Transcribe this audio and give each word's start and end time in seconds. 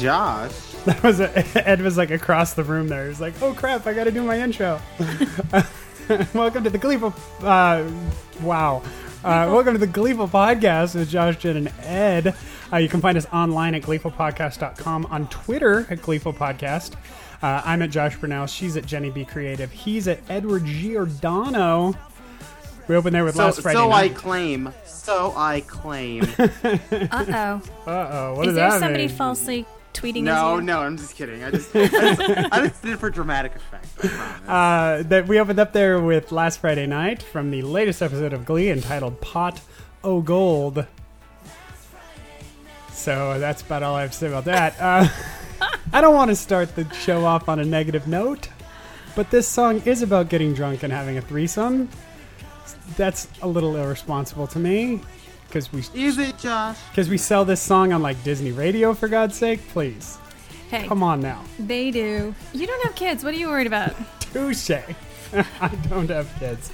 Josh. 0.00 0.52
That 0.84 1.02
was 1.02 1.20
a, 1.20 1.36
Ed 1.68 1.82
was 1.82 1.98
like 1.98 2.10
across 2.10 2.54
the 2.54 2.64
room 2.64 2.88
there. 2.88 3.08
He's 3.08 3.20
like, 3.20 3.34
"Oh 3.42 3.52
crap, 3.52 3.86
I 3.86 3.92
got 3.92 4.04
to 4.04 4.10
do 4.10 4.22
my 4.22 4.40
intro." 4.40 4.80
welcome 6.32 6.64
to 6.64 6.70
the 6.70 6.78
Gleeful. 6.78 7.12
Uh, 7.42 7.84
wow. 8.40 8.78
Uh, 9.22 9.50
welcome 9.52 9.74
to 9.74 9.78
the 9.78 9.86
Gleeful 9.86 10.26
Podcast 10.28 10.94
with 10.94 11.10
Josh, 11.10 11.36
Jen, 11.36 11.56
and 11.58 11.72
Ed. 11.82 12.34
Uh, 12.72 12.76
you 12.78 12.88
can 12.88 13.02
find 13.02 13.18
us 13.18 13.26
online 13.32 13.74
at 13.74 13.82
gleefulpodcast.com, 13.82 15.06
on 15.06 15.28
Twitter 15.28 15.86
at 15.90 16.00
Gleeful 16.00 16.32
Podcast. 16.32 16.94
Uh, 17.42 17.60
I'm 17.64 17.82
at 17.82 17.90
Josh 17.90 18.16
Brunel. 18.16 18.46
She's 18.46 18.76
at 18.78 18.86
Jenny 18.86 19.10
B 19.10 19.26
Creative. 19.26 19.70
He's 19.70 20.08
at 20.08 20.20
Edward 20.30 20.64
Giordano. 20.64 21.92
We 22.86 22.94
opened 22.96 23.14
there 23.14 23.24
with 23.24 23.34
So, 23.34 23.44
last 23.44 23.60
Friday 23.60 23.76
so 23.76 23.92
I 23.92 24.08
claim. 24.08 24.72
So 24.86 25.34
I 25.36 25.60
claim. 25.60 26.22
Uh 26.38 26.46
oh. 26.64 27.62
Uh 27.86 28.08
oh. 28.10 28.34
What 28.36 28.46
Is 28.46 28.46
does 28.46 28.54
there 28.54 28.70
that 28.70 28.80
somebody 28.80 29.08
mean? 29.08 29.16
falsely 29.16 29.66
tweeting 29.94 30.22
no, 30.22 30.58
as 30.58 30.64
no, 30.64 30.80
I'm 30.80 30.96
just 30.96 31.16
kidding. 31.16 31.42
I 31.42 31.50
just, 31.50 31.74
I 31.74 31.86
just, 31.86 32.20
I 32.52 32.68
just 32.68 32.82
did 32.82 32.92
it 32.92 32.98
for 32.98 33.10
dramatic 33.10 33.54
effect. 33.54 34.46
Uh, 34.48 35.02
that 35.04 35.26
we 35.26 35.38
opened 35.38 35.58
up 35.58 35.72
there 35.72 36.00
with 36.00 36.32
last 36.32 36.60
Friday 36.60 36.86
night 36.86 37.22
from 37.22 37.50
the 37.50 37.62
latest 37.62 38.02
episode 38.02 38.32
of 38.32 38.44
Glee 38.44 38.70
entitled 38.70 39.20
Pot 39.20 39.60
O 40.04 40.20
Gold. 40.20 40.86
So 42.92 43.38
that's 43.38 43.62
about 43.62 43.82
all 43.82 43.94
I 43.94 44.02
have 44.02 44.12
to 44.12 44.16
say 44.16 44.28
about 44.28 44.44
that. 44.46 44.80
Uh, 44.80 45.08
I 45.92 46.00
don't 46.00 46.14
want 46.14 46.30
to 46.30 46.36
start 46.36 46.74
the 46.76 46.92
show 46.94 47.24
off 47.24 47.48
on 47.48 47.58
a 47.58 47.64
negative 47.64 48.06
note, 48.06 48.48
but 49.16 49.30
this 49.30 49.48
song 49.48 49.82
is 49.84 50.02
about 50.02 50.28
getting 50.28 50.54
drunk 50.54 50.82
and 50.82 50.92
having 50.92 51.16
a 51.16 51.22
threesome. 51.22 51.88
That's 52.96 53.28
a 53.42 53.48
little 53.48 53.76
irresponsible 53.76 54.46
to 54.48 54.58
me 54.58 55.00
because 55.48 55.72
we 55.72 55.80
Is 55.94 56.18
it, 56.18 56.38
Josh? 56.38 56.76
because 56.90 57.08
we 57.08 57.18
sell 57.18 57.44
this 57.44 57.60
song 57.60 57.92
on 57.92 58.02
like 58.02 58.22
Disney 58.24 58.52
Radio 58.52 58.94
for 58.94 59.08
God's 59.08 59.36
sake. 59.36 59.66
Please, 59.68 60.18
Hey, 60.70 60.86
come 60.86 61.02
on 61.02 61.20
now. 61.20 61.42
they 61.58 61.90
do. 61.90 62.34
You 62.52 62.66
don't 62.66 62.84
have 62.84 62.94
kids. 62.94 63.24
What 63.24 63.34
are 63.34 63.38
you 63.38 63.48
worried 63.48 63.66
about? 63.66 63.94
Touche. 64.20 64.70
I 65.60 65.68
don't 65.88 66.08
have 66.10 66.30
kids. 66.38 66.70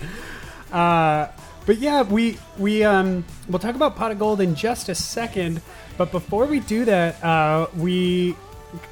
Uh, 0.73 1.29
but 1.67 1.79
yeah, 1.79 2.03
we 2.03 2.37
we 2.59 2.85
um 2.85 3.25
we'll 3.49 3.59
talk 3.59 3.75
about 3.75 3.97
pot 3.97 4.11
of 4.13 4.19
gold 4.19 4.41
in 4.41 4.55
just 4.55 4.89
a 4.89 4.95
second. 4.95 5.61
But 5.97 6.11
before 6.11 6.47
we 6.47 6.61
do 6.61 6.85
that, 6.85 7.23
uh, 7.25 7.69
we 7.77 8.37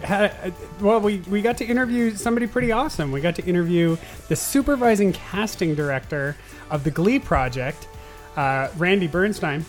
had 0.01 0.55
well 0.81 1.01
we 1.01 1.19
we 1.29 1.43
got 1.43 1.59
to 1.59 1.65
interview 1.67 2.15
somebody 2.15 2.47
pretty 2.47 2.71
awesome. 2.73 3.11
We 3.13 3.21
got 3.21 3.35
to 3.37 3.45
interview 3.45 3.97
the 4.29 4.37
supervising 4.37 5.13
casting 5.13 5.75
director 5.75 6.37
of 6.71 6.85
the 6.85 6.91
Glee 6.93 7.19
project, 7.19 7.89
uh, 8.37 8.69
Randy 8.77 9.07
Bernstein 9.07 9.65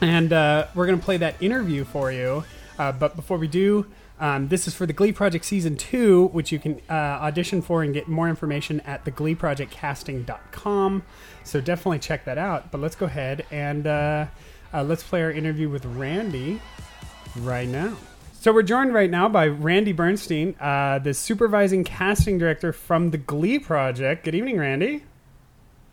and 0.00 0.32
uh, 0.32 0.66
we're 0.74 0.86
going 0.86 0.98
to 0.98 1.04
play 1.04 1.16
that 1.18 1.34
interview 1.42 1.84
for 1.84 2.10
you. 2.12 2.44
Uh, 2.78 2.92
but 2.92 3.16
before 3.16 3.38
we 3.38 3.48
do, 3.48 3.86
um, 4.20 4.48
this 4.48 4.66
is 4.66 4.74
for 4.74 4.86
the 4.86 4.92
Glee 4.92 5.12
Project 5.12 5.44
Season 5.44 5.76
2, 5.76 6.28
which 6.28 6.50
you 6.52 6.58
can 6.58 6.80
uh, 6.88 6.92
audition 6.92 7.62
for 7.62 7.82
and 7.82 7.94
get 7.94 8.08
more 8.08 8.28
information 8.28 8.80
at 8.80 9.04
thegleeprojectcasting.com. 9.04 11.02
So 11.44 11.60
definitely 11.60 11.98
check 12.00 12.24
that 12.24 12.38
out. 12.38 12.70
But 12.70 12.80
let's 12.80 12.96
go 12.96 13.06
ahead 13.06 13.46
and 13.50 13.86
uh, 13.86 14.26
uh, 14.72 14.82
let's 14.82 15.02
play 15.02 15.22
our 15.22 15.30
interview 15.30 15.68
with 15.68 15.84
Randy 15.84 16.60
right 17.40 17.68
now. 17.68 17.96
So 18.40 18.52
we're 18.52 18.62
joined 18.62 18.94
right 18.94 19.10
now 19.10 19.28
by 19.28 19.48
Randy 19.48 19.92
Bernstein, 19.92 20.54
uh, 20.60 21.00
the 21.00 21.12
supervising 21.12 21.82
casting 21.82 22.38
director 22.38 22.72
from 22.72 23.10
the 23.10 23.18
Glee 23.18 23.58
Project. 23.58 24.24
Good 24.24 24.36
evening, 24.36 24.58
Randy. 24.58 25.02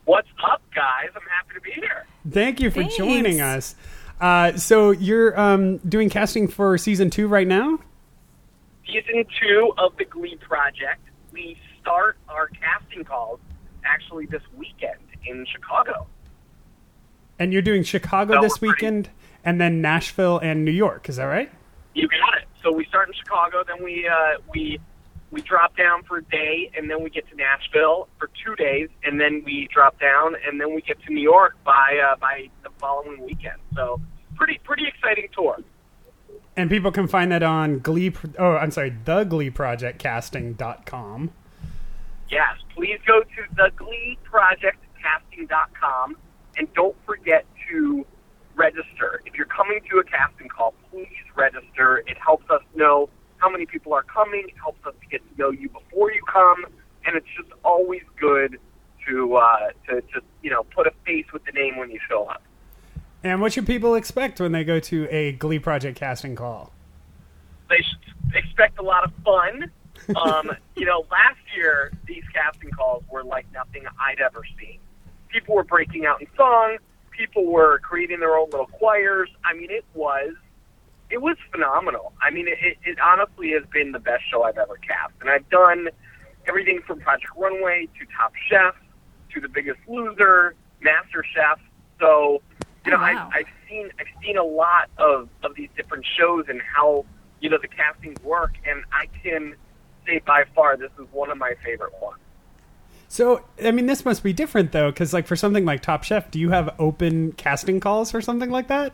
What's 0.06 0.28
up, 0.50 0.62
guys? 0.74 1.10
I'm 1.16 1.22
happy 1.24 1.56
to 1.56 1.62
be 1.62 1.72
here. 1.72 2.06
Thank 2.30 2.60
you 2.60 2.70
for 2.70 2.82
Thanks. 2.82 2.96
joining 2.98 3.42
us. 3.42 3.76
Uh, 4.22 4.54
so 4.54 4.92
you're 4.92 5.38
um, 5.40 5.78
doing 5.80 6.10
casting 6.10 6.48
for 6.48 6.78
season 6.78 7.10
two 7.10 7.28
right 7.28 7.48
now. 7.48 7.80
Season 8.86 9.26
two 9.42 9.74
of 9.78 9.98
the 9.98 10.06
Glee 10.06 10.38
Project. 10.38 11.02
We 11.32 11.58
start 11.82 12.18
our 12.30 12.48
casting 12.50 13.04
calls 13.04 13.40
actually 13.84 14.28
this 14.28 14.44
weekend 14.56 15.00
in 15.26 15.46
Chicago. 15.52 16.08
And 17.40 17.52
you're 17.52 17.62
doing 17.64 17.84
Chicago 17.84 18.36
No, 18.36 18.42
this 18.42 18.62
we're 18.62 18.70
pretty- 18.70 18.86
weekend, 18.86 19.10
and 19.44 19.60
then 19.60 19.82
Nashville 19.82 20.38
and 20.38 20.64
New 20.64 20.72
York. 20.72 21.10
Is 21.10 21.18
that 21.18 21.26
right? 21.26 21.52
You 21.94 22.08
got 22.08 22.38
it. 22.42 22.48
So 22.64 22.72
we 22.72 22.86
start 22.86 23.08
in 23.10 23.14
Chicago, 23.16 23.64
then 23.68 23.84
we 23.84 24.08
uh, 24.08 24.38
we 24.54 24.80
we 25.36 25.42
drop 25.42 25.76
down 25.76 26.04
for 26.04 26.20
a 26.20 26.24
day, 26.24 26.72
and 26.78 26.90
then 26.90 27.04
we 27.04 27.10
get 27.10 27.30
to 27.30 27.36
Nashville 27.36 28.08
for 28.18 28.30
two 28.44 28.56
days, 28.56 28.88
and 29.04 29.20
then 29.20 29.44
we 29.46 29.68
drop 29.72 30.00
down, 30.00 30.36
and 30.48 30.62
then 30.62 30.74
we 30.74 30.82
get 30.82 30.98
to 31.04 31.14
New 31.14 31.22
York 31.22 31.58
by 31.66 32.00
uh, 32.02 32.16
by 32.16 32.50
the 32.64 32.70
following 32.80 33.22
weekend. 33.26 33.58
So 33.76 34.00
pretty 34.36 34.62
pretty 34.64 34.88
exciting 34.88 35.28
tour. 35.36 35.58
And 36.56 36.70
people 36.70 36.90
can 36.90 37.10
find 37.10 37.34
that 37.34 37.44
on 37.44 37.80
Glee. 37.80 38.14
Oh, 38.40 38.56
I'm 38.56 38.72
sorry, 38.72 38.96
the 39.04 39.26
Glee 39.26 39.50
Project 39.50 40.00
Casting.com. 40.00 41.32
Yes, 42.30 42.56
please 42.74 43.02
go 43.06 43.22
to 43.22 43.42
thegleeprojectcasting.com 43.56 46.16
and 46.58 46.74
don't 46.74 46.96
forget 47.06 47.46
to 47.70 48.06
register. 48.56 49.22
If 49.26 49.36
you're 49.36 49.48
coming 49.48 49.82
to 49.92 49.98
a 49.98 50.04
casting 50.06 50.48
call, 50.48 50.74
please 50.90 51.10
register. 51.36 51.98
It 52.08 52.18
helps 52.26 52.50
us 52.50 52.62
know 52.74 53.10
how 53.46 53.52
many 53.52 53.68
people 53.68 53.94
are 53.94 54.04
coming. 54.04 54.46
It 54.48 54.58
helps 54.58 54.84
us 54.88 54.96
to 55.00 55.08
get 55.08 55.22
to 55.30 55.42
know 55.42 55.52
you 55.52 55.70
before 55.70 56.12
you 56.12 56.22
come, 56.32 56.66
and 57.06 57.16
it's 57.16 57.28
just 57.38 57.52
always 57.64 58.02
good 58.20 58.58
to 59.08 59.36
uh, 59.36 59.70
to 59.88 60.02
just 60.12 60.26
you 60.42 60.50
know 60.50 60.64
put 60.64 60.88
a 60.88 60.92
face 61.06 61.26
with 61.32 61.46
the 61.46 61.52
name 61.52 61.78
when 61.78 61.92
you 61.92 62.00
show 62.10 62.26
up. 62.26 62.42
And 63.24 63.42
what 63.42 63.54
should 63.54 63.68
people 63.68 63.94
expect 63.96 64.40
when 64.40 64.52
they 64.52 64.64
go 64.64 64.80
to 64.80 65.08
a 65.12 65.34
Glee 65.34 65.60
Project 65.60 65.98
casting 65.98 66.36
call? 66.36 66.72
they 67.68 67.78
should 67.78 68.36
expect 68.36 68.78
a 68.80 68.84
lot 68.84 69.04
of 69.04 69.12
fun. 69.24 69.72
Um, 70.16 70.52
you 70.76 70.86
know, 70.86 71.06
last 71.10 71.40
year 71.56 71.92
these 72.06 72.24
casting 72.32 72.70
calls 72.70 73.04
were 73.10 73.24
like 73.24 73.48
nothing 73.54 73.86
I'd 74.00 74.20
ever 74.20 74.44
seen. 74.60 74.78
People 75.30 75.56
were 75.56 75.64
breaking 75.64 76.06
out 76.06 76.22
in 76.22 76.28
song. 76.38 76.78
People 77.10 77.46
were 77.46 77.80
creating 77.80 78.20
their 78.20 78.36
own 78.36 78.50
little 78.52 78.68
choirs. 78.68 79.30
I 79.44 79.56
mean, 79.56 79.72
it 79.72 79.84
was 79.96 80.36
it 81.10 81.22
was 81.22 81.38
phenomenal. 81.52 82.14
I 82.22 82.32
mean, 82.32 82.48
it, 82.48 82.58
it, 82.62 82.78
it 82.84 82.98
honestly 83.00 83.52
has 83.52 83.64
been 83.72 83.92
the 83.92 84.00
best 84.00 84.24
show 84.30 84.44
I've 84.44 84.58
ever 84.58 84.78
cast, 84.78 85.14
and 85.22 85.30
I've 85.30 85.48
done 85.50 85.90
everything 86.48 86.82
from 86.86 87.00
Project 87.00 87.32
Runway 87.38 87.88
to 88.00 88.06
Top 88.18 88.34
Chef 88.50 88.76
to 89.34 89.42
The 89.42 89.50
Biggest 89.50 89.80
Loser, 89.88 90.56
Master 90.82 91.24
Chef. 91.34 91.60
So, 92.00 92.42
you 92.86 92.92
know, 92.92 92.98
Oh, 92.98 93.02
wow. 93.02 93.30
I've, 93.34 93.46
I've 93.46 93.54
seen 93.70 93.90
I've 94.00 94.24
seen 94.24 94.38
a 94.38 94.44
lot 94.44 94.90
of 94.98 95.30
of 95.44 95.56
these 95.56 95.70
different 95.76 96.06
shows 96.18 96.46
and 96.48 96.62
how 96.62 97.06
you 97.40 97.50
know 97.50 97.58
the 97.62 97.68
castings 97.68 98.22
work, 98.24 98.54
and 98.66 98.84
I 98.92 99.08
can 99.24 99.56
say 100.06 100.22
by 100.26 100.46
far 100.54 100.78
this 100.78 100.92
is 101.00 101.08
one 101.12 101.32
of 101.32 101.38
my 101.38 101.54
favorite 101.64 101.94
ones. 102.02 102.20
So, 103.08 103.46
I 103.64 103.72
mean, 103.72 103.86
this 103.86 104.04
must 104.04 104.24
be 104.24 104.34
different 104.34 104.72
though, 104.72 104.92
because 104.92 105.14
like 105.14 105.28
for 105.28 105.36
something 105.36 105.66
like 105.66 105.82
Top 105.82 106.04
Chef, 106.04 106.30
do 106.32 106.40
you 106.40 106.50
have 106.50 106.74
open 106.80 107.32
casting 107.34 107.80
calls 107.80 108.12
for 108.12 108.22
something 108.22 108.50
like 108.50 108.68
that? 108.68 108.94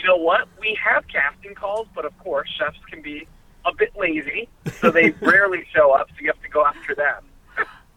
You 0.00 0.08
know 0.08 0.16
what? 0.16 0.48
We 0.58 0.78
have 0.82 1.04
casting 1.08 1.54
calls, 1.54 1.86
but 1.94 2.04
of 2.04 2.16
course, 2.18 2.48
chefs 2.58 2.78
can 2.90 3.02
be 3.02 3.26
a 3.66 3.74
bit 3.74 3.92
lazy, 3.96 4.48
so 4.80 4.90
they 4.90 5.10
rarely 5.20 5.66
show 5.74 5.92
up. 5.92 6.08
So 6.10 6.16
you 6.20 6.28
have 6.28 6.42
to 6.42 6.48
go 6.48 6.64
after 6.64 6.94
them. 6.94 7.24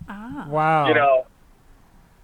Ah. 0.09 0.45
Wow. 0.49 0.87
you 0.87 0.93
know, 0.95 1.25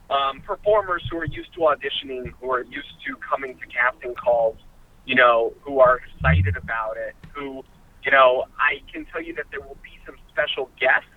um, 0.09 0.41
performers 0.41 1.03
who 1.09 1.17
are 1.17 1.25
used 1.25 1.53
to 1.53 1.59
auditioning, 1.61 2.33
who 2.41 2.51
are 2.51 2.63
used 2.63 2.93
to 3.07 3.15
coming 3.17 3.57
to 3.57 3.65
casting 3.67 4.15
calls, 4.15 4.57
you 5.05 5.15
know, 5.15 5.53
who 5.61 5.79
are 5.79 5.97
excited 5.99 6.57
about 6.57 6.97
it, 6.97 7.15
who, 7.33 7.63
you 8.03 8.11
know, 8.11 8.45
I 8.57 8.81
can 8.91 9.05
tell 9.05 9.21
you 9.21 9.33
that 9.35 9.45
there 9.51 9.61
will 9.61 9.77
be 9.83 9.97
some 10.05 10.15
special 10.29 10.69
guests 10.79 11.07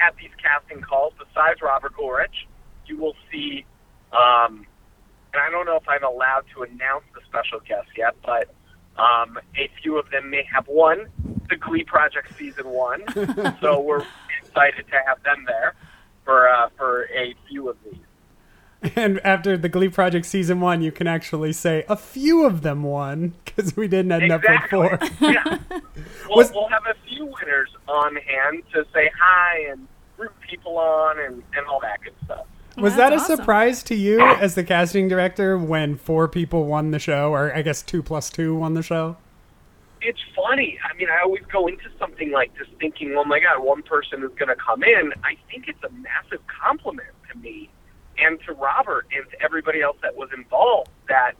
at 0.00 0.16
these 0.16 0.30
casting 0.42 0.80
calls 0.80 1.12
besides 1.18 1.60
Robert 1.60 1.92
Ulrich. 2.00 2.46
you 2.86 2.96
will 2.96 3.16
see, 3.30 3.66
um, 4.12 4.64
and 5.32 5.42
I 5.42 5.50
don't 5.50 5.66
know 5.66 5.76
if 5.76 5.88
I'm 5.88 6.04
allowed 6.04 6.44
to 6.54 6.62
announce 6.62 7.04
the 7.14 7.20
special 7.26 7.60
guests 7.60 7.90
yet, 7.96 8.14
but 8.24 8.48
um, 9.00 9.38
a 9.56 9.70
few 9.82 9.98
of 9.98 10.10
them 10.10 10.30
may 10.30 10.44
have 10.52 10.66
won 10.68 11.06
the 11.48 11.56
Glee 11.56 11.84
Project 11.84 12.36
season 12.36 12.68
one, 12.68 13.02
so 13.60 13.80
we're 13.80 14.04
excited 14.42 14.86
to 14.88 14.96
have 15.06 15.22
them 15.22 15.44
there 15.46 15.74
for 16.24 16.48
uh, 16.48 16.68
for 16.76 17.04
a 17.14 17.34
few 17.48 17.68
of 17.68 17.76
these. 17.84 18.00
And 18.94 19.18
after 19.24 19.56
the 19.56 19.68
Glee 19.68 19.88
Project 19.88 20.24
season 20.26 20.60
one, 20.60 20.82
you 20.82 20.92
can 20.92 21.08
actually 21.08 21.52
say 21.52 21.84
a 21.88 21.96
few 21.96 22.44
of 22.46 22.62
them 22.62 22.84
won 22.84 23.34
because 23.44 23.76
we 23.76 23.88
didn't 23.88 24.12
end 24.12 24.30
up 24.30 24.42
with 24.46 24.60
four. 24.70 24.98
yeah. 25.20 25.58
We'll, 26.28 26.38
Was- 26.38 26.52
we'll 26.52 26.68
have 26.68 26.84
a 26.86 26.94
few 27.08 27.26
winners 27.26 27.70
on 27.88 28.14
hand 28.16 28.62
to 28.74 28.86
say 28.94 29.10
hi 29.20 29.70
and 29.70 29.88
root 30.16 30.32
people 30.48 30.78
on 30.78 31.18
and, 31.18 31.42
and 31.56 31.66
all 31.66 31.80
that 31.80 32.00
good 32.02 32.14
stuff. 32.24 32.46
Was 32.82 32.96
that 32.96 33.12
a 33.12 33.16
awesome. 33.16 33.36
surprise 33.36 33.82
to 33.84 33.94
you 33.94 34.20
as 34.20 34.54
the 34.54 34.64
casting 34.64 35.08
director 35.08 35.58
when 35.58 35.96
four 35.96 36.28
people 36.28 36.64
won 36.64 36.90
the 36.90 36.98
show, 36.98 37.32
or 37.32 37.54
I 37.54 37.62
guess 37.62 37.82
two 37.82 38.02
plus 38.02 38.30
two 38.30 38.54
won 38.54 38.74
the 38.74 38.82
show? 38.82 39.16
It's 40.00 40.20
funny. 40.36 40.78
I 40.88 40.96
mean, 40.96 41.08
I 41.10 41.22
always 41.24 41.42
go 41.52 41.66
into 41.66 41.90
something 41.98 42.30
like 42.30 42.56
this 42.56 42.68
thinking, 42.78 43.14
oh 43.16 43.24
my 43.24 43.40
God, 43.40 43.64
one 43.64 43.82
person 43.82 44.22
is 44.22 44.30
going 44.38 44.48
to 44.48 44.56
come 44.56 44.84
in. 44.84 45.12
I 45.24 45.36
think 45.50 45.66
it's 45.66 45.82
a 45.82 45.90
massive 45.90 46.40
compliment 46.46 47.08
to 47.32 47.38
me 47.38 47.68
and 48.16 48.38
to 48.46 48.52
Robert 48.52 49.06
and 49.14 49.28
to 49.30 49.42
everybody 49.42 49.82
else 49.82 49.96
that 50.02 50.16
was 50.16 50.28
involved 50.36 50.90
that 51.08 51.32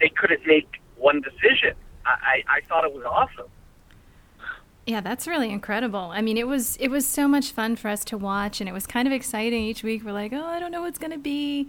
they 0.00 0.08
couldn't 0.08 0.46
make 0.46 0.80
one 0.96 1.20
decision. 1.20 1.74
I, 2.06 2.42
I, 2.48 2.56
I 2.56 2.60
thought 2.68 2.84
it 2.84 2.92
was 2.92 3.04
awesome. 3.04 3.50
Yeah, 4.88 5.02
that's 5.02 5.26
really 5.26 5.50
incredible. 5.50 6.10
I 6.14 6.22
mean, 6.22 6.38
it 6.38 6.46
was 6.48 6.76
it 6.78 6.88
was 6.88 7.06
so 7.06 7.28
much 7.28 7.50
fun 7.52 7.76
for 7.76 7.88
us 7.88 8.04
to 8.06 8.16
watch, 8.16 8.58
and 8.60 8.68
it 8.70 8.72
was 8.72 8.86
kind 8.86 9.06
of 9.06 9.12
exciting 9.12 9.62
each 9.64 9.82
week. 9.82 10.02
We're 10.02 10.12
like, 10.12 10.32
oh, 10.32 10.42
I 10.46 10.58
don't 10.58 10.72
know 10.72 10.80
what's 10.80 10.98
going 10.98 11.10
to 11.10 11.18
be. 11.18 11.68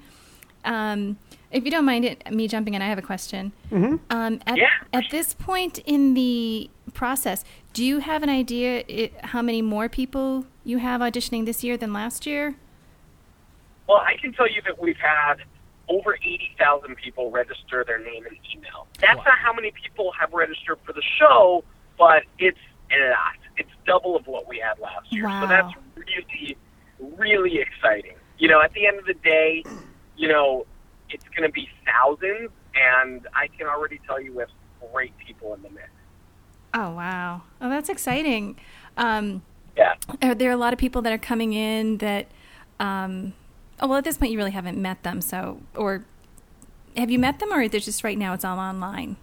Um, 0.63 1.17
if 1.51 1.65
you 1.65 1.71
don't 1.71 1.83
mind 1.83 2.05
it, 2.05 2.31
me 2.31 2.47
jumping 2.47 2.75
in, 2.75 2.81
I 2.81 2.87
have 2.87 2.97
a 2.97 3.01
question. 3.01 3.51
Mm-hmm. 3.71 3.95
Um, 4.09 4.39
at, 4.47 4.57
Yeah. 4.57 4.69
at 4.93 5.03
this 5.11 5.33
point 5.33 5.79
in 5.79 6.13
the 6.13 6.69
process, 6.93 7.43
do 7.73 7.83
you 7.83 7.99
have 7.99 8.23
an 8.23 8.29
idea 8.29 8.85
it, 8.87 9.13
how 9.25 9.41
many 9.41 9.61
more 9.61 9.89
people 9.89 10.45
you 10.63 10.77
have 10.77 11.01
auditioning 11.01 11.45
this 11.45 11.61
year 11.61 11.75
than 11.75 11.91
last 11.91 12.25
year? 12.25 12.55
Well, 13.87 13.97
I 13.97 14.15
can 14.15 14.31
tell 14.31 14.49
you 14.49 14.61
that 14.65 14.81
we've 14.81 14.97
had 14.97 15.35
over 15.89 16.15
80,000 16.15 16.95
people 16.95 17.31
register 17.31 17.83
their 17.85 17.99
name 17.99 18.25
and 18.25 18.37
email. 18.55 18.87
That's 19.01 19.17
Wow. 19.17 19.23
not 19.25 19.37
how 19.39 19.51
many 19.53 19.71
people 19.71 20.13
have 20.17 20.31
registered 20.31 20.77
for 20.85 20.93
the 20.93 21.01
show, 21.17 21.65
but 21.97 22.23
it's 22.37 22.59
a 22.91 23.09
lot. 23.09 23.37
It's 23.57 23.69
double 23.85 24.15
of 24.15 24.25
what 24.27 24.47
we 24.47 24.59
had 24.59 24.79
last 24.79 25.11
year. 25.11 25.25
Wow. 25.25 25.41
So 25.41 25.47
that's 25.47 25.73
really, 25.95 26.57
really 27.17 27.59
exciting. 27.59 28.15
You 28.37 28.47
know, 28.47 28.61
at 28.61 28.73
the 28.73 28.87
end 28.87 28.99
of 28.99 29.05
the 29.05 29.13
day, 29.15 29.63
you 30.17 30.27
know, 30.27 30.65
it's 31.09 31.25
going 31.35 31.47
to 31.47 31.51
be 31.51 31.67
thousands, 31.85 32.51
and 32.75 33.27
I 33.33 33.47
can 33.47 33.67
already 33.67 33.99
tell 34.05 34.21
you 34.21 34.33
we 34.33 34.39
have 34.39 34.49
great 34.93 35.13
people 35.17 35.53
in 35.53 35.61
the 35.61 35.69
mix. 35.69 35.89
Oh 36.73 36.91
wow! 36.93 37.41
Oh, 37.61 37.69
that's 37.69 37.89
exciting. 37.89 38.55
Um, 38.95 39.41
Yeah. 39.75 39.95
are 40.21 40.35
there 40.35 40.51
a 40.51 40.55
lot 40.57 40.71
of 40.71 40.79
people 40.79 41.01
that 41.01 41.11
are 41.11 41.17
coming 41.17 41.53
in 41.53 41.97
that? 41.97 42.27
Um, 42.79 43.33
oh 43.79 43.87
well, 43.87 43.97
at 43.97 44.03
this 44.03 44.17
point 44.17 44.31
you 44.31 44.37
really 44.37 44.51
haven't 44.51 44.77
met 44.77 45.01
them. 45.03 45.19
So, 45.21 45.61
or 45.75 46.05
have 46.95 47.09
you 47.09 47.17
met 47.19 47.39
them, 47.39 47.51
or 47.51 47.61
is 47.61 47.73
it 47.73 47.81
just 47.81 48.03
right 48.03 48.17
now 48.17 48.33
it's 48.33 48.45
all 48.45 48.59
online? 48.59 49.17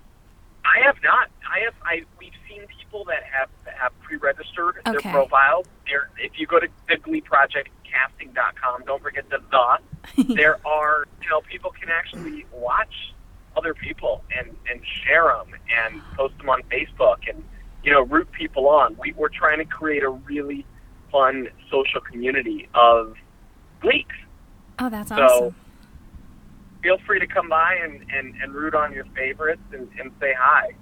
I 0.64 0.84
have 0.84 0.96
not. 1.04 1.28
I 1.48 1.60
have. 1.64 1.74
I 1.84 2.02
we've 2.18 2.32
seen 2.48 2.62
people 2.80 3.04
that 3.04 3.22
have 3.22 3.48
have 3.76 3.92
pre-registered 4.02 4.78
Okay. 4.86 4.92
their 4.92 5.00
profiles. 5.12 5.66
There, 5.88 6.08
if 6.18 6.38
you 6.38 6.46
go 6.46 6.58
to 6.60 6.68
the 6.88 6.96
Glee 6.96 7.20
Project 7.20 7.68
casting.com, 7.84 8.84
don't 8.86 9.02
forget 9.02 9.28
the 9.30 9.38
the. 9.50 9.78
there 10.34 10.58
are 10.66 11.04
you 11.22 11.28
know 11.30 11.40
people 11.42 11.72
can 11.78 11.88
actually 11.88 12.46
watch 12.52 13.12
other 13.56 13.74
people 13.74 14.22
and 14.36 14.54
and 14.70 14.80
share 15.04 15.24
them 15.24 15.48
and 15.84 16.00
post 16.16 16.36
them 16.38 16.48
on 16.48 16.62
Facebook 16.64 17.18
and 17.28 17.42
you 17.82 17.92
know 17.92 18.02
root 18.02 18.30
people 18.32 18.68
on. 18.68 18.96
We 18.98 19.12
we're 19.16 19.28
trying 19.28 19.58
to 19.58 19.64
create 19.64 20.02
a 20.02 20.10
really 20.10 20.64
fun 21.12 21.48
social 21.70 22.00
community 22.00 22.68
of 22.74 23.14
Gleeks. 23.82 24.06
Oh, 24.78 24.90
that's 24.90 25.08
So 25.08 25.14
awesome. 25.16 25.54
feel 26.82 26.98
free 27.06 27.18
to 27.20 27.26
come 27.26 27.48
by 27.48 27.74
and, 27.82 28.04
and, 28.12 28.34
and 28.42 28.52
root 28.52 28.74
on 28.74 28.92
your 28.92 29.04
favorites 29.16 29.62
and, 29.72 29.88
and 29.98 30.10
say 30.20 30.34
hi. 30.38 30.72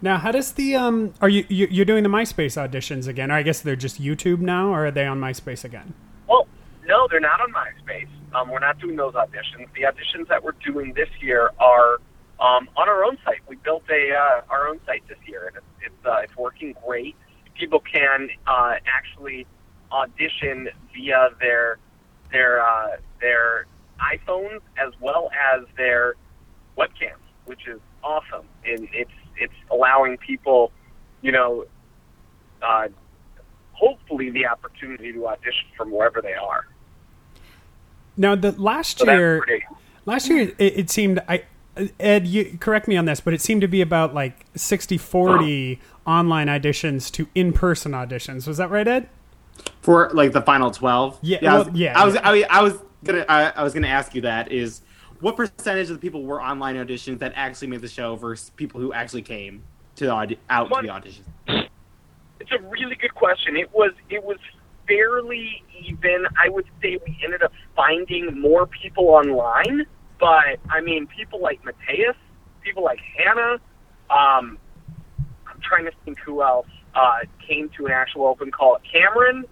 Now, 0.00 0.18
how 0.18 0.30
does 0.30 0.52
the 0.52 0.76
um? 0.76 1.14
Are 1.20 1.28
you, 1.28 1.44
you 1.48 1.66
you're 1.70 1.84
doing 1.84 2.04
the 2.04 2.08
MySpace 2.08 2.56
auditions 2.56 3.08
again? 3.08 3.32
Or 3.32 3.34
I 3.34 3.42
guess 3.42 3.60
they're 3.60 3.76
just 3.76 4.00
YouTube 4.00 4.38
now, 4.38 4.68
or 4.68 4.86
are 4.86 4.90
they 4.90 5.06
on 5.06 5.20
MySpace 5.20 5.64
again? 5.64 5.94
Well, 6.28 6.46
no, 6.86 7.08
they're 7.10 7.20
not 7.20 7.40
on 7.40 7.52
MySpace. 7.52 8.08
Um, 8.32 8.48
we're 8.50 8.60
not 8.60 8.78
doing 8.78 8.96
those 8.96 9.14
auditions. 9.14 9.66
The 9.74 9.82
auditions 9.82 10.28
that 10.28 10.42
we're 10.42 10.52
doing 10.64 10.92
this 10.94 11.08
year 11.20 11.50
are 11.58 11.94
um, 12.38 12.68
on 12.76 12.88
our 12.88 13.04
own 13.04 13.18
site. 13.24 13.40
We 13.48 13.56
built 13.56 13.82
a 13.90 14.14
uh, 14.14 14.42
our 14.50 14.68
own 14.68 14.78
site 14.86 15.02
this 15.08 15.18
year, 15.26 15.48
and 15.48 15.56
it's 15.56 15.66
it's, 15.86 16.06
uh, 16.06 16.20
it's 16.22 16.36
working 16.36 16.76
great. 16.86 17.16
People 17.58 17.80
can 17.80 18.28
uh, 18.46 18.74
actually 18.86 19.46
audition 19.90 20.68
via 20.94 21.30
their 21.40 21.78
their 22.30 22.64
uh, 22.64 22.98
their 23.20 23.66
iPhones 24.00 24.60
as 24.76 24.92
well 25.00 25.30
as 25.52 25.64
their 25.76 26.14
webcams, 26.76 27.18
which 27.46 27.66
is 27.66 27.80
awesome. 28.04 28.46
And 28.64 28.88
it's 28.92 29.10
it's 29.40 29.52
allowing 29.70 30.16
people, 30.18 30.72
you 31.22 31.32
know, 31.32 31.64
uh, 32.62 32.88
hopefully 33.72 34.30
the 34.30 34.46
opportunity 34.46 35.12
to 35.12 35.26
audition 35.28 35.68
from 35.76 35.90
wherever 35.90 36.20
they 36.20 36.34
are. 36.34 36.66
Now, 38.16 38.34
the 38.34 38.52
last 38.52 38.98
So 38.98 39.10
year, 39.10 39.40
pretty. 39.42 39.64
last 40.04 40.28
year 40.28 40.52
it, 40.58 40.78
it 40.78 40.90
seemed 40.90 41.20
I. 41.28 41.44
Ed, 42.00 42.26
you 42.26 42.58
correct 42.58 42.88
me 42.88 42.96
on 42.96 43.04
this, 43.04 43.20
but 43.20 43.32
it 43.32 43.40
seemed 43.40 43.60
to 43.60 43.68
be 43.68 43.80
about 43.80 44.12
like 44.12 44.52
60-40 44.54 45.78
online 46.04 46.48
auditions 46.48 47.08
to 47.12 47.28
in-person 47.36 47.92
auditions. 47.92 48.48
Was 48.48 48.56
that 48.56 48.68
right, 48.70 48.86
Ed? 48.88 49.08
for 49.82 50.08
like 50.12 50.32
the 50.32 50.40
final 50.42 50.70
12 50.70 51.18
Yeah, 51.22 51.54
I 51.54 51.58
was, 51.58 51.68
yeah, 51.74 52.00
I 52.00 52.04
was, 52.04 52.14
yeah. 52.14 52.20
I, 52.24 52.46
I 52.58 52.62
was 52.62 52.78
gonna 53.04 53.24
I, 53.28 53.50
I 53.50 53.62
was 53.64 53.74
gonna 53.74 53.86
ask 53.88 54.14
you 54.14 54.20
that 54.22 54.50
is 54.52 54.80
what 55.20 55.36
percentage 55.36 55.90
of 55.90 55.96
the 55.96 56.00
people 56.00 56.22
were 56.24 56.40
online 56.42 56.76
auditions 56.76 57.18
that 57.18 57.32
actually 57.34 57.68
made 57.68 57.80
the 57.80 57.88
show 57.88 58.16
versus 58.16 58.50
people 58.50 58.80
who 58.80 58.92
actually 58.92 59.22
came 59.22 59.62
to 59.96 60.06
the 60.06 60.12
audi- 60.12 60.38
out 60.48 60.68
to 60.68 60.82
the 60.82 60.88
auditions 60.88 61.68
It's 62.40 62.52
a 62.52 62.62
really 62.68 62.94
good 62.94 63.14
question. 63.14 63.56
It 63.56 63.72
was 63.72 63.92
it 64.10 64.22
was 64.22 64.38
fairly 64.86 65.62
even. 65.86 66.26
I 66.42 66.48
would 66.48 66.66
say 66.80 66.98
we 67.06 67.18
ended 67.22 67.42
up 67.42 67.52
finding 67.74 68.40
more 68.40 68.66
people 68.66 69.08
online, 69.08 69.86
but 70.20 70.58
I 70.70 70.80
mean, 70.80 71.06
people 71.08 71.40
like 71.40 71.60
Matheus, 71.62 72.14
people 72.62 72.84
like 72.84 73.00
Hannah. 73.16 73.58
Um, 74.10 74.58
I'm 75.46 75.60
trying 75.62 75.84
to 75.84 75.92
think 76.04 76.18
who 76.20 76.42
else 76.42 76.68
uh, 76.94 77.18
came 77.46 77.68
to 77.76 77.86
an 77.86 77.92
actual 77.92 78.26
open 78.26 78.50
call. 78.50 78.78
Cameron 78.90 79.44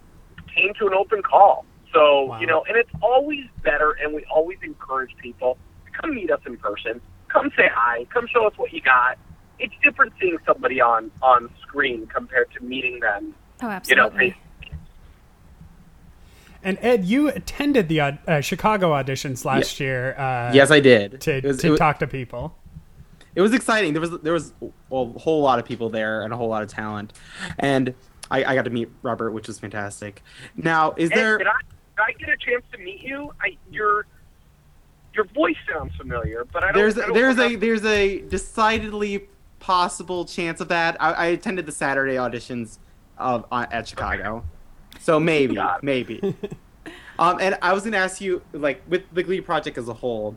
came 0.55 0.73
to 0.79 0.87
an 0.87 0.95
open 0.95 1.23
call. 1.23 1.67
So 1.97 2.25
Wow. 2.27 2.41
you 2.41 2.47
know, 2.47 2.63
and 2.69 2.77
it's 2.77 2.91
always 3.03 3.45
better, 3.65 3.93
and 4.03 4.15
we 4.15 4.25
always 4.31 4.59
encourage 4.63 5.17
people 5.17 5.57
to 5.87 5.99
come 6.01 6.15
meet 6.15 6.31
us 6.31 6.41
in 6.47 6.57
person. 6.59 7.01
Come 7.29 7.51
say 7.57 7.69
hi. 7.73 8.05
Come 8.13 8.27
show 8.27 8.47
us 8.47 8.53
what 8.57 8.73
you 8.73 8.83
got. 8.83 9.19
It's 9.59 9.73
different 9.83 10.13
seeing 10.21 10.37
somebody 10.47 10.81
on 10.81 11.11
on 11.23 11.49
screen 11.63 12.07
compared 12.07 12.53
to 12.53 12.63
meeting 12.63 13.01
them. 13.01 13.35
Oh, 13.63 13.81
You 13.89 13.97
know, 13.97 14.07
absolutely. 14.07 14.37
And 16.63 16.79
Ed, 16.83 17.05
you 17.05 17.29
attended 17.29 17.89
the 17.89 18.01
uh, 18.01 18.41
Chicago 18.41 18.91
auditions 18.93 19.45
last 19.45 19.79
year. 19.79 20.15
Uh, 20.19 20.53
yes 20.53 20.71
i 20.71 20.81
did 20.81 21.21
to, 21.21 21.41
was, 21.41 21.59
to 21.59 21.69
it, 21.69 21.71
wa- 21.71 21.77
talk 21.77 21.99
to 22.01 22.07
people. 22.07 22.57
it 23.35 23.41
was 23.41 23.55
exciting 23.55 23.93
there 23.95 24.01
was 24.01 24.11
there 24.21 24.33
was 24.33 24.53
well, 24.91 25.13
a 25.15 25.19
whole 25.19 25.41
lot 25.43 25.59
of 25.59 25.65
people 25.65 25.89
there 25.91 26.23
and 26.23 26.33
a 26.33 26.37
whole 26.37 26.49
lot 26.49 26.63
of 26.63 26.69
talent 26.69 27.13
and 27.59 27.95
I, 28.31 28.45
I 28.45 28.55
got 28.55 28.65
to 28.65 28.71
meet 28.71 28.89
robert 29.03 29.31
which 29.31 29.47
was 29.47 29.59
fantastic 29.61 30.23
now 30.57 30.93
is 30.97 31.11
Ed, 31.13 31.17
there 31.17 31.39
did 31.39 31.47
I 31.47 31.53
did 31.69 31.76
I 31.99 32.13
get 32.13 32.29
a 32.29 32.37
chance 32.37 32.65
to 32.73 32.79
meet 32.79 33.03
you? 33.03 33.33
I 33.41 33.57
your 33.71 34.07
your 35.15 35.25
voice 35.27 35.57
sounds 35.71 35.95
familiar, 35.97 36.47
but 36.53 36.63
I 36.63 36.73
don't. 36.73 36.75
there's 36.75 36.99
I 36.99 37.07
don't 37.07 37.15
there's 37.15 37.39
a 37.39 37.57
there's 37.57 37.85
a 37.85 38.21
decidedly 38.23 39.29
possible 39.59 40.25
chance 40.25 40.61
of 40.61 40.69
that. 40.69 40.97
I, 41.01 41.13
I 41.13 41.27
attended 41.27 41.67
the 41.67 41.73
Saturday 41.73 42.15
auditions 42.15 42.79
of 43.19 43.47
uh, 43.51 43.67
at 43.71 43.89
Chicago, 43.89 44.45
so 45.01 45.19
maybe 45.19 45.59
maybe. 45.83 46.21
um, 47.19 47.39
and 47.41 47.57
I 47.63 47.73
was 47.73 47.85
gonna 47.85 47.97
ask 47.97 48.21
you 48.21 48.43
like 48.53 48.83
with 48.89 49.03
the 49.13 49.23
Glee 49.23 49.41
project 49.41 49.79
as 49.79 49.89
a 49.89 49.95
whole, 49.95 50.37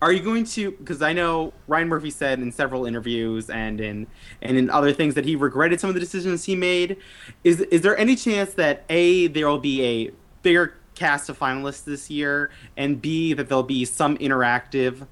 are 0.00 0.12
you 0.12 0.22
going 0.22 0.44
to? 0.44 0.72
Because 0.72 1.02
I 1.02 1.12
know 1.12 1.52
Ryan 1.66 1.88
Murphy 1.88 2.10
said 2.10 2.38
in 2.40 2.52
several 2.52 2.86
interviews 2.86 3.48
and 3.50 3.80
in 3.80 4.06
and 4.42 4.56
in 4.56 4.70
other 4.70 4.92
things 4.92 5.14
that 5.14 5.24
he 5.24 5.36
regretted 5.36 5.80
some 5.80 5.88
of 5.88 5.94
the 5.94 6.00
decisions 6.00 6.44
he 6.44 6.54
made. 6.54 6.96
Is 7.44 7.60
is 7.60 7.80
there 7.80 7.96
any 7.96 8.16
chance 8.16 8.54
that 8.54 8.84
a 8.88 9.28
there 9.28 9.48
will 9.48 9.58
be 9.58 9.84
a 9.84 10.10
bigger 10.46 10.74
cast 10.94 11.28
of 11.28 11.36
finalists 11.36 11.82
this 11.82 12.08
year, 12.08 12.50
and 12.76 13.02
b 13.02 13.32
that 13.32 13.48
there'll 13.48 13.64
be 13.64 13.84
some 13.84 14.16
interactive 14.18 15.04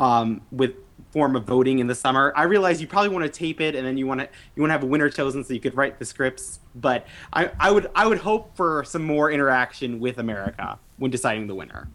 um, 0.00 0.40
with 0.50 0.72
form 1.12 1.36
of 1.36 1.44
voting 1.44 1.78
in 1.78 1.86
the 1.86 1.94
summer. 1.94 2.32
I 2.34 2.42
realize 2.42 2.80
you 2.80 2.88
probably 2.88 3.10
want 3.10 3.24
to 3.24 3.30
tape 3.30 3.60
it 3.60 3.76
and 3.76 3.86
then 3.86 3.96
you 3.96 4.04
want 4.04 4.18
to 4.20 4.28
you 4.56 4.62
want 4.62 4.70
to 4.70 4.72
have 4.72 4.82
a 4.82 4.86
winner 4.86 5.08
chosen 5.08 5.44
so 5.44 5.54
you 5.54 5.60
could 5.60 5.76
write 5.76 6.00
the 6.00 6.04
scripts. 6.04 6.58
But 6.74 7.06
I, 7.32 7.52
I 7.60 7.70
would 7.70 7.88
I 7.94 8.04
would 8.08 8.18
hope 8.18 8.56
for 8.56 8.82
some 8.82 9.04
more 9.04 9.30
interaction 9.30 10.00
with 10.00 10.18
America 10.18 10.76
when 10.98 11.12
deciding 11.12 11.46
the 11.46 11.54
winner. 11.54 11.88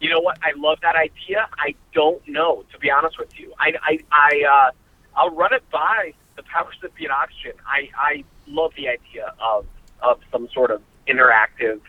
You 0.00 0.10
know 0.10 0.18
what? 0.18 0.38
I 0.42 0.50
love 0.56 0.78
that 0.82 0.96
idea. 0.96 1.46
I 1.58 1.76
don't 1.92 2.26
know, 2.26 2.64
to 2.72 2.78
be 2.78 2.90
honest 2.90 3.20
with 3.20 3.38
you. 3.38 3.52
I, 3.60 3.74
I, 3.82 3.98
I, 4.10 4.42
uh, 4.50 4.70
I'll 5.14 5.30
run 5.30 5.52
it 5.52 5.62
by 5.70 6.14
the 6.36 6.42
powers 6.42 6.74
that 6.80 6.94
be 6.94 7.04
at 7.04 7.10
Oxygen. 7.10 7.52
I, 7.66 7.90
I 7.94 8.24
love 8.48 8.72
the 8.76 8.88
idea 8.88 9.34
of, 9.38 9.66
of 10.00 10.20
some 10.32 10.48
sort 10.54 10.70
of 10.70 10.80
interactive, 11.06 11.80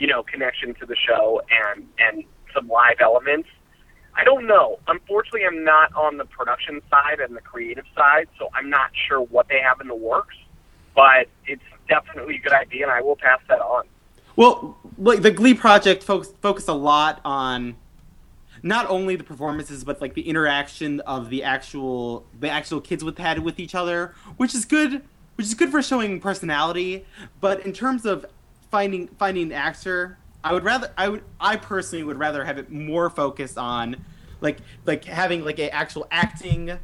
you 0.00 0.06
know, 0.06 0.24
connection 0.24 0.74
to 0.74 0.86
the 0.86 0.96
show 0.96 1.40
and, 1.50 1.86
and 1.98 2.24
some 2.52 2.66
live 2.66 2.96
elements. 3.00 3.48
I 4.16 4.24
don't 4.24 4.46
know. 4.46 4.80
Unfortunately, 4.88 5.44
I'm 5.46 5.62
not 5.62 5.94
on 5.94 6.16
the 6.16 6.24
production 6.24 6.80
side 6.90 7.20
and 7.20 7.36
the 7.36 7.40
creative 7.40 7.84
side, 7.94 8.26
so 8.38 8.48
I'm 8.54 8.68
not 8.68 8.90
sure 9.06 9.20
what 9.20 9.48
they 9.48 9.60
have 9.60 9.80
in 9.80 9.86
the 9.86 9.94
works. 9.94 10.34
But 10.96 11.28
it's 11.46 11.62
definitely 11.88 12.36
a 12.36 12.38
good 12.40 12.52
idea, 12.52 12.82
and 12.82 12.90
I 12.90 13.00
will 13.00 13.14
pass 13.14 13.38
that 13.48 13.60
on. 13.60 13.84
Well, 14.34 14.76
like 14.98 15.22
the 15.22 15.30
Glee 15.30 15.54
project 15.54 16.02
focus 16.02 16.32
focus 16.40 16.66
a 16.66 16.72
lot 16.72 17.20
on 17.24 17.76
not 18.62 18.88
only 18.90 19.16
the 19.16 19.24
performances 19.24 19.84
but 19.84 20.00
like 20.00 20.14
the 20.14 20.28
interaction 20.28 21.00
of 21.00 21.30
the 21.30 21.42
actual 21.42 22.26
the 22.38 22.48
actual 22.48 22.80
kids 22.80 23.04
with 23.04 23.18
had 23.18 23.40
with 23.40 23.60
each 23.60 23.74
other, 23.74 24.14
which 24.38 24.54
is 24.54 24.64
good, 24.64 25.02
which 25.36 25.46
is 25.46 25.54
good 25.54 25.70
for 25.70 25.82
showing 25.82 26.20
personality. 26.20 27.04
But 27.40 27.64
in 27.64 27.72
terms 27.72 28.04
of 28.04 28.26
finding 28.70 29.08
finding 29.18 29.46
an 29.46 29.52
actor, 29.52 30.18
I 30.42 30.52
would 30.52 30.64
rather 30.64 30.92
I 30.96 31.08
would 31.08 31.22
I 31.40 31.56
personally 31.56 32.04
would 32.04 32.18
rather 32.18 32.44
have 32.44 32.58
it 32.58 32.70
more 32.70 33.10
focused 33.10 33.58
on 33.58 33.96
like 34.40 34.58
like 34.86 35.04
having 35.04 35.44
like 35.44 35.58
a 35.58 35.72
actual 35.74 36.06
acting 36.10 36.78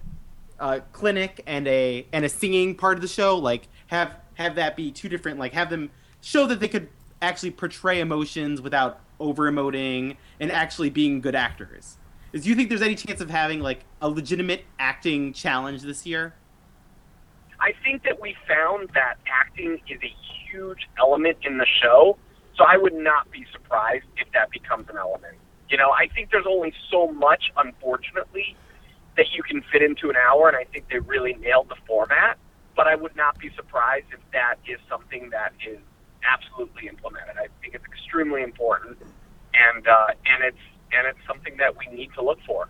uh, 0.59 0.81
clinic 0.93 1.43
and 1.47 1.67
a 1.69 2.07
and 2.13 2.25
a 2.25 2.29
singing 2.29 2.75
part 2.75 2.97
of 2.97 3.03
the 3.03 3.09
show. 3.09 3.37
Like 3.37 3.69
have 3.89 4.17
have 4.35 4.57
that 4.57 4.77
be 4.77 4.91
two 4.91 5.09
different 5.09 5.39
like 5.39 5.53
have 5.53 5.71
them 5.71 5.91
show 6.21 6.47
that 6.47 6.61
they 6.61 6.69
could 6.69 6.89
actually 7.23 7.51
portray 7.51 8.01
emotions 8.01 8.61
without 8.61 9.01
over 9.19 9.51
emoting 9.51 10.17
and 10.39 10.53
actually 10.53 10.91
being 10.91 11.21
good 11.21 11.35
actors. 11.35 11.97
Do 12.33 12.41
you 12.41 12.55
think 12.55 12.69
there's 12.69 12.83
any 12.83 12.97
chance 12.97 13.21
of 13.21 13.31
having 13.31 13.61
like 13.61 13.85
a 14.03 14.09
legitimate 14.09 14.65
acting 14.79 15.33
challenge 15.33 15.83
this 15.83 16.05
year? 16.05 16.35
I 17.61 17.73
think 17.85 18.03
that 18.05 18.21
we 18.21 18.37
found 18.47 18.91
that 18.95 19.17
acting 19.27 19.79
is 19.89 20.01
a 20.03 20.13
huge 20.51 20.89
element 20.99 21.39
in 21.43 21.59
the 21.59 21.67
show, 21.67 22.19
so 22.57 22.65
I 22.65 22.77
would 22.77 22.95
not 22.95 23.31
be 23.31 23.47
surprised 23.53 24.05
if 24.17 24.31
that 24.33 24.51
becomes 24.51 24.89
an 24.89 24.97
element. 24.97 25.35
You 25.69 25.77
know, 25.77 25.91
I 25.91 26.09
think 26.15 26.31
there's 26.31 26.47
only 26.49 26.73
so 26.91 27.09
much, 27.09 27.51
unfortunately, 27.57 28.57
that 29.17 29.27
you 29.35 29.43
can 29.43 29.63
fit 29.73 29.83
into 29.83 30.11
an 30.11 30.17
hour, 30.17 30.49
and 30.49 30.57
I 30.57 30.65
think 30.65 30.89
they 30.91 31.01
really 31.01 31.35
nailed 31.35 31.69
the 31.69 31.77
format. 31.87 32.39
But 32.77 32.87
I 32.87 32.95
would 32.95 33.17
not 33.17 33.39
be 33.39 33.51
surprised 33.57 34.07
if 34.13 34.21
that 34.33 34.57
is 34.69 34.79
something 34.89 35.31
that 35.31 35.53
is 35.67 35.81
absolutely 36.29 36.89
implemented. 36.89 37.37
I 37.41 37.49
think 37.61 37.75
it's 37.75 37.85
extremely 37.87 38.43
important, 38.43 38.99
and 39.55 39.89
uh, 39.89 40.13
and 40.29 40.45
it's 40.45 40.61
and 40.93 41.09
it's 41.09 41.19
something 41.27 41.57
that 41.57 41.73
we 41.77 41.89
need 41.95 42.11
to 42.15 42.23
look 42.23 42.39
for. 42.47 42.69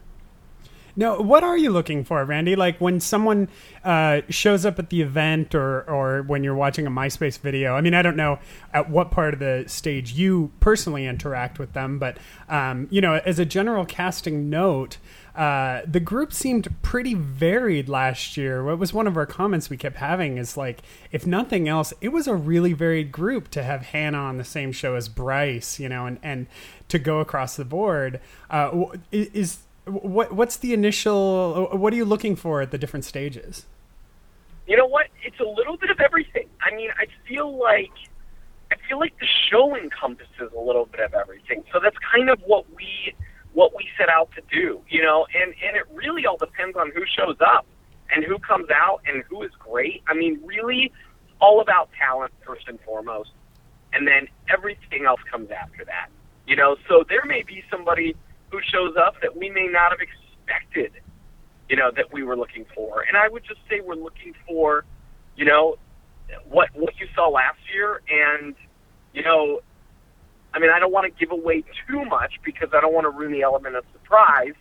Now, 0.99 1.21
what 1.21 1.45
are 1.45 1.59
you 1.59 1.71
looking 1.71 2.05
for, 2.05 2.25
Randy? 2.25 2.57
Like 2.57 2.81
when 2.81 3.00
someone 3.00 3.49
uh, 3.85 4.23
shows 4.31 4.65
up 4.65 4.79
at 4.79 4.88
the 4.88 5.03
event, 5.03 5.55
or 5.55 5.83
or 5.83 6.23
when 6.23 6.43
you're 6.43 6.55
watching 6.55 6.87
a 6.87 6.91
MySpace 6.91 7.38
video. 7.38 7.75
I 7.75 7.83
mean, 7.83 7.93
I 7.95 8.00
don't 8.00 8.17
know 8.17 8.38
at 8.73 8.88
what 8.88 9.11
part 9.11 9.35
of 9.35 9.41
the 9.41 9.65
stage 9.67 10.12
you 10.12 10.50
personally 10.61 11.07
interact 11.07 11.59
with 11.59 11.75
them, 11.75 11.99
but 11.99 12.17
um, 12.49 12.88
you 12.91 13.03
know, 13.03 13.21
as 13.25 13.38
a 13.38 13.45
general 13.45 13.85
casting 13.85 14.49
note. 14.49 14.99
Uh, 15.35 15.83
the 15.87 16.00
group 16.00 16.33
seemed 16.33 16.67
pretty 16.81 17.12
varied 17.12 17.91
last 17.91 18.38
year. 18.38 18.65
What 18.65 18.79
was 18.79 18.95
one 18.95 19.07
of 19.07 19.19
our 19.19 19.26
comments 19.26 19.69
we 19.69 19.76
kept 19.76 19.99
having 19.99 20.38
is 20.38 20.57
like, 20.57 20.81
if 21.12 21.26
nothing 21.26 21.69
else, 21.69 21.93
it 22.00 22.09
was 22.09 22.26
a 22.26 22.35
really 22.35 22.73
varied 22.73 23.12
group 23.12 23.49
to 23.50 23.62
have 23.62 23.83
Hannah 23.83 24.17
on 24.17 24.38
the 24.38 24.45
same 24.45 24.73
show 24.73 24.95
as 24.95 25.11
Bryce, 25.11 25.79
you 25.79 25.91
know, 25.91 26.07
and, 26.07 26.19
and 26.23 26.47
to 26.88 26.99
go 26.99 27.21
across 27.21 27.57
the 27.57 27.67
board. 27.67 28.19
Uh, 28.49 28.87
is 29.12 29.59
what 29.87 30.33
what's 30.33 30.57
the 30.57 30.73
initial? 30.73 31.69
What 31.73 31.93
are 31.93 31.97
you 31.97 32.05
looking 32.05 32.37
for 32.37 32.61
at 32.61 32.71
the 32.71 32.78
different 32.78 33.05
stages? 33.05 33.66
You 34.66 34.76
know 34.76 34.87
what? 34.87 35.07
It's 35.23 35.38
a 35.38 35.49
little 35.49 35.76
bit 35.76 35.90
of 35.90 36.00
everything. 36.00 36.49
I 36.61 36.75
mean, 36.75 36.90
I 36.99 37.07
feel 37.28 37.57
like 37.57 37.93
I 38.73 38.76
feel 38.88 38.99
like 38.99 39.16
the 39.21 39.28
show 39.49 39.76
encompasses 39.76 40.50
a 40.57 40.61
little 40.61 40.87
bit 40.87 41.00
of 41.00 41.14
everything. 41.14 41.62
So 41.73 41.78
that's 41.81 41.97
kind 42.12 42.31
of 42.31 42.40
what 42.47 42.64
we 42.75 43.14
what 43.52 43.75
we 43.76 43.88
set 43.97 44.09
out 44.09 44.28
to 44.35 44.43
do, 44.55 44.83
you 44.88 45.02
know, 45.02 45.26
and, 45.35 45.55
and 45.66 45.76
it 45.76 45.85
really 45.95 46.26
all 46.26 46.37
depends 46.37 46.76
on 46.76 46.90
who 46.95 47.02
shows 47.07 47.37
up 47.40 47.64
and 48.14 48.23
who 48.23 48.38
comes 48.38 48.69
out 48.69 49.00
and 49.07 49.23
who 49.31 49.43
is 49.43 49.50
great. 49.59 50.02
I 50.07 50.14
mean, 50.14 50.40
really 50.45 50.93
it's 51.25 51.35
all 51.40 51.61
about 51.61 51.88
talent 51.99 52.33
first 52.45 52.69
and 52.69 52.78
foremost. 52.81 53.31
And 53.93 54.07
then 54.07 54.28
everything 54.52 55.07
else 55.07 55.21
comes 55.31 55.50
after 55.50 55.85
that. 55.87 56.09
You 56.47 56.57
know, 56.57 56.76
so 56.87 57.05
there 57.09 57.25
may 57.25 57.45
be 57.45 57.64
somebody 57.71 58.14
who 58.50 58.61
shows 58.62 58.97
up 58.97 59.15
that 59.23 59.37
we 59.37 59.50
may 59.50 59.67
not 59.67 59.91
have 59.91 60.00
expected, 60.00 60.93
you 61.69 61.76
know, 61.76 61.91
that 61.97 62.12
we 62.12 62.23
were 62.23 62.37
looking 62.37 62.65
for. 62.75 63.03
And 63.03 63.17
I 63.17 63.29
would 63.29 63.45
just 63.45 63.61
say 63.69 63.81
we're 63.81 63.95
looking 63.95 64.35
for, 64.47 64.85
you 65.37 65.45
know, 65.45 65.76
what 66.49 66.71
what 66.75 66.99
you 66.99 67.07
saw 67.15 67.29
last 67.29 67.59
year 67.73 68.03
and 68.09 68.55
you 69.12 69.23
know, 69.23 69.61
I 70.53 70.59
mean, 70.59 70.71
I 70.71 70.79
don't 70.79 70.93
want 70.93 71.05
to 71.12 71.19
give 71.19 71.33
away 71.33 71.65
too 71.88 72.05
much 72.05 72.35
because 72.45 72.69
I 72.73 72.81
don't 72.81 72.93
want 72.93 73.05
to 73.05 73.11
ruin 73.11 73.33
the 73.33 73.43
element 73.43 73.76
of 73.76 73.85
surprise. 73.93 74.55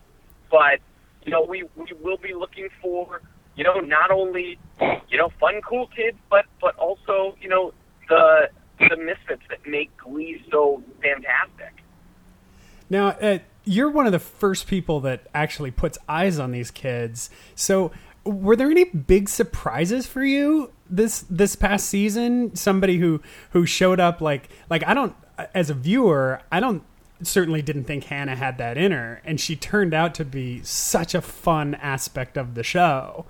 But 0.50 0.80
you 1.24 1.32
know, 1.32 1.42
we 1.42 1.64
we 1.76 1.88
will 2.02 2.18
be 2.18 2.34
looking 2.34 2.70
for 2.82 3.22
you 3.56 3.64
know 3.64 3.80
not 3.80 4.12
only 4.12 4.58
you 5.10 5.18
know 5.18 5.30
fun, 5.40 5.62
cool 5.68 5.88
kids, 5.88 6.18
but 6.30 6.46
but 6.62 6.76
also 6.78 7.36
you 7.42 7.50
know 7.50 7.74
the 8.10 8.50
the 8.80 8.98
misfits 8.98 9.42
that 9.50 9.66
make 9.68 9.96
Glee 9.98 10.44
so 10.52 10.84
fantastic. 11.02 11.84
Now, 12.90 13.10
uh, 13.10 13.40
you're 13.66 13.90
one 13.90 14.06
of 14.06 14.12
the 14.12 14.20
first 14.20 14.68
people 14.68 15.00
that 15.02 15.28
actually 15.34 15.72
puts 15.72 15.98
eyes 16.08 16.40
on 16.40 16.52
these 16.52 16.72
kids. 16.72 17.30
So, 17.56 17.92
were 18.24 18.56
there 18.56 18.72
any 18.72 18.86
big 18.86 19.30
surprises 19.30 20.08
for 20.08 20.24
you 20.24 20.72
this 20.90 21.26
this 21.30 21.56
past 21.56 21.88
season? 21.88 22.56
Somebody 22.56 22.98
who 22.98 23.22
who 23.52 23.66
showed 23.66 24.00
up 24.00 24.22
like 24.22 24.50
like 24.70 24.86
I 24.88 24.94
don't 24.94 25.16
as 25.54 25.70
a 25.70 25.74
viewer, 25.74 26.42
I 26.52 26.60
don't 26.60 26.84
certainly 27.24 27.62
didn't 27.62 27.86
think 27.86 28.06
Hannah 28.06 28.36
had 28.36 28.58
that 28.58 28.78
in 28.78 28.92
her, 28.92 29.22
and 29.26 29.40
she 29.40 29.56
turned 29.56 29.94
out 29.94 30.14
to 30.16 30.26
be 30.26 30.62
such 30.64 31.16
a 31.16 31.22
fun 31.22 31.76
aspect 31.76 32.38
of 32.38 32.56
the 32.56 32.64
show. 32.64 33.26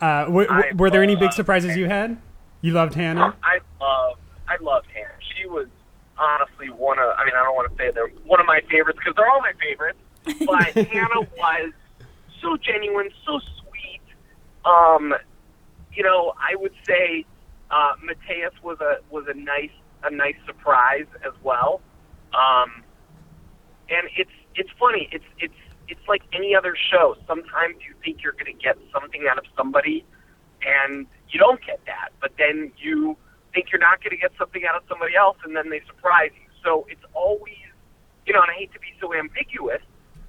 Uh, 0.00 0.24
w- 0.24 0.46
w- 0.46 0.76
were 0.76 0.90
there 0.90 1.02
any 1.02 1.16
big 1.16 1.32
surprises 1.32 1.76
you 1.76 1.86
had? 1.86 2.18
You 2.60 2.72
loved 2.72 2.94
Hannah. 2.94 3.34
I 3.42 3.58
love 3.80 4.18
I 4.48 4.56
loved 4.60 4.86
Hannah. 4.92 5.08
She 5.34 5.46
was 5.46 5.66
honestly 6.18 6.70
one 6.70 6.98
of 6.98 7.12
I 7.16 7.24
mean 7.24 7.34
I 7.36 7.42
don't 7.42 7.54
want 7.54 7.70
to 7.70 7.76
say 7.76 7.90
they're 7.90 8.08
one 8.24 8.40
of 8.40 8.46
my 8.46 8.60
favorites 8.70 8.98
because 8.98 9.14
they're 9.16 9.28
all 9.28 9.40
my 9.40 9.52
favorites, 9.60 9.98
but 10.46 10.86
Hannah 10.88 11.28
was 11.36 11.72
so 12.40 12.56
genuine, 12.56 13.10
so 13.24 13.38
sweet. 13.38 14.00
Um, 14.64 15.14
you 15.92 16.02
know, 16.02 16.34
I 16.38 16.56
would 16.56 16.74
say 16.86 17.24
uh, 17.70 17.94
Matheus 18.04 18.52
was 18.62 18.78
a 18.80 18.98
was 19.10 19.24
a 19.28 19.34
nice 19.34 19.70
a 20.04 20.10
nice 20.10 20.36
surprise 20.46 21.06
as 21.24 21.32
well. 21.42 21.80
Um, 22.34 22.82
and 23.88 24.08
it's 24.16 24.30
it's 24.54 24.70
funny. 24.78 25.08
It's 25.12 25.24
it's 25.38 25.54
it's 25.88 26.08
like 26.08 26.22
any 26.32 26.54
other 26.54 26.76
show. 26.76 27.16
Sometimes 27.26 27.76
you 27.86 27.94
think 28.04 28.22
you're 28.22 28.32
going 28.32 28.46
to 28.46 28.62
get 28.62 28.76
something 28.92 29.24
out 29.30 29.38
of 29.38 29.44
somebody, 29.56 30.04
and 30.66 31.06
you 31.30 31.38
don't 31.38 31.64
get 31.64 31.80
that. 31.86 32.10
But 32.20 32.32
then 32.38 32.72
you 32.78 33.16
think 33.56 33.72
you're 33.72 33.80
not 33.80 34.04
going 34.04 34.10
to 34.10 34.18
get 34.18 34.32
something 34.38 34.62
out 34.68 34.76
of 34.76 34.82
somebody 34.86 35.16
else, 35.16 35.38
and 35.42 35.56
then 35.56 35.70
they 35.70 35.80
surprise 35.86 36.30
you. 36.34 36.46
So 36.62 36.86
it's 36.90 37.04
always, 37.14 37.64
you 38.26 38.34
know, 38.34 38.42
and 38.42 38.50
I 38.50 38.54
hate 38.54 38.72
to 38.74 38.80
be 38.80 38.92
so 39.00 39.14
ambiguous, 39.14 39.80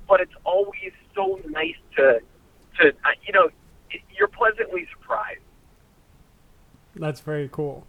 but 0.07 0.21
it's 0.21 0.33
always 0.45 0.93
so 1.13 1.39
nice 1.49 1.75
to 1.97 2.21
to 2.79 2.87
uh, 2.89 3.09
you 3.25 3.33
know, 3.33 3.49
it, 3.91 4.01
you're 4.17 4.29
pleasantly 4.29 4.87
surprised. 4.93 5.41
That's 6.95 7.19
very 7.19 7.49
cool. 7.51 7.85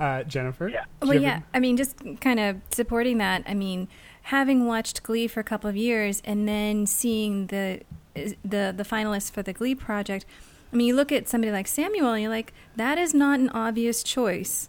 Uh, 0.00 0.22
Jennifer. 0.22 0.68
Yeah. 0.68 0.84
Well, 1.02 1.14
yeah. 1.14 1.34
have 1.34 1.42
I 1.52 1.60
mean, 1.60 1.76
just 1.76 1.96
kind 2.20 2.40
of 2.40 2.56
supporting 2.70 3.18
that. 3.18 3.42
I 3.46 3.54
mean, 3.54 3.88
having 4.22 4.64
watched 4.66 5.02
Glee 5.02 5.26
for 5.26 5.40
a 5.40 5.44
couple 5.44 5.68
of 5.68 5.76
years 5.76 6.22
and 6.24 6.48
then 6.48 6.86
seeing 6.86 7.48
the 7.48 7.82
the 8.14 8.72
the 8.74 8.84
finalists 8.84 9.30
for 9.30 9.42
the 9.42 9.52
Glee 9.52 9.74
project. 9.74 10.24
I 10.72 10.76
mean, 10.76 10.86
you 10.86 10.96
look 10.96 11.12
at 11.12 11.28
somebody 11.28 11.50
like 11.50 11.66
Samuel, 11.66 12.12
and 12.12 12.22
you're 12.22 12.30
like, 12.30 12.52
that 12.76 12.96
is 12.96 13.12
not 13.12 13.40
an 13.40 13.48
obvious 13.50 14.02
choice 14.02 14.68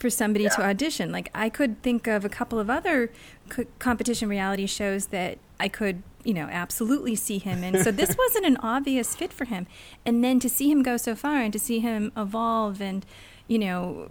for 0.00 0.10
somebody 0.10 0.48
to 0.48 0.62
audition. 0.62 1.12
Like, 1.12 1.30
I 1.34 1.50
could 1.50 1.80
think 1.82 2.06
of 2.06 2.24
a 2.24 2.28
couple 2.28 2.58
of 2.58 2.70
other 2.70 3.12
co- 3.50 3.66
competition 3.78 4.28
reality 4.28 4.66
shows 4.66 5.06
that 5.08 5.38
I 5.60 5.68
could, 5.68 6.02
you 6.24 6.32
know, 6.32 6.48
absolutely 6.50 7.14
see 7.14 7.38
him 7.38 7.62
in. 7.62 7.84
So 7.84 7.92
this 7.92 8.16
wasn't 8.18 8.46
an 8.46 8.56
obvious 8.56 9.14
fit 9.14 9.32
for 9.32 9.44
him. 9.44 9.66
And 10.06 10.24
then 10.24 10.40
to 10.40 10.48
see 10.48 10.70
him 10.70 10.82
go 10.82 10.96
so 10.96 11.14
far 11.14 11.36
and 11.36 11.52
to 11.52 11.58
see 11.58 11.80
him 11.80 12.12
evolve 12.16 12.80
and, 12.80 13.04
you 13.46 13.58
know, 13.58 14.08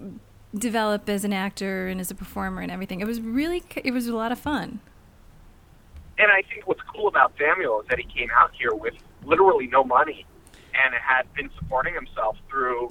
develop 0.55 1.09
as 1.09 1.25
an 1.25 1.33
actor 1.33 1.87
and 1.87 1.99
as 1.99 2.11
a 2.11 2.15
performer 2.15 2.61
and 2.61 2.71
everything. 2.71 3.01
It 3.01 3.07
was 3.07 3.19
really 3.19 3.63
it 3.75 3.91
was 3.91 4.07
a 4.07 4.15
lot 4.15 4.31
of 4.31 4.39
fun. 4.39 4.79
And 6.19 6.31
I 6.31 6.43
think 6.43 6.67
what's 6.67 6.81
cool 6.93 7.07
about 7.07 7.33
Samuel 7.39 7.81
is 7.81 7.87
that 7.87 7.97
he 7.97 8.05
came 8.05 8.29
out 8.37 8.51
here 8.53 8.73
with 8.73 8.93
literally 9.23 9.67
no 9.67 9.83
money 9.83 10.25
and 10.73 10.93
had 10.93 11.33
been 11.33 11.49
supporting 11.57 11.93
himself 11.93 12.37
through 12.49 12.89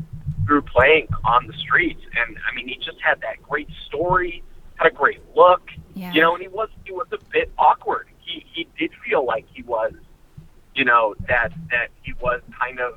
through 0.48 0.62
playing 0.62 1.06
on 1.24 1.46
the 1.46 1.52
streets. 1.52 2.00
And 2.16 2.36
I 2.50 2.54
mean, 2.56 2.66
he 2.66 2.76
just 2.76 2.98
had 3.04 3.20
that 3.20 3.40
great 3.42 3.68
story, 3.86 4.42
had 4.76 4.90
a 4.90 4.94
great 4.94 5.20
look, 5.36 5.60
Yeah. 5.94 6.12
you 6.12 6.20
know, 6.22 6.34
and 6.34 6.42
he 6.42 6.48
was 6.48 6.70
he 6.84 6.90
was 6.92 7.06
a 7.12 7.18
bit 7.30 7.52
awkward. 7.58 8.08
He 8.18 8.44
he 8.52 8.66
did 8.78 8.90
feel 9.06 9.24
like 9.26 9.44
he 9.52 9.62
was, 9.62 9.92
you 10.74 10.84
know, 10.86 11.14
that 11.28 11.52
that 11.70 11.88
he 12.02 12.14
was 12.14 12.40
kind 12.58 12.80
of 12.80 12.94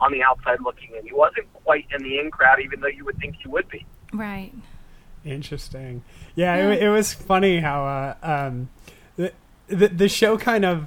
on 0.00 0.12
the 0.12 0.22
outside 0.22 0.60
looking 0.62 0.90
in. 0.98 1.04
He 1.06 1.12
wasn't 1.12 1.52
quite 1.52 1.86
in 1.94 2.02
the 2.02 2.18
in 2.18 2.30
crowd, 2.30 2.58
even 2.60 2.80
though 2.80 2.86
you 2.88 3.04
would 3.04 3.18
think 3.18 3.36
he 3.42 3.48
would 3.48 3.68
be. 3.68 3.84
Right. 4.12 4.52
Interesting. 5.24 6.02
Yeah, 6.34 6.56
It, 6.70 6.84
it 6.84 6.88
was 6.88 7.12
funny 7.12 7.60
how 7.60 7.84
uh, 7.84 8.14
um, 8.22 8.70
the, 9.16 9.32
the 9.66 9.88
the 9.88 10.08
show 10.08 10.38
kind 10.38 10.64
of 10.64 10.86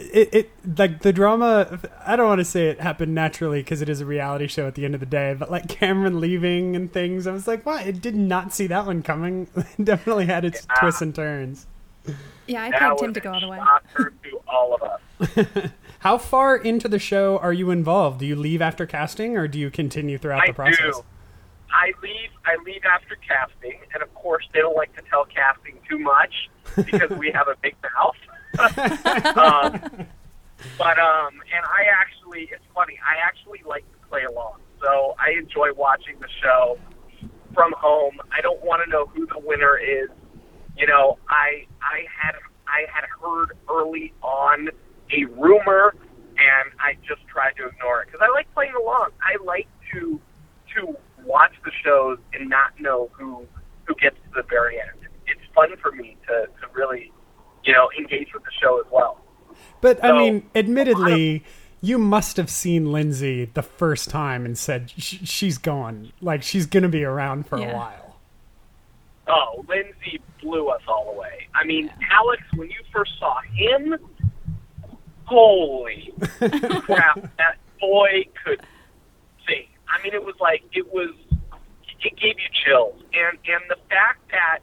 it, 0.00 0.34
it 0.34 0.50
like 0.78 1.02
the 1.02 1.12
drama. 1.12 1.80
I 2.06 2.16
don't 2.16 2.26
want 2.26 2.38
to 2.40 2.44
say 2.44 2.68
it 2.68 2.80
happened 2.80 3.14
naturally 3.14 3.60
because 3.60 3.82
it 3.82 3.88
is 3.88 4.00
a 4.00 4.06
reality 4.06 4.46
show 4.46 4.66
at 4.66 4.74
the 4.74 4.84
end 4.84 4.94
of 4.94 5.00
the 5.00 5.06
day, 5.06 5.34
but 5.38 5.50
like 5.50 5.68
Cameron 5.68 6.20
leaving 6.20 6.74
and 6.76 6.92
things, 6.92 7.26
I 7.26 7.32
was 7.32 7.46
like, 7.48 7.64
what? 7.66 7.86
I 7.86 7.90
did 7.90 8.14
not 8.16 8.52
see 8.52 8.66
that 8.68 8.86
one 8.86 9.02
coming. 9.02 9.48
It 9.78 9.84
definitely 9.84 10.26
had 10.26 10.44
its 10.44 10.66
Yeah. 10.68 10.74
twists 10.80 11.02
and 11.02 11.14
turns. 11.14 11.66
Yeah, 12.46 12.62
I 12.62 12.70
That 12.70 12.78
pegged 12.80 13.00
him 13.02 13.14
to 13.14 13.20
go 13.20 13.32
all 13.32 13.40
the 13.40 13.48
way. 13.48 13.58
shocker 13.58 14.12
to 14.24 14.40
all 14.48 14.74
of 14.74 14.82
us. 14.82 15.70
How 16.00 16.16
far 16.16 16.56
into 16.56 16.88
the 16.88 16.98
show 16.98 17.38
are 17.38 17.52
you 17.52 17.70
involved? 17.70 18.20
Do 18.20 18.26
you 18.26 18.36
leave 18.36 18.62
after 18.62 18.86
casting, 18.86 19.36
or 19.36 19.48
do 19.48 19.58
you 19.58 19.70
continue 19.70 20.16
throughout 20.16 20.44
I 20.44 20.46
the 20.48 20.52
process? 20.54 20.78
do. 20.96 21.02
I 21.70 21.92
leave. 22.02 22.30
I 22.46 22.56
leave 22.64 22.82
after 22.84 23.16
casting, 23.16 23.78
and 23.92 24.02
of 24.02 24.14
course, 24.14 24.46
they 24.54 24.60
don't 24.60 24.76
like 24.76 24.94
to 24.96 25.02
tell 25.10 25.26
casting 25.26 25.76
too 25.88 25.98
much 25.98 26.48
because 26.76 27.10
we 27.18 27.30
have 27.32 27.48
a 27.48 27.56
big 27.62 27.74
mouth. 27.96 28.14
um, 28.58 30.06
but 30.78 30.98
um, 30.98 31.34
and 31.54 31.64
I 31.64 31.86
actually, 32.00 32.48
it's 32.52 32.64
funny. 32.74 32.98
I 33.04 33.24
actually 33.26 33.62
like 33.66 33.84
to 33.92 34.08
play 34.08 34.24
along, 34.24 34.58
so 34.80 35.14
I 35.18 35.38
enjoy 35.38 35.72
watching 35.74 36.16
the 36.20 36.28
show 36.42 36.78
from 37.54 37.72
home. 37.76 38.18
I 38.32 38.40
don't 38.40 38.62
want 38.64 38.82
to 38.84 38.90
know 38.90 39.06
who 39.06 39.26
the 39.26 39.38
winner 39.38 39.78
is. 39.78 40.08
You 40.76 40.86
know, 40.86 41.18
I 41.28 41.66
I 41.82 42.06
had 42.16 42.34
I 42.66 42.86
had 42.92 43.04
heard 43.20 43.56
early 43.68 44.12
on 44.22 44.68
a 45.12 45.24
rumor, 45.36 45.94
and 46.38 46.70
I 46.80 46.94
just 47.06 47.26
tried 47.26 47.52
to 47.56 47.66
ignore 47.66 48.02
it 48.02 48.06
because 48.06 48.20
I 48.22 48.30
like 48.32 48.52
playing 48.54 48.74
along. 48.80 49.10
I 49.22 49.42
like 49.44 49.68
to 49.92 50.20
to 50.76 50.96
watch 51.24 51.52
the 51.64 51.72
shows 51.84 52.18
and 52.32 52.48
not 52.48 52.78
know 52.80 53.10
who 53.12 53.46
who 53.84 53.94
gets 53.94 54.16
to 54.16 54.42
the 54.42 54.42
very 54.48 54.80
end. 54.80 55.08
It's 55.26 55.40
fun 55.54 55.76
for 55.80 55.92
me 55.92 56.16
to 56.26 56.46
to 56.46 56.66
really, 56.74 57.12
you 57.68 57.74
know, 57.74 57.90
engage 57.98 58.32
with 58.32 58.42
the 58.44 58.50
show 58.60 58.80
as 58.80 58.86
well. 58.90 59.20
But 59.82 60.02
I 60.02 60.18
mean, 60.18 60.48
admittedly, 60.54 61.44
you 61.82 61.98
must 61.98 62.38
have 62.38 62.48
seen 62.48 62.90
Lindsay 62.90 63.44
the 63.44 63.62
first 63.62 64.08
time 64.08 64.46
and 64.46 64.56
said 64.56 64.90
she's 64.96 65.58
gone, 65.58 66.12
like 66.22 66.42
she's 66.42 66.64
going 66.64 66.82
to 66.82 66.88
be 66.88 67.04
around 67.04 67.46
for 67.46 67.58
a 67.58 67.74
while. 67.74 68.16
Oh, 69.28 69.66
Lindsay 69.68 70.18
blew 70.40 70.68
us 70.68 70.80
all 70.88 71.12
away. 71.14 71.46
I 71.54 71.64
mean, 71.64 71.92
Alex, 72.10 72.42
when 72.56 72.70
you 72.70 72.80
first 72.90 73.18
saw 73.18 73.38
him, 73.42 73.96
holy 75.26 76.14
crap, 76.38 77.20
that 77.36 77.58
boy 77.78 78.24
could 78.42 78.62
sing. 79.46 79.66
I 79.86 80.02
mean, 80.02 80.14
it 80.14 80.24
was 80.24 80.36
like 80.40 80.64
it 80.72 80.90
was. 80.90 81.10
It 82.00 82.16
gave 82.16 82.36
you 82.38 82.48
chills, 82.64 83.02
and 83.12 83.36
and 83.46 83.62
the 83.68 83.76
fact 83.90 84.30
that 84.30 84.60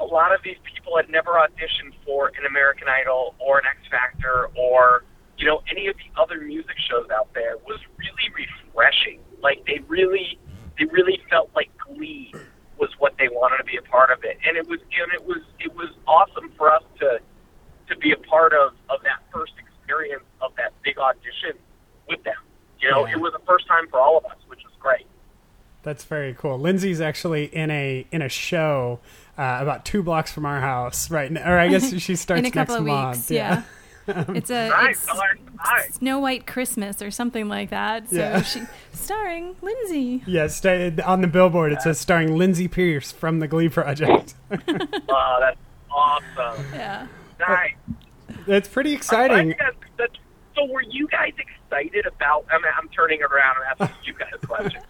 a 0.00 0.04
lot 0.04 0.34
of 0.34 0.42
these 0.42 0.56
people 0.64 0.96
had 0.96 1.08
never 1.10 1.32
auditioned 1.32 1.92
for 2.04 2.28
an 2.28 2.46
American 2.48 2.88
Idol 2.88 3.34
or 3.38 3.58
an 3.58 3.64
X 3.66 3.78
Factor 3.90 4.48
or 4.56 5.04
you 5.38 5.46
know 5.46 5.62
any 5.70 5.86
of 5.88 5.96
the 5.96 6.20
other 6.20 6.40
music 6.40 6.76
shows 6.88 7.08
out 7.10 7.32
there 7.34 7.56
was 7.66 7.78
really 7.98 8.46
refreshing. 8.66 9.20
Like 9.42 9.64
they 9.66 9.80
really, 9.88 10.38
they 10.78 10.84
really 10.86 11.20
felt 11.30 11.50
like 11.54 11.70
Glee 11.78 12.32
was 12.78 12.90
what 12.98 13.14
they 13.18 13.28
wanted 13.28 13.58
to 13.58 13.64
be 13.64 13.76
a 13.76 13.82
part 13.82 14.10
of 14.10 14.24
it, 14.24 14.38
and 14.46 14.56
it 14.56 14.66
was 14.68 14.80
and 14.80 15.12
it 15.12 15.24
was 15.26 15.38
it 15.60 15.74
was 15.74 15.88
awesome 16.06 16.50
for 16.56 16.70
us 16.72 16.82
to 17.00 17.20
to 17.88 17.96
be 17.98 18.12
a 18.12 18.16
part 18.16 18.52
of 18.52 18.72
of 18.88 19.02
that 19.02 19.20
first 19.32 19.52
experience 19.58 20.24
of 20.40 20.52
that 20.56 20.72
big 20.82 20.98
audition 20.98 21.58
with 22.08 22.22
them. 22.24 22.34
You 22.80 22.90
know, 22.90 23.06
Yeah. 23.06 23.14
it 23.14 23.20
was 23.20 23.32
the 23.32 23.44
first 23.46 23.66
time 23.66 23.86
for 23.88 24.00
all 24.00 24.16
of 24.16 24.24
us, 24.26 24.36
which 24.46 24.60
was 24.64 24.72
great. 24.78 25.06
That's 25.82 26.04
very 26.04 26.34
cool. 26.34 26.58
Lindsay's 26.58 27.00
actually 27.00 27.44
in 27.46 27.70
a 27.70 28.06
in 28.10 28.20
a 28.22 28.28
show 28.28 29.00
uh, 29.40 29.58
about 29.62 29.84
two 29.84 30.02
blocks 30.02 30.30
from 30.30 30.44
our 30.46 30.60
house 30.60 31.10
right 31.10 31.30
now. 31.32 31.50
Or 31.50 31.58
I 31.58 31.68
guess 31.68 31.92
she 31.98 32.16
starts 32.16 32.40
In 32.40 32.46
a 32.46 32.50
couple 32.50 32.74
next 32.76 32.80
of 32.80 32.86
month. 32.86 33.16
weeks, 33.16 33.30
yeah. 33.30 33.62
it's 34.06 34.50
a 34.50 34.68
Nice, 34.68 34.96
it's 34.98 35.06
nice, 35.06 35.18
nice. 35.56 35.94
Snow 35.94 36.18
White 36.18 36.46
Christmas 36.46 37.00
or 37.00 37.10
something 37.10 37.48
like 37.48 37.70
that. 37.70 38.08
So 38.10 38.16
Yeah. 38.16 38.42
she 38.42 38.62
starring 38.92 39.56
Lindsay. 39.62 40.22
Yeah, 40.26 40.48
sta- 40.48 41.00
on 41.04 41.20
the 41.20 41.26
billboard 41.28 41.72
it 41.72 41.80
says 41.82 41.98
starring 42.00 42.36
Lindsay 42.36 42.66
Pierce 42.68 43.12
from 43.12 43.38
the 43.40 43.48
Glee 43.48 43.68
Project. 43.68 44.34
Oh, 45.08 45.36
that's 45.40 45.58
awesome. 45.90 46.64
Yeah. 46.74 47.06
Nice. 47.38 47.74
It's 48.46 48.68
pretty 48.68 48.92
exciting. 48.92 49.48
glad 49.56 49.74
guys- 49.98 50.08
so, 50.56 50.64
were 50.66 50.82
you 50.82 51.06
guys 51.08 51.32
excited 51.38 52.04
about? 52.06 52.44
I 52.50 52.56
mean, 52.58 52.72
I'm 52.76 52.88
turning 52.88 53.22
around 53.22 53.56
and 53.58 53.80
asking 53.80 53.96
you 54.04 54.12
guys 54.14 54.30
a 54.42 54.46
question. 54.46 54.82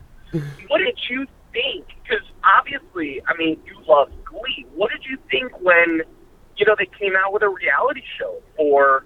what 0.69 0.79
did 0.79 0.99
you 1.11 1.27
think? 1.53 1.85
Because 2.03 2.25
obviously, 2.45 3.23
I 3.27 3.37
mean, 3.37 3.61
you 3.67 3.77
love 3.87 4.11
Glee. 4.25 4.67
What 4.75 4.91
did 4.91 5.05
you 5.05 5.19
think 5.31 5.61
when 5.61 6.03
you 6.57 6.67
know 6.67 6.75
they 6.79 6.89
came 6.99 7.15
out 7.17 7.33
with 7.33 7.43
a 7.43 7.49
reality 7.49 8.03
show 8.19 8.43
for 8.57 9.05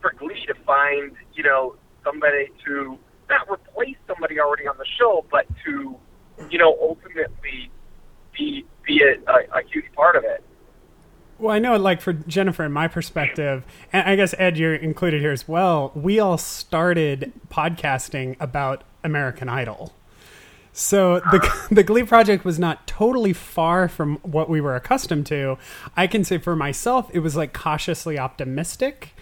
for 0.00 0.12
Glee 0.18 0.44
to 0.46 0.54
find 0.64 1.12
you 1.34 1.42
know 1.42 1.76
somebody 2.04 2.48
to 2.66 2.98
not 3.28 3.48
replace 3.50 3.96
somebody 4.06 4.40
already 4.40 4.66
on 4.66 4.76
the 4.78 4.86
show, 4.98 5.24
but 5.30 5.46
to 5.64 5.96
you 6.50 6.58
know 6.58 6.76
ultimately 6.80 7.70
be 8.32 8.64
be 8.86 9.02
a, 9.02 9.30
a, 9.30 9.60
a 9.60 9.62
huge 9.70 9.86
part 9.94 10.16
of 10.16 10.24
it. 10.24 10.42
Well, 11.38 11.54
I 11.54 11.58
know, 11.58 11.76
like 11.76 12.02
for 12.02 12.12
Jennifer 12.12 12.64
and 12.64 12.74
my 12.74 12.86
perspective, 12.86 13.64
and 13.94 14.06
I 14.06 14.14
guess 14.14 14.34
Ed, 14.36 14.58
you're 14.58 14.74
included 14.74 15.22
here 15.22 15.32
as 15.32 15.48
well. 15.48 15.90
We 15.94 16.20
all 16.20 16.36
started 16.36 17.32
podcasting 17.48 18.36
about 18.38 18.84
American 19.02 19.48
Idol, 19.48 19.94
so 20.72 21.20
the 21.20 21.66
the 21.70 21.82
Glee 21.82 22.04
project 22.04 22.44
was 22.44 22.58
not 22.58 22.86
totally 22.86 23.32
far 23.32 23.88
from 23.88 24.16
what 24.18 24.48
we 24.48 24.60
were 24.60 24.76
accustomed 24.76 25.26
to. 25.26 25.58
I 25.96 26.06
can 26.06 26.24
say 26.24 26.38
for 26.38 26.56
myself, 26.56 27.10
it 27.12 27.20
was 27.20 27.36
like 27.36 27.52
cautiously 27.52 28.18
optimistic. 28.18 29.14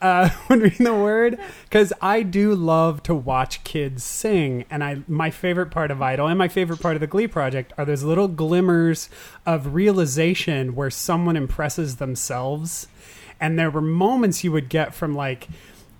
Uh, 0.00 0.30
when 0.46 0.60
reading 0.60 0.84
the 0.84 0.94
word, 0.94 1.38
because 1.64 1.92
I 2.00 2.22
do 2.22 2.54
love 2.54 3.02
to 3.02 3.14
watch 3.14 3.62
kids 3.64 4.02
sing, 4.02 4.64
and 4.70 4.82
I 4.82 5.02
my 5.06 5.30
favorite 5.30 5.70
part 5.70 5.90
of 5.90 6.00
Idol 6.00 6.26
and 6.26 6.38
my 6.38 6.48
favorite 6.48 6.80
part 6.80 6.96
of 6.96 7.00
the 7.00 7.06
Glee 7.06 7.26
project 7.26 7.72
are 7.76 7.84
those 7.84 8.02
little 8.02 8.28
glimmers 8.28 9.10
of 9.44 9.74
realization 9.74 10.74
where 10.74 10.90
someone 10.90 11.36
impresses 11.36 11.96
themselves, 11.96 12.86
and 13.38 13.58
there 13.58 13.70
were 13.70 13.82
moments 13.82 14.42
you 14.42 14.52
would 14.52 14.70
get 14.70 14.94
from 14.94 15.14
like 15.14 15.48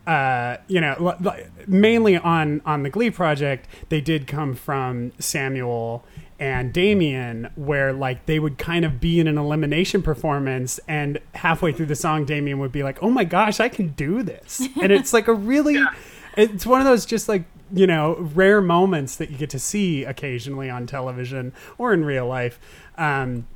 uh, 0.07 0.57
you 0.67 0.81
know, 0.81 0.95
l- 0.99 1.17
l- 1.25 1.37
mainly 1.67 2.17
on 2.17 2.63
on 2.65 2.83
the 2.83 2.91
Glee 2.91 3.11
project, 3.11 3.69
they 3.89 4.01
did 4.01 4.27
come 4.27 4.55
from 4.55 5.13
Samuel 5.19 6.05
and 6.39 6.73
Damian, 6.73 7.51
where 7.55 7.93
like 7.93 8.25
they 8.27 8.39
would 8.39 8.57
kind 8.57 8.85
of 8.85 8.99
be 8.99 9.21
in 9.21 9.29
an 9.29 9.37
elimination 9.37 10.03
performance, 10.03 10.81
and 10.89 11.19
halfway 11.35 11.73
through 11.73 11.87
the 11.87 11.95
song, 11.95 12.25
Damian 12.25 12.59
would 12.59 12.73
be 12.73 12.83
like, 12.83 13.03
"Oh 13.03 13.11
my 13.11 13.25
gosh, 13.25 13.61
I 13.61 13.69
can 13.69 13.89
do 13.89 14.23
this," 14.23 14.61
and 14.83 14.91
it's 14.91 15.13
like 15.13 15.29
a 15.29 15.35
really, 15.35 15.83
it's 16.37 16.65
one 16.65 16.81
of 16.81 16.87
those 16.87 17.05
just 17.05 17.29
like 17.29 17.45
you 17.73 17.87
know 17.87 18.17
rare 18.35 18.61
moments 18.61 19.17
that 19.17 19.31
you 19.31 19.37
get 19.37 19.51
to 19.51 19.59
see 19.59 20.05
occasionally 20.05 20.71
on 20.71 20.87
television 20.87 21.53
or 21.79 21.93
in 21.93 22.05
real 22.05 22.27
life. 22.27 22.59
Um, 22.97 23.47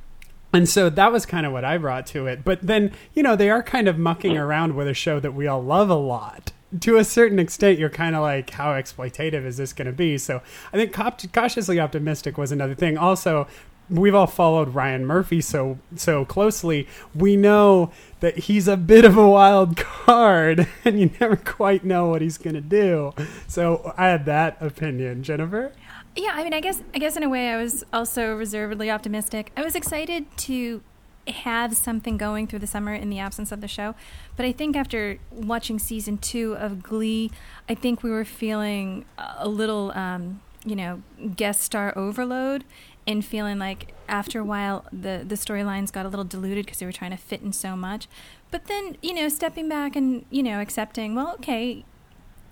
and 0.55 0.69
so 0.69 0.89
that 0.89 1.11
was 1.11 1.25
kind 1.25 1.45
of 1.45 1.51
what 1.51 1.65
I 1.65 1.77
brought 1.77 2.05
to 2.07 2.27
it. 2.27 2.45
But 2.45 2.61
then, 2.61 2.93
you 3.13 3.21
know, 3.21 3.35
they 3.35 3.49
are 3.49 3.61
kind 3.61 3.89
of 3.89 3.97
mucking 3.97 4.35
mm. 4.35 4.39
around 4.39 4.75
with 4.75 4.87
a 4.87 4.93
show 4.93 5.19
that 5.19 5.33
we 5.33 5.47
all 5.47 5.61
love 5.61 5.89
a 5.89 5.95
lot. 5.95 6.53
To 6.79 6.97
a 6.97 7.03
certain 7.03 7.39
extent, 7.39 7.77
you're 7.77 7.89
kind 7.89 8.15
of 8.15 8.21
like, 8.21 8.49
how 8.51 8.71
exploitative 8.71 9.45
is 9.45 9.57
this 9.57 9.73
going 9.73 9.87
to 9.87 9.93
be? 9.93 10.17
So 10.17 10.41
I 10.71 10.77
think 10.77 10.93
cau- 10.93 11.15
cautiously 11.33 11.79
optimistic 11.79 12.37
was 12.37 12.53
another 12.53 12.73
thing. 12.73 12.97
Also, 12.97 13.47
we've 13.89 14.15
all 14.15 14.27
followed 14.27 14.73
Ryan 14.73 15.05
Murphy 15.05 15.41
so 15.41 15.77
so 15.95 16.25
closely. 16.25 16.87
We 17.13 17.35
know 17.35 17.91
that 18.21 18.37
he's 18.39 18.67
a 18.67 18.77
bit 18.77 19.05
of 19.05 19.17
a 19.17 19.27
wild 19.27 19.77
card, 19.77 20.67
and 20.85 20.99
you 20.99 21.11
never 21.19 21.35
quite 21.35 21.83
know 21.83 22.07
what 22.07 22.21
he's 22.21 22.37
going 22.37 22.55
to 22.55 22.61
do. 22.61 23.13
So 23.47 23.93
I 23.97 24.07
had 24.07 24.25
that 24.25 24.57
opinion, 24.61 25.23
Jennifer. 25.23 25.73
Yeah, 26.15 26.31
I 26.33 26.43
mean, 26.43 26.53
I 26.53 26.61
guess 26.61 26.81
I 26.93 26.99
guess 26.99 27.17
in 27.17 27.23
a 27.23 27.29
way 27.29 27.49
I 27.49 27.57
was 27.57 27.83
also 27.91 28.35
reservedly 28.35 28.89
optimistic. 28.89 29.51
I 29.57 29.63
was 29.63 29.75
excited 29.75 30.25
to 30.37 30.81
have 31.27 31.75
something 31.75 32.17
going 32.17 32.47
through 32.47 32.59
the 32.59 32.67
summer 32.67 32.93
in 32.93 33.09
the 33.09 33.19
absence 33.19 33.51
of 33.51 33.59
the 33.59 33.67
show, 33.67 33.95
but 34.37 34.45
I 34.45 34.51
think 34.51 34.75
after 34.77 35.17
watching 35.31 35.77
season 35.79 36.17
two 36.17 36.55
of 36.55 36.81
Glee, 36.83 37.31
I 37.67 37.73
think 37.75 38.01
we 38.03 38.11
were 38.11 38.23
feeling 38.25 39.05
a 39.17 39.47
little, 39.49 39.91
um, 39.97 40.41
you 40.63 40.75
know, 40.75 41.01
guest 41.35 41.61
star 41.61 41.91
overload, 41.97 42.63
and 43.05 43.25
feeling 43.25 43.59
like 43.59 43.93
after 44.07 44.39
a 44.39 44.43
while 44.45 44.85
the 44.93 45.25
the 45.27 45.35
storylines 45.35 45.91
got 45.91 46.05
a 46.05 46.09
little 46.09 46.25
diluted 46.25 46.65
because 46.65 46.79
they 46.79 46.85
were 46.85 46.93
trying 46.93 47.11
to 47.11 47.17
fit 47.17 47.41
in 47.41 47.51
so 47.51 47.75
much. 47.75 48.07
But 48.51 48.67
then 48.67 48.95
you 49.01 49.13
know, 49.13 49.27
stepping 49.27 49.67
back 49.67 49.97
and 49.97 50.23
you 50.29 50.43
know, 50.43 50.61
accepting, 50.61 51.13
well, 51.13 51.33
okay, 51.33 51.83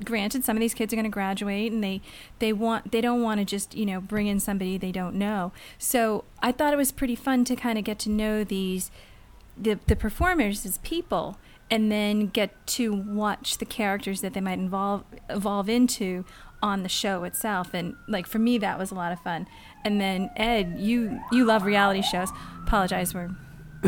granted 0.04 0.44
some 0.44 0.56
of 0.58 0.62
these 0.62 0.74
kids 0.74 0.94
are 0.94 0.96
going 0.96 1.04
to 1.04 1.10
graduate 1.10 1.72
and 1.72 1.84
they 1.84 2.02
they 2.40 2.54
want 2.54 2.92
they 2.92 3.02
don't 3.02 3.22
want 3.22 3.40
to 3.40 3.46
just 3.46 3.76
you 3.76 3.86
know 3.86 4.00
bring 4.02 4.28
in 4.28 4.40
somebody 4.40 4.78
they 4.78 4.92
don't 4.92 5.16
know. 5.16 5.52
So 5.78 6.24
i 6.42 6.52
thought 6.52 6.74
it 6.74 6.78
was 6.78 6.92
pretty 6.92 7.16
fun 7.16 7.46
to 7.46 7.56
kind 7.56 7.78
of 7.78 7.84
get 7.84 8.00
to 8.00 8.10
know 8.10 8.44
these 8.44 8.92
the 9.58 9.80
the 9.88 9.96
performers 9.96 10.66
as 10.66 10.78
people 10.80 11.38
and 11.70 11.92
then 11.92 12.28
get 12.28 12.66
to 12.68 12.94
watch 12.94 13.58
the 13.58 13.66
characters 13.66 14.22
that 14.22 14.34
they 14.34 14.42
might 14.42 14.60
involve 14.60 15.04
evolve 15.30 15.70
into 15.70 16.26
on 16.62 16.84
the 16.84 16.90
show 16.90 17.24
itself. 17.26 17.74
And 17.74 17.96
like 18.08 18.26
for 18.26 18.40
me 18.40 18.58
that 18.60 18.80
was 18.80 18.92
a 18.92 18.96
lot 18.96 19.12
of 19.12 19.20
fun. 19.20 19.48
And 19.84 20.00
then 20.00 20.30
ed 20.36 20.76
you 20.80 21.20
you 21.32 21.46
love 21.46 21.64
reality 21.64 22.02
shows. 22.02 22.30
Apologize 22.64 23.14
we're 23.14 23.32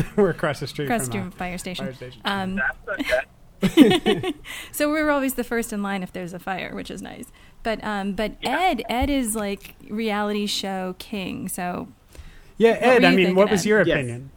We're 0.16 0.30
across 0.30 0.60
the 0.60 0.66
street 0.66 0.86
across 0.86 1.02
the 1.02 1.04
from 1.06 1.12
street 1.12 1.20
from 1.22 1.30
fire 1.32 1.58
station, 1.58 1.86
fire 1.86 1.94
station. 1.94 2.20
Um, 2.24 2.56
That's 2.56 3.00
okay. 3.00 3.20
so 4.72 4.92
we 4.92 5.02
were 5.02 5.10
always 5.10 5.34
the 5.34 5.44
first 5.44 5.72
in 5.72 5.82
line 5.82 6.02
if 6.02 6.12
there's 6.12 6.32
a 6.32 6.38
fire, 6.38 6.74
which 6.74 6.90
is 6.90 7.02
nice. 7.02 7.26
But 7.62 7.82
um, 7.84 8.12
but 8.12 8.32
Ed 8.42 8.82
Ed 8.88 9.10
is 9.10 9.34
like 9.34 9.74
reality 9.88 10.46
show 10.46 10.94
king, 10.98 11.48
so 11.48 11.88
yeah, 12.58 12.76
Ed. 12.80 13.04
I 13.04 13.14
mean, 13.14 13.34
what 13.34 13.48
thinking, 13.48 13.52
was 13.52 13.66
Ed? 13.66 13.68
your 13.68 13.82
Yes. 13.86 13.96
opinion? 13.96 14.30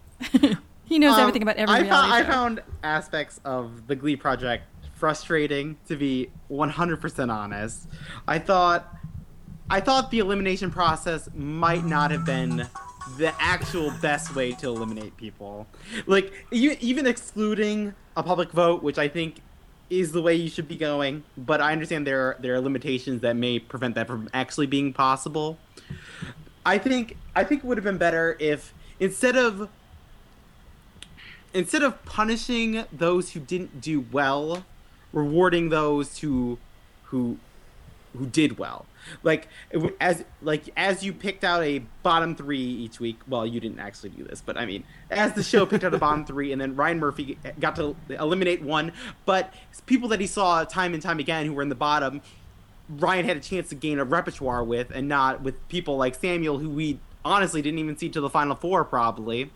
he 0.85 0.99
knows 0.99 1.13
Um, 1.15 1.21
everything 1.21 1.43
about 1.43 1.57
every 1.57 1.73
I 1.75 1.79
reality 1.81 2.09
found, 2.11 2.11
I 2.27 2.31
found 2.31 2.63
aspects 2.83 3.39
of 3.45 3.87
the 3.87 3.95
Glee 3.95 4.15
project 4.15 4.63
frustrating, 4.95 5.77
to 5.87 5.95
be 5.95 6.29
100% 6.51 7.33
honest. 7.33 7.87
I 8.27 8.37
thought, 8.39 8.93
I 9.69 9.79
thought 9.79 10.11
the 10.11 10.19
elimination 10.19 10.71
process 10.71 11.29
might 11.33 11.85
not 11.85 12.11
have 12.11 12.25
been 12.25 12.67
the 13.17 13.33
actual 13.39 13.91
best 14.01 14.35
way 14.35 14.51
to 14.53 14.67
eliminate 14.67 15.15
people. 15.17 15.67
Like, 16.05 16.31
you, 16.51 16.77
even 16.79 17.07
excluding 17.07 17.93
a 18.15 18.23
public 18.23 18.51
vote, 18.51 18.83
which 18.83 18.97
I 18.97 19.07
think 19.07 19.37
is 19.89 20.11
the 20.11 20.21
way 20.21 20.35
you 20.35 20.49
should 20.49 20.67
be 20.67 20.75
going, 20.75 21.23
but 21.37 21.61
I 21.61 21.71
understand 21.71 22.05
there 22.05 22.21
are, 22.21 22.37
there 22.39 22.53
are 22.53 22.61
limitations 22.61 23.21
that 23.21 23.35
may 23.35 23.59
prevent 23.59 23.95
that 23.95 24.07
from 24.07 24.29
actually 24.33 24.67
being 24.67 24.93
possible. 24.93 25.57
I 26.65 26.77
think 26.77 27.17
I 27.35 27.43
think 27.43 27.63
it 27.63 27.67
would 27.67 27.77
have 27.77 27.83
been 27.83 27.97
better 27.97 28.37
if 28.39 28.73
instead 28.99 29.35
of 29.35 29.69
instead 31.53 31.81
of 31.81 32.03
punishing 32.05 32.85
those 32.91 33.31
who 33.31 33.39
didn't 33.39 33.81
do 33.81 34.05
well, 34.11 34.65
rewarding 35.13 35.69
those 35.69 36.19
who 36.19 36.59
who 37.05 37.37
who 38.15 38.27
did 38.27 38.57
well. 38.57 38.85
Like 39.23 39.47
as 39.99 40.23
like 40.41 40.69
as 40.77 41.03
you 41.03 41.13
picked 41.13 41.43
out 41.43 41.63
a 41.63 41.79
bottom 42.03 42.35
three 42.35 42.59
each 42.59 42.99
week. 42.99 43.19
Well, 43.27 43.45
you 43.45 43.59
didn't 43.59 43.79
actually 43.79 44.09
do 44.09 44.23
this, 44.23 44.41
but 44.41 44.57
I 44.57 44.65
mean, 44.65 44.83
as 45.09 45.33
the 45.33 45.43
show 45.43 45.65
picked 45.65 45.83
out 45.83 45.93
a 45.93 45.97
bottom 45.97 46.25
three, 46.25 46.51
and 46.51 46.61
then 46.61 46.75
Ryan 46.75 46.99
Murphy 46.99 47.37
got 47.59 47.75
to 47.77 47.95
eliminate 48.09 48.61
one, 48.61 48.91
but 49.25 49.53
people 49.85 50.09
that 50.09 50.19
he 50.19 50.27
saw 50.27 50.63
time 50.63 50.93
and 50.93 51.01
time 51.01 51.19
again 51.19 51.45
who 51.45 51.53
were 51.53 51.61
in 51.61 51.69
the 51.69 51.75
bottom, 51.75 52.21
Ryan 52.89 53.25
had 53.25 53.37
a 53.37 53.41
chance 53.41 53.69
to 53.69 53.75
gain 53.75 53.99
a 53.99 54.03
repertoire 54.03 54.63
with, 54.63 54.91
and 54.91 55.07
not 55.07 55.41
with 55.41 55.67
people 55.69 55.97
like 55.97 56.15
Samuel, 56.15 56.59
who 56.59 56.69
we 56.69 56.99
honestly 57.23 57.61
didn't 57.61 57.79
even 57.79 57.97
see 57.97 58.09
to 58.09 58.21
the 58.21 58.29
final 58.29 58.55
four, 58.55 58.83
probably. 58.83 59.51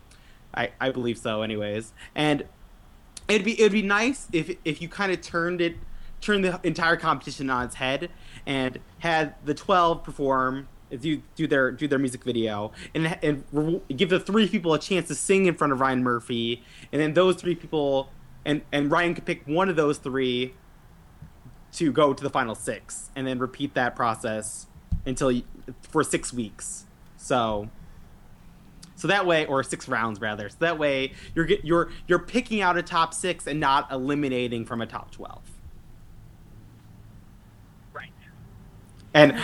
I, 0.53 0.71
I 0.79 0.91
believe 0.91 1.17
so, 1.17 1.41
anyways. 1.41 1.93
And 2.13 2.45
it'd 3.27 3.45
be 3.45 3.59
it'd 3.59 3.71
be 3.71 3.81
nice 3.81 4.27
if 4.31 4.55
if 4.65 4.81
you 4.81 4.89
kind 4.89 5.11
of 5.11 5.21
turned 5.21 5.61
it 5.61 5.77
turned 6.21 6.43
the 6.43 6.59
entire 6.63 6.95
competition 6.95 7.49
on 7.49 7.65
its 7.65 7.75
head 7.75 8.09
and 8.45 8.79
had 9.03 9.35
the 9.43 9.53
12 9.53 10.01
perform 10.01 10.67
do 11.01 11.21
do 11.35 11.45
their 11.45 11.71
do 11.71 11.87
their 11.87 11.99
music 11.99 12.23
video 12.23 12.71
and 12.95 13.17
and 13.21 13.43
re- 13.51 13.81
give 13.95 14.09
the 14.09 14.19
three 14.19 14.47
people 14.47 14.73
a 14.73 14.79
chance 14.79 15.09
to 15.09 15.15
sing 15.15 15.45
in 15.45 15.55
front 15.55 15.73
of 15.73 15.81
Ryan 15.81 16.03
Murphy 16.03 16.63
and 16.91 17.01
then 17.01 17.13
those 17.13 17.35
three 17.35 17.53
people 17.55 18.09
and 18.45 18.61
and 18.71 18.89
Ryan 18.89 19.13
could 19.13 19.25
pick 19.25 19.45
one 19.45 19.67
of 19.67 19.75
those 19.75 19.97
three 19.97 20.53
to 21.73 21.91
go 21.91 22.13
to 22.13 22.23
the 22.23 22.29
final 22.29 22.55
6 22.55 23.09
and 23.15 23.27
then 23.27 23.39
repeat 23.39 23.73
that 23.73 23.95
process 23.95 24.67
until 25.05 25.31
you, 25.31 25.43
for 25.81 26.03
6 26.03 26.31
weeks. 26.31 26.85
So 27.17 27.69
so 28.95 29.07
that 29.09 29.25
way, 29.25 29.45
or 29.47 29.63
six 29.63 29.89
rounds 29.89 30.21
rather. 30.21 30.47
So 30.47 30.55
that 30.59 30.79
way, 30.79 31.11
you're 31.35 31.43
get, 31.43 31.65
you're 31.65 31.89
you're 32.07 32.19
picking 32.19 32.61
out 32.61 32.77
a 32.77 32.81
top 32.83 33.13
six 33.13 33.47
and 33.47 33.59
not 33.59 33.91
eliminating 33.91 34.65
from 34.65 34.81
a 34.81 34.85
top 34.85 35.11
twelve. 35.11 35.41
Right. 37.91 38.13
And 39.13 39.39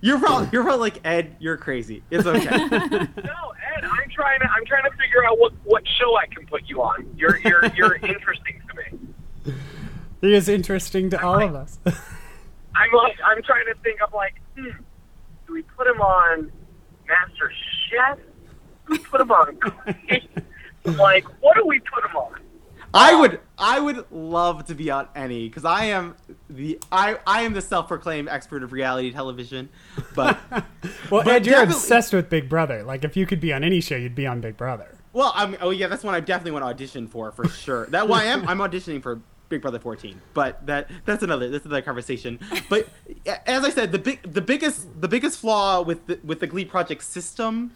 you're 0.00 0.18
probably 0.18 0.48
you're 0.52 0.62
probably 0.62 0.90
like 0.90 1.06
Ed. 1.06 1.36
You're 1.40 1.56
crazy. 1.56 2.02
It's 2.10 2.26
okay. 2.26 2.48
No, 3.24 3.52
Ed, 3.76 3.84
I'm 3.84 4.08
trying 4.10 4.40
to 4.40 4.48
I'm 4.50 4.64
trying 4.66 4.84
to 4.84 4.96
figure 4.96 5.24
out 5.26 5.38
what 5.38 5.52
what 5.64 5.82
show 5.98 6.16
I 6.16 6.26
can 6.26 6.46
put 6.46 6.68
you 6.68 6.82
on. 6.82 7.06
You're 7.16 7.38
you're 7.38 7.66
you're 7.74 7.94
interesting 7.96 8.60
to 8.68 9.52
me. 9.52 9.54
He 10.20 10.34
is 10.34 10.48
interesting 10.48 11.10
to 11.10 11.22
all 11.22 11.42
of 11.42 11.54
us. 11.54 11.78
I'm 11.86 12.92
like 12.92 13.16
I'm 13.24 13.42
trying 13.42 13.66
to 13.66 13.74
think. 13.82 14.00
I'm 14.02 14.12
like, 14.14 14.34
hmm, 14.56 14.70
do 15.46 15.52
we 15.52 15.62
put 15.62 15.86
him 15.86 16.00
on 16.00 16.52
Master 17.08 17.50
Chef? 17.90 18.18
Do 18.18 18.92
we 18.92 18.98
put 18.98 19.20
him 19.20 19.30
on? 19.32 19.58
Like, 20.84 21.24
what 21.40 21.56
do 21.56 21.66
we 21.66 21.80
put 21.80 22.04
him 22.04 22.14
on? 22.14 22.40
I 22.92 23.14
would 23.14 23.40
I 23.58 23.80
would 23.80 24.04
love 24.12 24.66
to 24.66 24.74
be 24.74 24.90
on 24.90 25.08
any 25.16 25.48
because 25.48 25.64
I 25.64 25.86
am 25.86 26.14
the 26.50 26.78
I 26.92 27.18
I 27.26 27.42
am 27.42 27.52
the 27.52 27.62
self 27.62 27.88
proclaimed 27.88 28.28
expert 28.28 28.62
of 28.62 28.72
reality 28.72 29.10
television, 29.12 29.68
but 30.14 30.38
well, 30.50 30.64
But 31.24 31.28
Ed, 31.28 31.46
you're 31.46 31.62
obsessed 31.62 32.12
with 32.12 32.28
Big 32.28 32.48
Brother. 32.48 32.82
Like, 32.82 33.04
if 33.04 33.16
you 33.16 33.26
could 33.26 33.40
be 33.40 33.52
on 33.52 33.64
any 33.64 33.80
show, 33.80 33.96
you'd 33.96 34.14
be 34.14 34.26
on 34.26 34.40
Big 34.40 34.56
Brother. 34.56 34.98
well 35.12 35.32
I'm 35.34 35.56
oh 35.60 35.70
yeah 35.70 35.86
that's 35.86 36.04
one 36.04 36.14
I 36.14 36.20
definitely 36.20 36.52
want 36.52 36.64
to 36.64 36.68
audition 36.68 37.08
for 37.08 37.32
for 37.32 37.48
sure. 37.48 37.86
That 37.86 38.08
why 38.08 38.22
I 38.22 38.24
am 38.26 38.48
I'm 38.48 38.58
auditioning 38.58 39.02
for 39.02 39.20
Big 39.48 39.62
Brother 39.62 39.78
14, 39.78 40.20
but 40.32 40.64
that 40.66 40.90
that's 41.04 41.22
another 41.22 41.48
that's 41.50 41.64
another 41.64 41.82
conversation. 41.82 42.38
But 42.68 42.88
as 43.46 43.64
I 43.64 43.70
said, 43.70 43.92
the 43.92 43.98
big 43.98 44.20
the 44.30 44.40
biggest 44.40 45.00
the 45.00 45.08
biggest 45.08 45.38
flaw 45.38 45.82
with 45.82 46.06
the, 46.06 46.18
with 46.24 46.40
the 46.40 46.46
Glee 46.46 46.64
Project 46.64 47.04
system 47.04 47.72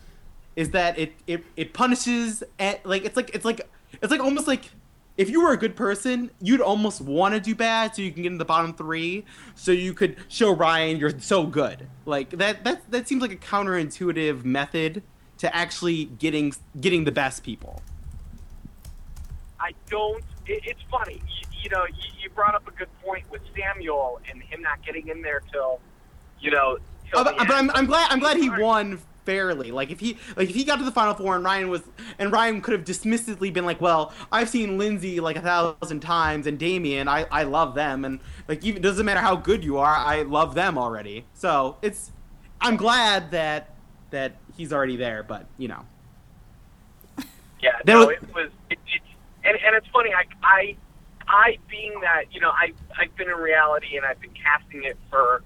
is 0.56 0.70
that 0.70 0.98
it 0.98 1.12
it, 1.26 1.44
it 1.56 1.72
punishes 1.72 2.42
at, 2.58 2.84
like 2.84 3.04
it's 3.04 3.16
like 3.16 3.30
it's 3.34 3.44
like 3.44 3.68
it's 4.02 4.10
like 4.10 4.20
almost 4.20 4.46
like 4.48 4.70
if 5.18 5.28
you 5.28 5.42
were 5.42 5.52
a 5.52 5.56
good 5.56 5.74
person, 5.74 6.30
you'd 6.40 6.60
almost 6.60 7.00
want 7.00 7.34
to 7.34 7.40
do 7.40 7.54
bad 7.54 7.94
so 7.94 8.02
you 8.02 8.12
can 8.12 8.22
get 8.22 8.32
in 8.32 8.38
the 8.38 8.44
bottom 8.44 8.72
three, 8.72 9.24
so 9.56 9.72
you 9.72 9.92
could 9.92 10.16
show 10.28 10.52
Ryan 10.52 10.96
you're 10.98 11.18
so 11.18 11.44
good. 11.44 11.88
Like 12.06 12.30
that 12.30 12.62
that 12.64 12.90
that 12.92 13.08
seems 13.08 13.20
like 13.20 13.32
a 13.32 13.36
counterintuitive 13.36 14.44
method 14.44 15.02
to 15.38 15.54
actually 15.54 16.04
getting 16.04 16.54
getting 16.80 17.04
the 17.04 17.12
best 17.12 17.42
people. 17.42 17.82
I 19.60 19.72
don't. 19.90 20.22
It, 20.46 20.62
it's 20.64 20.82
funny. 20.88 21.20
You, 21.28 21.62
you 21.64 21.70
know, 21.70 21.84
you, 21.86 22.10
you 22.22 22.30
brought 22.30 22.54
up 22.54 22.68
a 22.68 22.70
good 22.70 22.88
point 23.04 23.28
with 23.28 23.42
Samuel 23.56 24.20
and 24.30 24.40
him 24.40 24.62
not 24.62 24.84
getting 24.86 25.08
in 25.08 25.20
there 25.20 25.42
till, 25.52 25.80
you 26.40 26.52
know, 26.52 26.78
till 27.10 27.18
Uh, 27.18 27.24
but 27.24 27.38
but. 27.38 27.50
I'm, 27.50 27.70
I'm 27.72 27.86
glad 27.86 28.12
I'm 28.12 28.20
glad 28.20 28.36
he 28.36 28.50
won 28.50 29.00
fairly. 29.28 29.70
Like 29.70 29.90
if 29.90 30.00
he 30.00 30.16
like 30.36 30.48
if 30.48 30.54
he 30.56 30.64
got 30.64 30.76
to 30.76 30.84
the 30.84 30.90
final 30.90 31.12
four 31.12 31.36
and 31.36 31.44
Ryan 31.44 31.68
was 31.68 31.82
and 32.18 32.32
Ryan 32.32 32.62
could 32.62 32.72
have 32.72 32.84
dismissively 32.84 33.52
been 33.52 33.66
like, 33.66 33.78
well, 33.78 34.14
I've 34.32 34.48
seen 34.48 34.78
Lindsay 34.78 35.20
like 35.20 35.36
a 35.36 35.42
thousand 35.42 36.00
times 36.00 36.46
and 36.46 36.58
Damian, 36.58 37.08
I 37.08 37.26
I 37.30 37.42
love 37.42 37.74
them 37.74 38.06
and 38.06 38.20
like 38.48 38.64
even 38.64 38.80
doesn't 38.80 39.04
matter 39.04 39.20
how 39.20 39.36
good 39.36 39.62
you 39.62 39.76
are, 39.76 39.94
I 39.94 40.22
love 40.22 40.54
them 40.54 40.78
already. 40.78 41.26
So 41.34 41.76
it's 41.82 42.10
I'm 42.62 42.76
glad 42.78 43.30
that 43.32 43.74
that 44.10 44.36
he's 44.56 44.72
already 44.72 44.96
there, 44.96 45.22
but 45.22 45.46
you 45.58 45.68
know. 45.68 45.84
Yeah, 47.60 47.72
There 47.84 47.96
no, 47.96 48.06
was- 48.06 48.16
it 48.22 48.34
was. 48.34 48.50
It, 48.70 48.78
it, 48.86 49.02
and 49.44 49.58
and 49.66 49.76
it's 49.76 49.88
funny. 49.92 50.10
I 50.14 50.24
I 50.42 50.76
I 51.26 51.58
being 51.68 52.00
that 52.00 52.32
you 52.32 52.40
know 52.40 52.50
I 52.50 52.72
I've 52.98 53.14
been 53.16 53.28
in 53.28 53.34
reality 53.36 53.96
and 53.96 54.06
I've 54.06 54.20
been 54.20 54.32
casting 54.32 54.84
it 54.84 54.96
for 55.10 55.42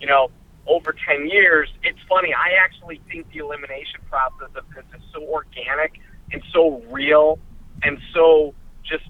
you 0.00 0.06
know 0.08 0.30
over 0.66 0.94
ten 1.06 1.28
years. 1.28 1.68
It's 1.82 1.98
funny. 2.08 2.32
I 2.34 2.62
actually 2.62 3.00
think 3.10 3.30
the 3.32 3.38
elimination 3.38 4.00
process 4.08 4.50
of 4.54 4.64
this 4.74 4.84
is 4.96 5.02
so 5.12 5.22
organic 5.22 5.92
and 6.32 6.42
so 6.52 6.82
real 6.90 7.38
and 7.82 7.98
so 8.14 8.54
just 8.84 9.04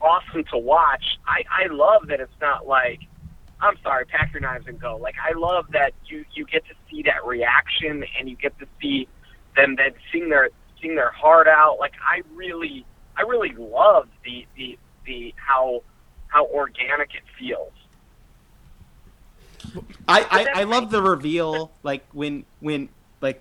awesome 0.00 0.44
to 0.52 0.58
watch. 0.58 1.04
I 1.26 1.44
I 1.50 1.66
love 1.72 2.08
that 2.08 2.20
it's 2.20 2.40
not 2.40 2.66
like. 2.66 3.00
I'm 3.60 3.76
sorry, 3.82 4.04
pack 4.04 4.32
your 4.32 4.42
knives 4.42 4.66
and 4.66 4.78
go. 4.78 4.96
Like 4.96 5.14
I 5.22 5.38
love 5.38 5.66
that 5.72 5.92
you 6.06 6.24
you 6.34 6.44
get 6.44 6.64
to 6.66 6.74
see 6.90 7.02
that 7.04 7.24
reaction 7.24 8.04
and 8.18 8.28
you 8.28 8.36
get 8.36 8.58
to 8.58 8.66
see 8.80 9.08
them 9.56 9.76
then 9.76 9.92
sing 10.12 10.28
their 10.28 10.50
sing 10.82 10.96
their 10.96 11.12
heart 11.12 11.46
out. 11.48 11.78
Like 11.78 11.94
I 12.02 12.22
really 12.34 12.84
I 13.16 13.22
really 13.22 13.54
love 13.56 14.08
the 14.24 14.46
the 14.56 14.78
the 15.06 15.34
how 15.36 15.82
how 16.28 16.46
organic 16.46 17.14
it 17.14 17.22
feels. 17.38 17.72
I, 20.08 20.48
I, 20.54 20.60
I 20.60 20.64
love 20.64 20.90
the 20.90 21.02
reveal 21.02 21.72
like 21.82 22.04
when 22.12 22.44
when 22.60 22.88
like 23.20 23.40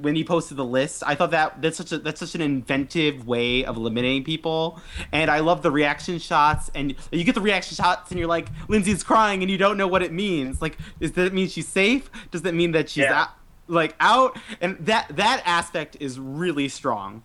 when 0.00 0.14
he 0.14 0.22
posted 0.24 0.56
the 0.56 0.64
list 0.64 1.02
i 1.06 1.14
thought 1.14 1.32
that 1.32 1.60
that's 1.60 1.76
such 1.76 1.90
a 1.92 1.98
that's 1.98 2.20
such 2.20 2.34
an 2.34 2.40
inventive 2.40 3.26
way 3.26 3.64
of 3.64 3.76
eliminating 3.76 4.22
people 4.24 4.80
and 5.10 5.30
i 5.30 5.40
love 5.40 5.62
the 5.62 5.70
reaction 5.70 6.18
shots 6.18 6.70
and 6.74 6.94
you 7.10 7.24
get 7.24 7.34
the 7.34 7.40
reaction 7.40 7.74
shots 7.74 8.10
and 8.10 8.18
you're 8.18 8.28
like 8.28 8.48
lindsay's 8.68 9.02
crying 9.02 9.42
and 9.42 9.50
you 9.50 9.58
don't 9.58 9.76
know 9.76 9.88
what 9.88 10.02
it 10.02 10.12
means 10.12 10.62
like 10.62 10.78
does 11.00 11.12
that 11.12 11.32
mean 11.34 11.48
she's 11.48 11.66
safe 11.68 12.10
does 12.30 12.42
that 12.42 12.54
mean 12.54 12.72
that 12.72 12.88
she's 12.88 13.04
Yeah. 13.04 13.22
out 13.22 13.28
like 13.68 13.94
out, 14.00 14.38
and 14.60 14.76
that 14.86 15.06
that 15.16 15.40
aspect 15.46 15.96
is 16.00 16.18
really 16.18 16.68
strong. 16.68 17.22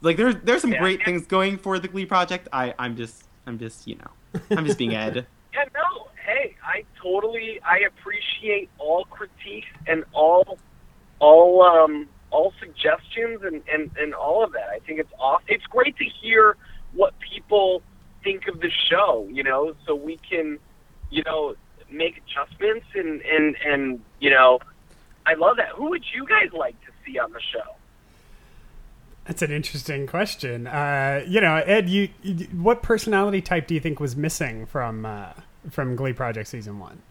Like 0.00 0.16
there's 0.16 0.34
there's 0.42 0.62
some 0.62 0.72
Yeah. 0.72 0.80
great 0.80 1.04
things 1.04 1.26
going 1.26 1.58
for 1.58 1.78
the 1.78 1.86
Glee 1.86 2.06
project. 2.06 2.48
I 2.52 2.74
I'm 2.78 2.96
just 2.96 3.24
I'm 3.46 3.58
just 3.58 3.86
you 3.86 3.96
know 3.96 4.40
I'm 4.50 4.64
just 4.66 4.78
being 4.78 4.94
Ed. 4.94 5.26
Yeah, 5.54 5.64
no. 5.74 5.80
Hey, 6.26 6.56
I 6.60 6.82
totally 7.00 7.60
I 7.64 7.78
appreciate 7.86 8.68
all 8.78 9.04
critiques 9.04 9.68
and 9.86 10.04
all 10.12 10.58
all 11.20 11.62
um 11.62 12.08
all 12.32 12.52
suggestions 12.58 13.42
and, 13.44 13.62
and, 13.72 13.92
and 13.96 14.12
all 14.12 14.42
of 14.42 14.52
that. 14.52 14.68
I 14.68 14.80
think 14.80 14.98
it's 14.98 15.12
off 15.20 15.42
it's 15.46 15.64
great 15.66 15.96
to 15.98 16.04
hear 16.04 16.56
what 16.94 17.14
people 17.20 17.80
think 18.24 18.48
of 18.48 18.60
the 18.60 18.70
show, 18.90 19.28
you 19.30 19.44
know, 19.44 19.74
so 19.86 19.94
we 19.94 20.18
can, 20.28 20.58
you 21.10 21.22
know, 21.22 21.54
make 21.88 22.20
adjustments 22.26 22.86
and, 22.96 23.22
and, 23.22 23.56
and 23.64 24.00
you 24.18 24.30
know 24.30 24.58
I 25.26 25.34
love 25.34 25.58
that. 25.58 25.68
Who 25.70 25.90
would 25.90 26.04
you 26.12 26.26
guys 26.26 26.52
like 26.52 26.74
to 26.86 26.92
see 27.04 27.20
on 27.20 27.30
the 27.30 27.40
show? 27.40 27.76
That's 29.26 29.42
an 29.42 29.50
interesting 29.50 30.06
question. 30.06 30.66
Uh, 30.66 31.24
you 31.26 31.40
know, 31.40 31.56
Ed, 31.56 31.88
you, 31.88 32.08
you 32.22 32.46
what 32.46 32.82
personality 32.82 33.42
type 33.42 33.66
do 33.66 33.74
you 33.74 33.80
think 33.80 33.98
was 33.98 34.16
missing 34.16 34.66
from 34.66 35.04
uh, 35.04 35.32
from 35.70 35.96
Glee 35.96 36.12
Project 36.12 36.48
season 36.48 36.78
one? 36.78 37.02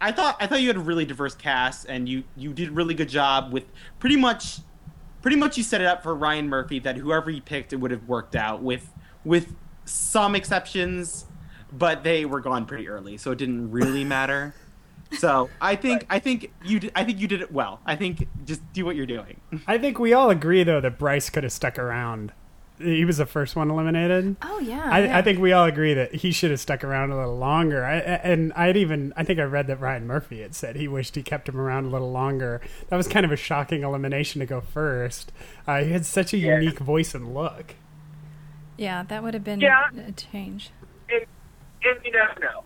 I 0.00 0.12
thought 0.12 0.36
I 0.40 0.46
thought 0.46 0.60
you 0.60 0.68
had 0.68 0.76
a 0.76 0.80
really 0.80 1.04
diverse 1.04 1.34
cast, 1.34 1.86
and 1.88 2.08
you 2.08 2.24
you 2.36 2.52
did 2.52 2.68
a 2.68 2.72
really 2.72 2.94
good 2.94 3.08
job 3.08 3.52
with 3.52 3.64
pretty 3.98 4.16
much 4.16 4.58
pretty 5.22 5.36
much 5.36 5.56
you 5.56 5.62
set 5.62 5.80
it 5.80 5.86
up 5.86 6.02
for 6.02 6.14
Ryan 6.14 6.48
Murphy 6.48 6.78
that 6.80 6.96
whoever 6.96 7.30
he 7.30 7.40
picked 7.40 7.72
it 7.72 7.76
would 7.76 7.90
have 7.90 8.06
worked 8.06 8.36
out 8.36 8.62
with 8.62 8.92
with 9.24 9.54
some 9.84 10.34
exceptions, 10.34 11.26
but 11.72 12.04
they 12.04 12.24
were 12.24 12.40
gone 12.40 12.66
pretty 12.66 12.88
early, 12.88 13.16
so 13.16 13.32
it 13.32 13.38
didn't 13.38 13.70
really 13.70 14.04
matter. 14.16 14.54
So 15.18 15.48
I 15.60 15.76
think 15.76 16.04
I 16.10 16.18
think 16.18 16.52
you 16.64 16.80
did, 16.80 16.92
I 16.94 17.04
think 17.04 17.20
you 17.20 17.28
did 17.28 17.40
it 17.40 17.52
well. 17.52 17.80
I 17.86 17.96
think 17.96 18.28
just 18.44 18.60
do 18.72 18.84
what 18.84 18.96
you're 18.96 19.06
doing. 19.06 19.40
I 19.66 19.78
think 19.78 19.98
we 19.98 20.12
all 20.12 20.30
agree 20.30 20.62
though 20.64 20.80
that 20.80 20.98
Bryce 20.98 21.30
could 21.30 21.44
have 21.44 21.52
stuck 21.52 21.78
around. 21.78 22.32
He 22.78 23.04
was 23.06 23.16
the 23.16 23.26
first 23.26 23.56
one 23.56 23.70
eliminated. 23.70 24.36
Oh 24.42 24.58
yeah. 24.58 24.82
I, 24.90 25.04
yeah. 25.04 25.18
I 25.18 25.22
think 25.22 25.38
we 25.38 25.52
all 25.52 25.64
agree 25.64 25.94
that 25.94 26.14
he 26.16 26.30
should 26.30 26.50
have 26.50 26.60
stuck 26.60 26.84
around 26.84 27.10
a 27.10 27.16
little 27.16 27.38
longer. 27.38 27.84
I, 27.84 27.96
and 27.96 28.52
I'd 28.52 28.76
even 28.76 29.14
I 29.16 29.24
think 29.24 29.38
I 29.38 29.44
read 29.44 29.66
that 29.68 29.80
Ryan 29.80 30.06
Murphy 30.06 30.42
had 30.42 30.54
said 30.54 30.76
he 30.76 30.86
wished 30.86 31.14
he 31.14 31.22
kept 31.22 31.48
him 31.48 31.58
around 31.58 31.86
a 31.86 31.88
little 31.88 32.12
longer. 32.12 32.60
That 32.88 32.96
was 32.96 33.08
kind 33.08 33.24
of 33.24 33.32
a 33.32 33.36
shocking 33.36 33.82
elimination 33.82 34.40
to 34.40 34.46
go 34.46 34.60
first. 34.60 35.32
Uh, 35.66 35.82
he 35.84 35.92
had 35.92 36.04
such 36.04 36.34
a 36.34 36.38
Yeah. 36.38 36.58
unique 36.58 36.78
voice 36.78 37.14
and 37.14 37.32
look. 37.34 37.74
Yeah, 38.76 39.04
that 39.04 39.22
would 39.22 39.32
have 39.34 39.44
been 39.44 39.60
Yeah. 39.60 39.88
a 40.06 40.12
change. 40.12 40.70
And 41.10 41.24
and 41.82 41.98
you 42.04 42.12
never 42.12 42.38
know 42.40 42.62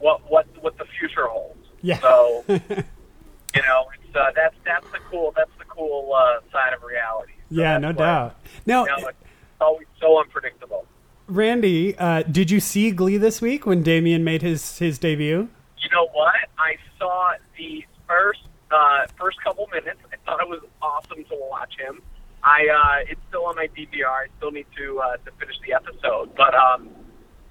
what 0.00 0.28
what 0.30 0.46
what 0.60 0.76
the 0.78 0.86
future 0.98 1.26
holds. 1.28 1.66
Yeah. 1.82 2.00
So 2.00 2.44
you 2.48 3.62
know, 3.62 3.86
it's 3.94 4.16
uh, 4.16 4.30
that's 4.34 4.56
that's 4.64 4.86
the 4.90 4.98
cool 5.10 5.32
that's 5.36 5.50
the 5.58 5.64
cool 5.66 6.12
uh, 6.14 6.40
side 6.52 6.72
of 6.72 6.82
reality. 6.82 7.32
So 7.50 7.60
yeah, 7.60 7.78
no 7.78 7.88
why, 7.88 7.92
doubt. 7.92 8.36
Now, 8.66 8.80
You 8.82 8.88
know, 8.88 8.96
it's 9.08 9.18
always 9.60 9.86
so 10.00 10.18
unpredictable. 10.20 10.86
Randy, 11.28 11.96
uh, 11.98 12.22
did 12.22 12.50
you 12.50 12.60
see 12.60 12.90
Glee 12.92 13.16
this 13.16 13.40
week 13.40 13.66
when 13.66 13.82
Damian 13.82 14.22
made 14.22 14.42
his 14.42 14.78
his 14.78 14.98
debut? 14.98 15.48
You 15.78 15.88
know 15.90 16.08
what? 16.12 16.34
I 16.58 16.76
saw 16.98 17.32
the 17.58 17.84
first 18.06 18.40
uh, 18.70 19.06
first 19.18 19.42
couple 19.42 19.66
minutes. 19.72 20.00
I 20.12 20.16
thought 20.24 20.40
it 20.40 20.48
was 20.48 20.62
awesome 20.80 21.24
to 21.24 21.36
watch 21.50 21.74
him. 21.78 22.00
I 22.42 22.68
uh, 22.68 23.10
it's 23.10 23.20
still 23.28 23.46
on 23.46 23.56
my 23.56 23.68
DVR. 23.68 24.06
I 24.06 24.26
still 24.38 24.52
need 24.52 24.66
to 24.76 25.00
uh, 25.00 25.16
to 25.16 25.32
finish 25.38 25.56
the 25.66 25.74
episode, 25.74 26.34
but 26.36 26.54
um, 26.54 26.88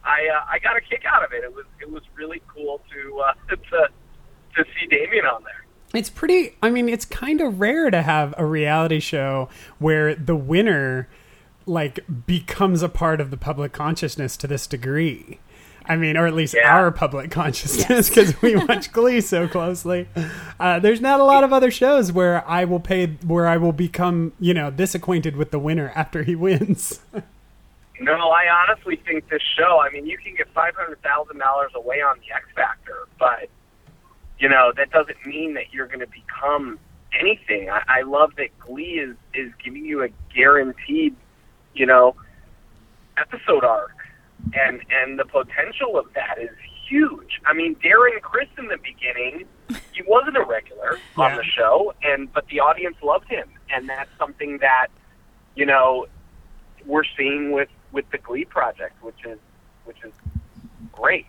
I 0.04 0.28
uh, 0.34 0.46
I 0.50 0.60
got 0.60 0.78
a 0.78 0.82
kick 0.82 1.04
out 1.06 1.24
of 1.24 1.34
it. 1.34 1.44
It 1.44 1.54
was 1.54 1.66
it 1.82 1.92
was 1.92 2.04
really 2.16 2.42
cool 2.54 2.82
to 2.94 3.20
uh, 3.20 3.34
to 3.50 3.56
to 4.56 4.66
see 4.80 4.88
Damian 4.88 5.26
on 5.26 5.44
there. 5.44 5.66
It's 5.94 6.10
pretty. 6.10 6.56
I 6.62 6.70
mean, 6.70 6.88
it's 6.88 7.06
kind 7.06 7.42
of 7.42 7.60
rare 7.60 7.92
to 7.92 8.02
have 8.02 8.34
a 8.38 8.46
reality 8.46 9.02
show 9.02 9.50
where 9.80 10.16
the 10.16 10.36
winner 10.36 11.10
like 11.66 12.00
becomes 12.28 12.82
a 12.82 12.90
part 12.90 13.20
of 13.22 13.32
the 13.32 13.38
public 13.38 13.74
consciousness 13.74 14.38
to 14.38 14.48
this 14.48 14.68
degree. 14.68 15.40
I 15.88 15.96
mean, 15.98 16.18
or 16.18 16.26
at 16.26 16.34
least 16.34 16.56
Yeah. 16.56 16.76
our 16.76 16.92
public 16.92 17.30
consciousness 17.30 18.10
because 18.10 18.42
we 18.42 18.56
watch 18.68 18.92
Glee 18.92 19.22
so 19.22 19.48
closely. 19.48 20.08
Uh, 20.60 20.80
there's 20.80 21.00
not 21.02 21.20
a 21.20 21.24
lot 21.24 21.44
of 21.44 21.54
other 21.54 21.70
shows 21.70 22.12
where 22.12 22.48
I 22.48 22.66
will 22.66 22.80
pay, 22.80 23.06
where 23.26 23.46
I 23.48 23.58
will 23.58 23.72
become, 23.72 24.34
you 24.40 24.54
know, 24.54 24.72
this 24.72 24.96
acquainted 24.96 25.36
with 25.36 25.52
the 25.52 25.60
winner 25.60 25.92
after 25.94 26.24
he 26.24 26.36
wins. 26.36 27.02
No, 28.00 28.14
I 28.14 28.46
honestly 28.50 28.96
think 29.06 29.30
this 29.30 29.42
show. 29.58 29.80
I 29.80 29.90
mean, 29.92 30.06
you 30.08 30.18
can 30.18 30.36
get 30.36 30.48
five 30.54 30.76
hundred 30.76 31.02
thousand 31.02 31.38
dollars 31.38 31.72
away 31.76 32.02
on 32.02 32.18
the 32.20 32.34
X 32.36 32.46
Factor, 32.56 33.08
but 33.20 33.48
you 34.40 34.50
know 34.50 34.74
that 34.76 34.90
doesn't 34.92 35.26
mean 35.26 35.54
that 35.54 35.72
you're 35.72 35.88
going 35.88 36.02
to 36.02 36.08
become 36.08 36.78
anything. 37.18 37.70
I, 37.70 37.82
I 37.88 38.02
love 38.02 38.34
that 38.38 38.50
Glee 38.60 39.00
is 39.00 39.16
is 39.34 39.52
giving 39.64 39.86
you 39.86 40.04
a 40.04 40.10
guaranteed, 40.36 41.16
you 41.76 41.86
know, 41.86 42.16
episode 43.18 43.64
arc, 43.64 43.96
and 44.54 44.82
and 44.90 45.20
the 45.20 45.26
potential 45.26 45.98
of 45.98 46.06
that 46.14 46.38
is 46.40 46.56
huge. 46.88 47.42
I 47.46 47.54
mean, 47.54 47.76
Darren 47.76 48.22
Criss 48.22 48.50
in 48.58 48.68
the 48.68 48.78
beginning, 48.78 49.46
he 49.92 50.04
wasn't 50.08 50.38
a 50.38 50.44
regular 50.44 51.00
on 51.18 51.36
the 51.36 51.44
show, 51.44 51.94
and 52.04 52.32
but 52.34 52.48
the 52.48 52.60
audience 52.60 52.96
loved 53.04 53.28
him, 53.28 53.50
and 53.70 53.88
that's 53.90 54.10
something 54.18 54.60
that 54.60 54.88
you 55.56 55.66
know 55.66 56.08
we're 56.86 57.04
seeing 57.18 57.52
with 57.52 57.70
with 57.92 58.10
the 58.12 58.18
Glee 58.18 58.46
project, 58.46 59.02
which 59.04 59.26
is 59.26 59.40
which 59.86 59.98
is 60.04 60.14
great. 60.92 61.28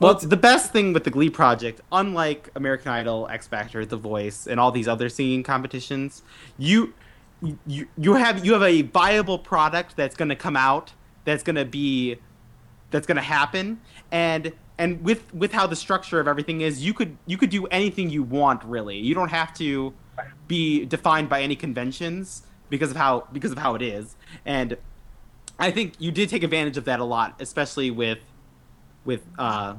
Well, 0.00 0.14
the 0.14 0.36
best 0.36 0.72
thing 0.72 0.92
with 0.92 1.04
the 1.04 1.10
Glee 1.10 1.30
project, 1.30 1.80
unlike 1.92 2.50
American 2.56 2.90
Idol, 2.90 3.28
X 3.30 3.46
Factor, 3.46 3.86
The 3.86 3.96
Voice, 3.96 4.46
and 4.46 4.58
all 4.58 4.72
these 4.72 4.88
other 4.88 5.08
singing 5.08 5.44
competitions, 5.44 6.22
you 6.58 6.94
you 7.66 7.88
you 7.96 8.14
have 8.14 8.44
you 8.44 8.52
have 8.52 8.62
a 8.62 8.82
viable 8.82 9.38
product 9.38 9.96
that's 9.96 10.16
going 10.16 10.28
to 10.28 10.36
come 10.36 10.56
out, 10.56 10.92
that's 11.24 11.42
going 11.42 11.56
to 11.56 11.64
be 11.64 12.16
that's 12.90 13.06
going 13.06 13.16
to 13.16 13.22
happen, 13.22 13.80
and 14.10 14.52
and 14.78 15.02
with 15.02 15.32
with 15.34 15.52
how 15.52 15.66
the 15.66 15.76
structure 15.76 16.20
of 16.20 16.28
everything 16.28 16.60
is, 16.60 16.84
you 16.84 16.94
could 16.94 17.16
you 17.26 17.36
could 17.36 17.50
do 17.50 17.66
anything 17.66 18.10
you 18.10 18.22
want 18.22 18.62
really. 18.64 18.96
You 18.98 19.14
don't 19.14 19.30
have 19.30 19.54
to 19.54 19.92
be 20.48 20.84
defined 20.84 21.28
by 21.28 21.42
any 21.42 21.56
conventions 21.56 22.42
because 22.70 22.90
of 22.90 22.96
how 22.96 23.26
because 23.32 23.52
of 23.52 23.58
how 23.58 23.74
it 23.74 23.82
is, 23.82 24.16
and 24.44 24.76
I 25.58 25.70
think 25.70 25.94
you 25.98 26.10
did 26.10 26.28
take 26.28 26.42
advantage 26.42 26.76
of 26.76 26.84
that 26.86 27.00
a 27.00 27.04
lot, 27.04 27.36
especially 27.40 27.90
with 27.90 28.18
with 29.04 29.22
uh 29.38 29.74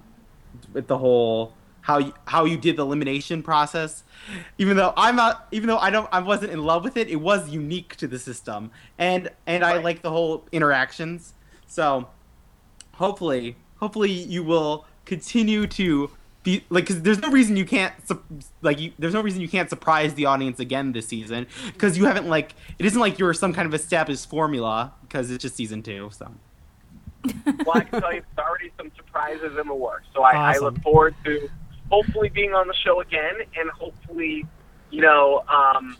with 0.73 0.87
the 0.87 0.97
whole 0.97 1.53
how 1.85 1.99
you, 1.99 2.13
how 2.25 2.45
you 2.45 2.57
did 2.57 2.77
the 2.77 2.81
elimination 2.81 3.43
process. 3.43 4.03
Even 4.57 4.75
though 4.75 4.91
I'm 4.97 5.15
not, 5.15 5.47
even 5.51 5.67
though 5.67 5.77
I 5.77 5.91
don't, 5.91 6.09
I 6.11 6.19
wasn't 6.19 6.51
in 6.51 6.63
love 6.63 6.83
with 6.83 6.97
it. 6.97 7.09
It 7.09 7.17
was 7.17 7.49
unique 7.49 7.95
to 7.97 8.07
the 8.07 8.17
system, 8.17 8.71
and 8.97 9.29
and 9.45 9.63
I 9.63 9.77
like 9.77 10.01
the 10.01 10.09
whole 10.09 10.47
interactions. 10.51 11.35
So 11.67 12.09
hopefully, 12.93 13.55
hopefully 13.77 14.11
you 14.11 14.43
will 14.43 14.87
continue 15.05 15.67
to 15.67 16.09
be 16.41 16.63
like 16.69 16.85
because 16.85 17.03
there's 17.03 17.19
no 17.19 17.29
reason 17.29 17.55
you 17.55 17.65
can't 17.65 17.93
like 18.63 18.79
you, 18.79 18.91
there's 18.97 19.13
no 19.13 19.21
reason 19.21 19.41
you 19.41 19.49
can't 19.49 19.69
surprise 19.69 20.15
the 20.15 20.25
audience 20.25 20.59
again 20.59 20.91
this 20.91 21.07
season 21.07 21.45
because 21.67 21.99
you 21.99 22.05
haven't 22.05 22.27
like 22.27 22.55
it 22.79 22.85
isn't 22.87 22.99
like 22.99 23.19
you're 23.19 23.33
some 23.35 23.53
kind 23.53 23.67
of 23.67 23.75
established 23.75 24.27
formula 24.27 24.91
because 25.03 25.29
it's 25.29 25.43
just 25.43 25.55
season 25.55 25.83
two. 25.83 26.09
So 26.11 26.31
Well, 27.45 27.77
I 27.77 27.81
can 27.81 28.01
tell 28.01 28.13
you, 28.13 28.23
there's 28.35 28.47
already 28.47 28.71
some 28.75 28.91
surprises 28.95 29.57
in 29.59 29.67
the 29.67 29.75
works. 29.75 30.07
So 30.15 30.23
I, 30.23 30.55
I 30.55 30.57
look 30.57 30.81
forward 30.81 31.15
to 31.25 31.47
hopefully 31.89 32.29
being 32.29 32.53
on 32.53 32.67
the 32.67 32.73
show 32.73 33.01
again, 33.01 33.35
and 33.57 33.69
hopefully, 33.69 34.45
you 34.91 35.01
know, 35.01 35.43
um, 35.47 35.97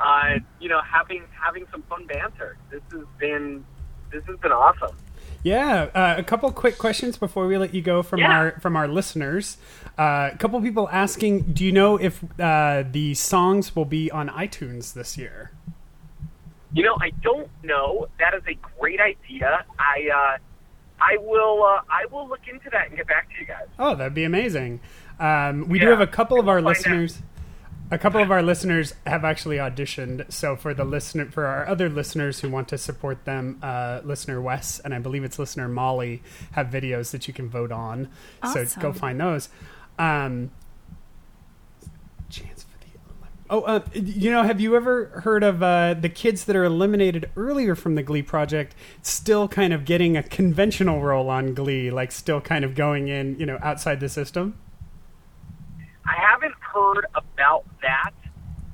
uh, 0.00 0.38
you 0.60 0.68
know, 0.68 0.80
having 0.82 1.22
having 1.30 1.66
some 1.70 1.82
fun 1.82 2.06
banter. 2.06 2.56
This 2.70 2.82
has 2.92 3.04
been 3.18 3.64
this 4.10 4.24
has 4.24 4.38
been 4.38 4.52
awesome. 4.52 4.96
Yeah, 5.42 5.88
uh, 5.94 6.16
a 6.18 6.22
couple 6.22 6.50
quick 6.52 6.76
questions 6.76 7.16
before 7.16 7.46
we 7.46 7.56
let 7.56 7.72
you 7.72 7.80
go 7.80 8.02
from 8.02 8.20
Yeah. 8.20 8.36
our 8.38 8.50
from 8.60 8.76
our 8.76 8.88
listeners. 8.88 9.56
Uh, 9.98 10.30
a 10.32 10.36
couple 10.38 10.60
people 10.60 10.88
asking, 10.90 11.52
do 11.52 11.64
you 11.64 11.72
know 11.72 11.96
if 11.96 12.22
uh, 12.38 12.84
the 12.90 13.14
songs 13.14 13.74
will 13.76 13.84
be 13.84 14.10
on 14.10 14.28
iTunes 14.28 14.92
this 14.94 15.16
year? 15.18 15.52
You 16.72 16.84
know, 16.84 16.96
I 17.00 17.10
don't 17.22 17.48
know. 17.62 18.06
That 18.18 18.34
is 18.34 18.42
a 18.46 18.54
great 18.78 19.00
idea. 19.00 19.64
I 19.78 20.08
uh, 20.14 20.38
I 21.00 21.16
will 21.18 21.62
uh, 21.64 21.80
I 21.88 22.06
will 22.10 22.28
look 22.28 22.46
into 22.48 22.68
that 22.70 22.88
and 22.88 22.96
get 22.96 23.06
back 23.06 23.28
to 23.30 23.40
you 23.40 23.46
guys. 23.46 23.66
Oh, 23.78 23.94
that'd 23.94 24.14
be 24.14 24.24
amazing. 24.24 24.80
Um, 25.18 25.68
we 25.68 25.78
do 25.78 25.88
have 25.88 26.00
a 26.00 26.06
couple 26.06 26.38
of 26.38 26.48
our 26.48 26.56
we'll 26.60 26.74
find 26.74 26.76
listeners. 26.76 27.22
A 27.92 27.98
couple 27.98 28.22
of 28.22 28.30
our 28.30 28.40
listeners 28.42 28.94
have 29.04 29.24
actually 29.24 29.56
auditioned. 29.56 30.30
So 30.32 30.54
for 30.54 30.72
the 30.74 30.84
listener, 30.84 31.26
for 31.26 31.46
our 31.46 31.66
other 31.66 31.88
listeners 31.88 32.38
who 32.40 32.48
want 32.48 32.68
to 32.68 32.78
support 32.78 33.24
them, 33.24 33.58
uh, 33.62 34.00
listener 34.04 34.40
Wes 34.40 34.78
and 34.78 34.94
I 34.94 35.00
believe 35.00 35.24
it's 35.24 35.38
listener 35.40 35.66
Molly 35.68 36.22
have 36.52 36.68
videos 36.68 37.10
that 37.10 37.26
you 37.26 37.34
can 37.34 37.48
vote 37.48 37.72
on. 37.72 38.08
So 38.52 38.64
go 38.78 38.92
find 38.92 39.20
those. 39.20 39.48
Um, 39.98 40.52
chance 42.28 42.62
for 42.62 42.78
the 42.78 42.86
elim- 42.94 43.28
oh, 43.50 43.62
uh, 43.62 43.80
you 43.92 44.30
know, 44.30 44.42
have 44.42 44.60
you 44.60 44.76
ever 44.76 45.06
heard 45.24 45.42
of 45.42 45.62
uh, 45.62 45.94
the 45.94 46.08
kids 46.08 46.44
that 46.44 46.56
are 46.56 46.64
eliminated 46.64 47.30
earlier 47.36 47.74
from 47.74 47.94
the 47.96 48.02
Glee 48.02 48.22
project 48.22 48.74
still 49.02 49.48
kind 49.48 49.72
of 49.72 49.84
getting 49.84 50.16
a 50.16 50.22
conventional 50.22 51.02
role 51.02 51.28
on 51.28 51.52
Glee, 51.54 51.90
like 51.90 52.12
still 52.12 52.40
kind 52.40 52.64
of 52.64 52.74
going 52.74 53.08
in, 53.08 53.38
you 53.38 53.46
know, 53.46 53.58
outside 53.62 54.00
the 54.00 54.08
system? 54.08 54.58
I 56.06 56.14
haven't 56.18 56.54
heard 56.60 57.06
about 57.14 57.64
that 57.82 58.12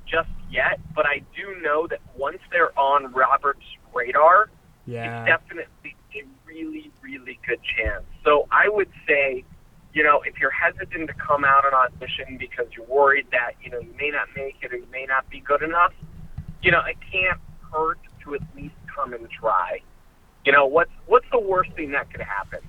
just 0.07 0.29
yet, 0.51 0.79
but 0.95 1.07
I 1.07 1.23
do 1.35 1.61
know 1.63 1.87
that 1.89 2.01
once 2.17 2.39
they're 2.51 2.79
on 2.79 3.13
Robert's 3.13 3.65
radar, 3.95 4.51
Yeah. 4.87 5.21
it's 5.23 5.27
definitely 5.29 5.97
a 6.15 6.23
really, 6.47 6.91
really 7.03 7.39
good 7.47 7.61
chance. 7.77 8.05
So 8.25 8.47
I 8.51 8.69
would 8.69 8.89
say, 9.07 9.45
you 9.97 10.05
know, 10.05 10.21
if 10.27 10.35
you're 10.39 10.53
hesitant 10.53 11.09
to 11.09 11.15
come 11.17 11.43
out 11.43 11.65
and 11.65 11.73
audition 11.73 12.37
because 12.39 12.67
you're 12.77 12.85
worried 12.85 13.25
that, 13.33 13.53
you 13.65 13.71
know, 13.71 13.81
you 13.81 13.97
may 13.99 14.11
not 14.13 14.29
make 14.37 14.57
it 14.61 14.71
or 14.71 14.77
you 14.77 14.87
may 14.93 15.07
not 15.09 15.25
be 15.31 15.41
good 15.41 15.63
enough, 15.63 15.93
you 16.61 16.71
know, 16.71 16.81
it 16.87 16.99
can't 17.11 17.41
hurt 17.73 17.99
to 18.23 18.35
at 18.35 18.43
least 18.55 18.75
come 18.95 19.15
and 19.15 19.27
try. 19.31 19.81
You 20.45 20.53
know, 20.53 20.67
what's 20.67 20.91
what's 21.07 21.25
the 21.33 21.41
worst 21.41 21.71
thing 21.77 21.93
that 21.93 22.13
could 22.13 22.21
happen? 22.21 22.61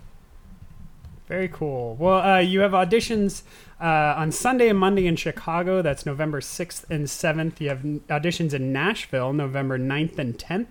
Very 1.28 1.50
cool. 1.50 1.96
Well, 2.00 2.22
uh, 2.22 2.40
you 2.40 2.62
have 2.62 2.72
auditions 2.72 3.42
uh, 3.82 4.14
on 4.18 4.32
Sunday 4.32 4.70
and 4.70 4.80
Monday 4.80 5.08
in 5.08 5.18
Chicago. 5.18 5.82
That's 5.82 6.06
November 6.06 6.40
6th 6.40 6.90
and 6.90 7.06
7th. 7.06 7.60
You 7.60 7.68
have 7.68 7.80
auditions 7.82 8.54
in 8.54 8.72
Nashville, 8.72 9.34
November 9.34 9.78
9th 9.78 10.18
and 10.18 10.38
10th. 10.38 10.68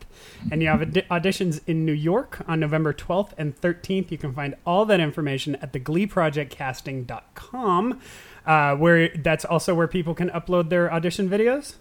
And 0.50 0.62
you 0.62 0.68
have 0.68 0.80
audi- 0.80 1.02
auditions 1.10 1.60
in 1.66 1.84
New 1.84 1.92
York 1.92 2.42
on 2.48 2.58
November 2.60 2.94
12th 2.94 3.32
and 3.36 3.54
13th. 3.60 4.10
You 4.10 4.16
can 4.16 4.32
find 4.32 4.54
all 4.64 4.86
that 4.86 4.98
information 4.98 5.56
at 5.56 5.74
thegleeprojectcasting.com, 5.74 8.00
uh, 8.46 8.76
where 8.76 9.08
that's 9.08 9.44
also 9.44 9.74
where 9.74 9.88
people 9.88 10.14
can 10.14 10.30
upload 10.30 10.70
their 10.70 10.90
audition 10.90 11.28
videos. 11.28 11.74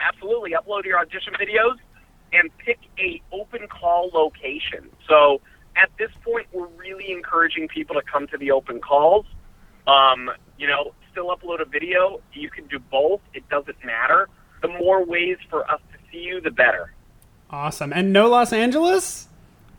absolutely 0.00 0.52
upload 0.52 0.84
your 0.84 0.98
audition 0.98 1.32
videos 1.34 1.76
and 2.32 2.50
pick 2.58 2.78
a 2.98 3.20
open 3.32 3.66
call 3.68 4.10
location. 4.12 4.88
So 5.08 5.40
at 5.80 5.90
this 5.98 6.10
point, 6.24 6.46
we're 6.52 6.66
really 6.76 7.12
encouraging 7.12 7.68
people 7.68 7.94
to 7.94 8.02
come 8.02 8.26
to 8.28 8.38
the 8.38 8.50
open 8.50 8.80
calls. 8.80 9.26
Um, 9.86 10.30
you 10.58 10.66
know, 10.66 10.92
still 11.10 11.34
upload 11.34 11.60
a 11.60 11.64
video. 11.64 12.20
You 12.32 12.50
can 12.50 12.66
do 12.66 12.78
both. 12.78 13.20
It 13.34 13.48
doesn't 13.48 13.82
matter. 13.84 14.28
The 14.60 14.68
more 14.68 15.04
ways 15.04 15.38
for 15.48 15.70
us 15.70 15.80
to 15.92 15.98
see 16.10 16.18
you, 16.18 16.40
the 16.40 16.50
better. 16.50 16.92
Awesome. 17.50 17.92
And 17.92 18.12
no 18.12 18.28
Los 18.28 18.52
Angeles? 18.52 19.28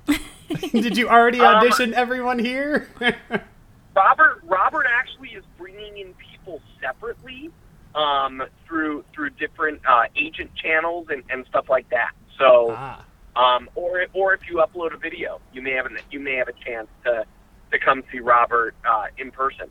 Did 0.72 0.98
you 0.98 1.08
already 1.10 1.40
Um, 1.40 1.58
audition 1.58 1.94
everyone 1.94 2.40
here? 2.40 2.88
Robert 3.96 4.42
Robert 4.46 4.86
actually 4.90 5.30
is 5.30 5.44
bringing 5.58 5.98
in 5.98 6.14
people 6.14 6.62
separately 6.82 7.52
um, 7.94 8.42
through 8.66 9.04
through 9.14 9.32
different 9.32 9.82
uh, 9.88 10.04
agent 10.16 10.56
channels 10.56 11.08
and, 11.10 11.24
and 11.30 11.46
stuff 11.48 11.70
like 11.70 11.90
that. 11.90 12.12
So, 12.38 12.70
ah. 12.72 13.04
Um, 13.40 13.70
or 13.76 14.06
or 14.14 14.34
if 14.34 14.42
you 14.50 14.58
upload 14.58 14.94
a 14.94 14.98
video, 14.98 15.40
you 15.54 15.62
may 15.62 15.72
have 15.72 15.86
an, 15.86 15.98
you 16.12 16.20
may 16.20 16.36
have 16.36 16.48
a 16.48 16.54
chance 16.66 16.88
to 17.06 17.26
to 17.72 17.80
come 17.80 18.04
see 18.12 18.20
Robert 18.20 18.76
uh, 18.88 19.06
in 19.18 19.32
person. 19.32 19.70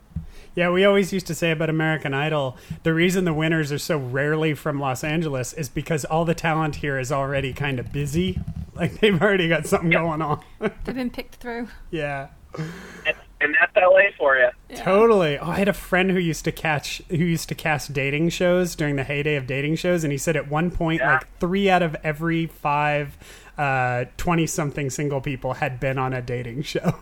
Yeah, 0.55 0.71
we 0.71 0.85
always 0.85 1.13
used 1.13 1.27
to 1.29 1.35
say 1.35 1.51
about 1.51 1.69
American 1.71 2.15
Idol, 2.15 2.57
the 2.83 2.93
reason 2.95 3.25
the 3.25 3.35
winners 3.35 3.71
are 3.73 3.79
so 3.79 3.97
rarely 3.99 4.55
from 4.55 4.79
Los 4.81 5.03
Angeles 5.05 5.53
is 5.53 5.69
because 5.69 6.05
all 6.05 6.25
the 6.25 6.35
talent 6.35 6.77
here 6.77 6.99
is 6.99 7.11
already 7.13 7.53
kind 7.53 7.79
of 7.79 7.93
busy. 7.93 8.39
Like 8.75 9.01
they've 9.01 9.21
already 9.21 9.49
got 9.49 9.67
something 9.67 9.91
going 9.91 10.23
on. 10.23 10.41
They've 10.61 10.95
been 10.95 11.11
picked 11.11 11.37
through. 11.37 11.67
yeah. 11.91 12.29
And, 12.57 13.17
and 13.41 13.57
that's 13.61 13.73
LA 13.77 14.11
for 14.17 14.37
you. 14.37 14.49
Totally. 14.77 15.37
Oh, 15.39 15.49
I 15.51 15.57
had 15.57 15.67
a 15.69 15.73
friend 15.73 16.11
who 16.13 16.19
used 16.19 16.45
to 16.45 16.53
catch 16.53 17.03
who 17.09 17.17
used 17.17 17.49
to 17.49 17.55
cast 17.57 17.93
dating 17.93 18.29
shows 18.31 18.77
during 18.77 18.95
the 18.97 19.03
heyday 19.05 19.35
of 19.37 19.47
dating 19.49 19.77
shows, 19.77 20.05
and 20.05 20.13
he 20.13 20.19
said 20.19 20.37
at 20.37 20.49
one 20.49 20.71
point 20.71 21.01
Yeah. 21.01 21.15
like 21.15 21.39
three 21.41 21.69
out 21.69 21.83
of 21.83 21.97
every 22.05 22.47
five 22.47 23.19
twenty 24.17 24.47
something 24.47 24.91
single 24.91 25.21
people 25.21 25.55
had 25.55 25.81
been 25.81 25.99
on 25.99 26.13
a 26.13 26.23
dating 26.23 26.63
show. 26.63 26.97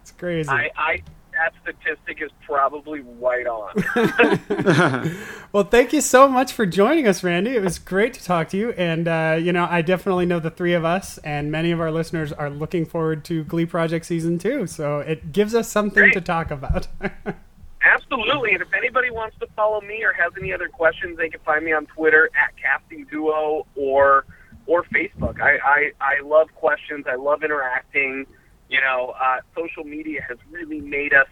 It's 0.00 0.10
crazy. 0.12 0.48
I, 0.48 0.70
I 0.76 1.02
that 1.32 1.54
statistic 1.62 2.20
is 2.20 2.30
probably 2.44 3.00
right 3.20 3.46
on. 3.46 5.16
Well, 5.50 5.64
thank 5.64 5.94
you 5.94 6.02
so 6.02 6.28
much 6.28 6.52
for 6.52 6.66
joining 6.66 7.08
us, 7.08 7.24
Randy. 7.24 7.52
It 7.52 7.62
was 7.62 7.78
great 7.78 8.12
to 8.14 8.22
talk 8.22 8.50
to 8.50 8.56
you. 8.58 8.72
And, 8.72 9.08
uh, 9.08 9.38
you 9.40 9.50
know, 9.50 9.66
I 9.68 9.80
definitely 9.80 10.26
know 10.26 10.38
the 10.38 10.50
three 10.50 10.74
of 10.74 10.84
us 10.84 11.16
and 11.18 11.50
many 11.50 11.70
of 11.70 11.80
our 11.80 11.90
listeners 11.90 12.32
are 12.32 12.50
looking 12.50 12.84
forward 12.84 13.24
to 13.26 13.44
Glee 13.44 13.64
Project 13.64 14.04
Season 14.04 14.38
2. 14.38 14.66
So 14.66 14.98
it 14.98 15.32
gives 15.32 15.54
us 15.54 15.70
something 15.70 16.02
Great. 16.02 16.12
to 16.12 16.20
talk 16.20 16.50
about. 16.50 16.88
Absolutely. 17.82 18.52
And 18.52 18.60
if 18.60 18.68
anybody 18.74 19.10
wants 19.10 19.38
to 19.40 19.46
follow 19.56 19.80
me 19.80 20.04
or 20.04 20.12
has 20.12 20.32
any 20.38 20.52
other 20.52 20.68
questions, 20.68 21.16
they 21.16 21.30
can 21.30 21.40
find 21.40 21.64
me 21.64 21.72
on 21.72 21.86
Twitter 21.86 22.28
at 22.38 22.54
Casting 22.60 23.06
Duo 23.06 23.66
or 23.74 24.26
or 24.68 24.84
Facebook. 24.84 25.40
I, 25.40 25.58
I, 25.64 25.92
I 26.00 26.20
love 26.24 26.54
questions. 26.54 27.06
I 27.08 27.16
love 27.16 27.42
interacting. 27.42 28.26
You 28.68 28.80
know, 28.80 29.14
uh, 29.20 29.40
social 29.56 29.82
media 29.82 30.24
has 30.28 30.38
really 30.50 30.80
made 30.80 31.12
us 31.14 31.26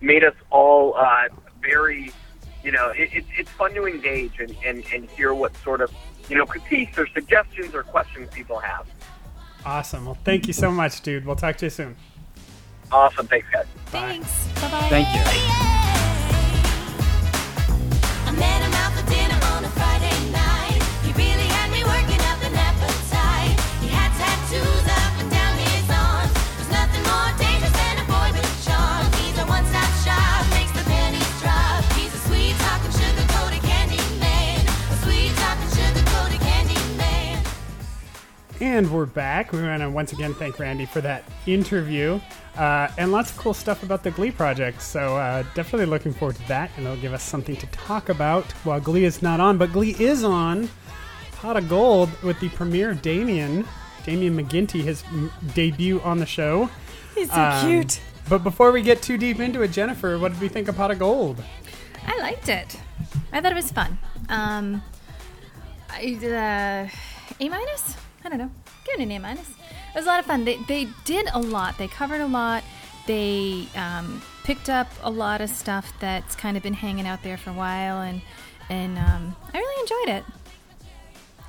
made 0.00 0.22
us 0.24 0.34
all 0.50 0.94
uh, 0.94 1.28
very, 1.62 2.12
you 2.62 2.70
know, 2.70 2.90
it, 2.90 3.10
it, 3.12 3.24
it's 3.36 3.50
fun 3.50 3.74
to 3.74 3.86
engage 3.86 4.38
and, 4.38 4.54
and, 4.64 4.84
and 4.92 5.10
hear 5.10 5.34
what 5.34 5.56
sort 5.58 5.80
of, 5.80 5.90
you 6.28 6.36
know, 6.36 6.44
critiques 6.46 6.98
or 6.98 7.06
suggestions 7.08 7.74
or 7.74 7.82
questions 7.82 8.28
people 8.32 8.58
have. 8.58 8.86
awesome. 9.64 10.04
Well, 10.04 10.18
thank 10.22 10.46
you 10.46 10.52
so 10.52 10.70
much, 10.70 11.00
dude. 11.00 11.24
We'll 11.26 11.34
talk 11.34 11.56
to 11.56 11.66
you 11.66 11.70
soon. 11.70 11.96
Awesome. 12.92 13.26
Thanks, 13.26 13.48
guys. 13.50 13.66
Thanks. 13.86 14.48
Bye 14.60 14.70
bye. 14.70 14.88
Thank 14.90 15.08
you. 15.08 15.22
I 15.24 15.92
And 38.60 38.90
we're 38.90 39.04
back. 39.06 39.52
We 39.52 39.62
want 39.62 39.82
to 39.82 39.90
once 39.90 40.12
again 40.12 40.32
thank 40.32 40.58
Randy 40.58 40.86
for 40.86 41.02
that 41.02 41.24
interview 41.46 42.18
uh, 42.56 42.88
and 42.96 43.12
lots 43.12 43.30
of 43.30 43.36
cool 43.36 43.52
stuff 43.52 43.82
about 43.82 44.02
the 44.02 44.10
Glee 44.10 44.30
project. 44.30 44.80
So 44.80 45.16
uh, 45.18 45.42
definitely 45.54 45.84
looking 45.86 46.14
forward 46.14 46.36
to 46.36 46.48
that, 46.48 46.70
and 46.76 46.86
it'll 46.86 46.96
give 46.98 47.12
us 47.12 47.22
something 47.22 47.54
to 47.56 47.66
talk 47.66 48.08
about 48.08 48.50
while 48.64 48.80
Glee 48.80 49.04
is 49.04 49.20
not 49.20 49.40
on. 49.40 49.58
But 49.58 49.72
Glee 49.72 49.94
is 49.98 50.24
on 50.24 50.70
Pot 51.32 51.58
of 51.58 51.68
Gold 51.68 52.08
with 52.22 52.40
the 52.40 52.48
premiere 52.50 52.94
Damian, 52.94 53.66
Damian 54.04 54.34
McGinty, 54.42 54.80
his 54.82 55.04
m- 55.08 55.30
debut 55.54 56.00
on 56.00 56.16
the 56.18 56.26
show. 56.26 56.70
He's 57.14 57.30
so 57.30 57.38
Um, 57.38 57.68
cute. 57.68 58.00
But 58.28 58.42
before 58.42 58.72
we 58.72 58.80
get 58.80 59.02
too 59.02 59.18
deep 59.18 59.38
into 59.38 59.60
it, 59.62 59.68
Jennifer, 59.70 60.18
what 60.18 60.32
did 60.32 60.40
we 60.40 60.48
think 60.48 60.68
of 60.68 60.76
Pot 60.76 60.90
of 60.90 60.98
Gold? 60.98 61.42
I 62.06 62.18
liked 62.20 62.48
it. 62.48 62.80
I 63.32 63.40
thought 63.42 63.52
it 63.52 63.56
was 63.56 63.70
fun. 63.70 63.98
Um, 64.30 64.82
I, 65.90 66.88
uh, 66.90 67.44
A 67.44 67.48
minus? 67.50 67.96
I 68.26 68.28
don't 68.28 68.38
know. 68.38 68.50
Give 68.84 68.98
it 68.98 69.02
an 69.04 69.12
A 69.12 69.18
minus. 69.20 69.48
It 69.50 69.94
was 69.94 70.04
a 70.04 70.08
lot 70.08 70.18
of 70.18 70.26
fun. 70.26 70.44
They 70.44 70.56
they 70.56 70.88
did 71.04 71.28
a 71.32 71.40
lot. 71.40 71.78
They 71.78 71.86
covered 71.86 72.20
a 72.20 72.26
lot. 72.26 72.64
They 73.06 73.68
um, 73.76 74.20
picked 74.42 74.68
up 74.68 74.88
a 75.04 75.10
lot 75.10 75.40
of 75.40 75.48
stuff 75.48 75.92
that's 76.00 76.34
kind 76.34 76.56
of 76.56 76.62
been 76.64 76.74
hanging 76.74 77.06
out 77.06 77.22
there 77.22 77.36
for 77.36 77.50
a 77.50 77.52
while, 77.52 78.00
and 78.00 78.20
and 78.68 78.98
um, 78.98 79.36
I 79.54 79.58
really 79.58 79.80
enjoyed 79.80 80.16
it. 80.16 80.24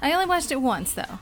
I 0.03 0.13
only 0.13 0.27
watched 0.27 0.51
it 0.51 0.61
once 0.61 0.93
though. 0.93 1.17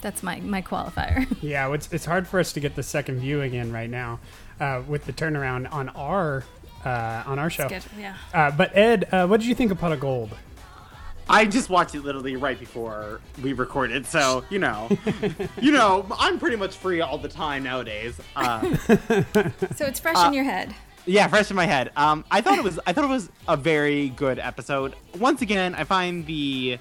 That's 0.00 0.20
my 0.24 0.40
my 0.40 0.62
qualifier. 0.62 1.28
Yeah, 1.42 1.72
it's, 1.72 1.92
it's 1.92 2.04
hard 2.04 2.26
for 2.26 2.40
us 2.40 2.52
to 2.54 2.60
get 2.60 2.74
the 2.74 2.82
second 2.82 3.20
viewing 3.20 3.54
in 3.54 3.72
right 3.72 3.88
now 3.88 4.18
uh, 4.58 4.82
with 4.84 5.04
the 5.04 5.12
turnaround 5.12 5.72
on 5.72 5.90
our 5.90 6.42
uh, 6.84 7.22
on 7.24 7.38
our 7.38 7.50
show. 7.50 7.68
Yeah. 7.96 8.16
Uh, 8.34 8.50
but 8.50 8.76
Ed, 8.76 9.08
uh, 9.12 9.28
what 9.28 9.38
did 9.38 9.48
you 9.48 9.54
think 9.54 9.70
of 9.70 9.78
Pot 9.78 9.92
of 9.92 10.00
Gold? 10.00 10.34
I 11.30 11.44
just 11.44 11.70
watched 11.70 11.94
it 11.94 12.02
literally 12.04 12.36
right 12.36 12.58
before 12.58 13.20
we 13.42 13.52
recorded, 13.52 14.04
so 14.04 14.44
you 14.50 14.58
know, 14.58 14.88
you 15.60 15.70
know, 15.72 16.04
I'm 16.18 16.38
pretty 16.38 16.56
much 16.56 16.76
free 16.76 17.00
all 17.00 17.18
the 17.18 17.28
time 17.28 17.62
nowadays. 17.62 18.20
Uh, 18.36 18.76
So 19.76 19.86
it's 19.86 20.00
fresh 20.00 20.18
in 20.26 20.32
your 20.34 20.44
head. 20.44 20.74
yeah, 21.06 21.26
fresh 21.28 21.48
in 21.50 21.56
my 21.56 21.66
head. 21.66 21.90
Um, 21.96 22.24
I 22.30 22.40
thought 22.40 22.58
it 22.58 22.64
was, 22.64 22.78
I 22.86 22.92
thought 22.92 23.04
it 23.04 23.08
was 23.08 23.30
a 23.48 23.56
very 23.56 24.08
good 24.10 24.38
episode. 24.38 24.94
Once 25.18 25.40
again, 25.42 25.74
I 25.74 25.84
find 25.84 26.26
the 26.26 26.78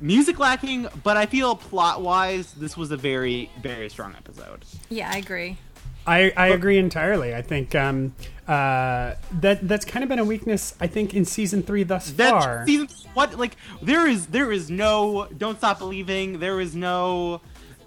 music 0.00 0.38
lacking, 0.38 0.88
but 1.04 1.16
I 1.16 1.26
feel 1.26 1.54
plot 1.54 2.00
wise, 2.02 2.52
this 2.52 2.76
was 2.76 2.90
a 2.90 2.96
very, 2.96 3.50
very 3.62 3.88
strong 3.90 4.14
episode. 4.16 4.64
Yeah, 4.88 5.10
I 5.12 5.18
agree. 5.18 5.58
I, 6.06 6.32
I 6.36 6.48
agree 6.48 6.78
entirely. 6.78 7.34
I 7.34 7.42
think 7.42 7.74
um, 7.74 8.14
uh, 8.50 9.14
that 9.40 9.66
that's 9.68 9.84
kind 9.84 10.02
of 10.02 10.08
been 10.08 10.18
a 10.18 10.24
weakness. 10.24 10.74
I 10.80 10.88
think 10.88 11.14
in 11.14 11.24
season 11.24 11.62
three 11.62 11.84
thus 11.84 12.10
That 12.12 12.30
far. 12.30 12.66
season 12.66 12.88
what 13.14 13.38
like 13.38 13.56
there 13.80 14.06
is 14.06 14.26
there 14.26 14.50
is 14.50 14.70
no 14.70 15.28
don't 15.38 15.58
stop 15.58 15.78
believing 15.78 16.40
there 16.40 16.60
is 16.60 16.74
no 16.74 17.40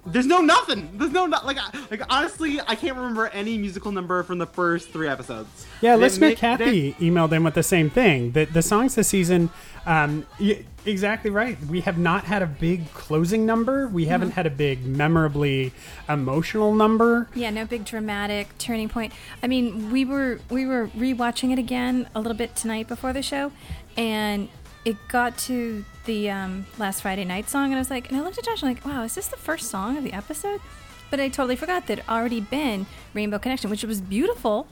there's 0.05 0.25
no 0.25 0.39
nothing. 0.41 0.89
There's 0.97 1.11
no 1.11 1.25
no- 1.25 1.39
like 1.45 1.57
like 1.91 2.01
honestly, 2.09 2.59
I 2.67 2.75
can't 2.75 2.95
remember 2.97 3.27
any 3.27 3.57
musical 3.57 3.91
number 3.91 4.21
from 4.23 4.37
the 4.37 4.45
first 4.45 4.89
three 4.91 5.07
episodes. 5.07 5.65
Yeah, 5.81 5.95
They 5.95 6.01
listener 6.03 6.27
make- 6.29 6.37
Kathy 6.37 6.93
emailed 6.99 7.31
in 7.31 7.43
with 7.43 7.53
the 7.53 7.63
same 7.63 7.89
thing. 7.89 8.31
The 8.31 8.45
the 8.45 8.61
songs 8.61 8.95
this 8.95 9.07
season, 9.07 9.49
um, 9.85 10.25
y- 10.39 10.65
exactly 10.85 11.29
right. 11.31 11.57
We 11.67 11.81
have 11.81 11.97
not 11.97 12.25
had 12.25 12.41
a 12.41 12.45
big 12.47 12.91
closing 12.93 13.45
number. 13.45 13.87
We 13.87 14.05
haven't 14.05 14.29
Mm-hmm. 14.29 14.35
had 14.35 14.45
a 14.47 14.49
big, 14.49 14.85
memorably 14.85 15.71
emotional 16.09 16.73
number. 16.73 17.27
Yeah, 17.33 17.49
no 17.51 17.65
big 17.65 17.85
dramatic 17.85 18.57
turning 18.57 18.89
point. 18.89 19.13
I 19.41 19.47
mean, 19.47 19.89
we 19.91 20.03
were 20.05 20.39
we 20.49 20.65
were 20.65 20.87
rewatching 20.89 21.51
it 21.53 21.59
again 21.59 22.07
a 22.13 22.19
little 22.19 22.37
bit 22.37 22.55
tonight 22.55 22.87
before 22.87 23.13
the 23.13 23.21
show, 23.21 23.51
and 23.97 24.49
it 24.85 24.97
got 25.07 25.37
to 25.37 25.85
the 26.05 26.29
um, 26.29 26.65
last 26.77 27.01
Friday 27.01 27.25
night 27.25 27.49
song, 27.49 27.65
and 27.65 27.75
I 27.75 27.79
was 27.79 27.89
like, 27.89 28.09
and 28.09 28.19
I 28.19 28.23
looked 28.23 28.37
at 28.37 28.45
Josh, 28.45 28.63
I'm 28.63 28.69
like, 28.69 28.85
wow, 28.85 29.03
is 29.03 29.15
this 29.15 29.27
the 29.27 29.37
first 29.37 29.69
song 29.69 29.97
of 29.97 30.03
the 30.03 30.13
episode? 30.13 30.61
But 31.09 31.19
I 31.19 31.29
totally 31.29 31.55
forgot 31.55 31.87
that 31.87 31.99
it 31.99 32.09
already 32.09 32.41
been 32.41 32.85
Rainbow 33.13 33.39
Connection, 33.39 33.69
which 33.69 33.83
was 33.83 34.01
beautiful. 34.01 34.67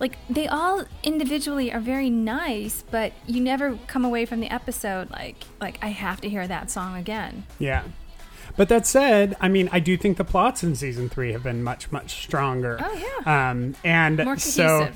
Like 0.00 0.18
they 0.28 0.48
all 0.48 0.84
individually 1.04 1.72
are 1.72 1.80
very 1.80 2.10
nice, 2.10 2.82
but 2.90 3.12
you 3.26 3.40
never 3.40 3.78
come 3.86 4.04
away 4.04 4.26
from 4.26 4.40
the 4.40 4.52
episode 4.52 5.08
like 5.10 5.44
like 5.60 5.78
I 5.82 5.88
have 5.88 6.20
to 6.22 6.28
hear 6.28 6.48
that 6.48 6.70
song 6.70 6.96
again. 6.96 7.44
Yeah. 7.60 7.84
But 8.56 8.68
that 8.68 8.86
said, 8.86 9.36
I 9.40 9.48
mean, 9.48 9.68
I 9.72 9.80
do 9.80 9.96
think 9.96 10.16
the 10.16 10.24
plots 10.24 10.62
in 10.62 10.76
season 10.76 11.08
three 11.08 11.32
have 11.32 11.42
been 11.42 11.62
much, 11.62 11.90
much 11.90 12.22
stronger. 12.22 12.78
Oh, 12.80 13.22
yeah. 13.26 13.50
Um, 13.50 13.74
and 13.82 14.40
so, 14.40 14.90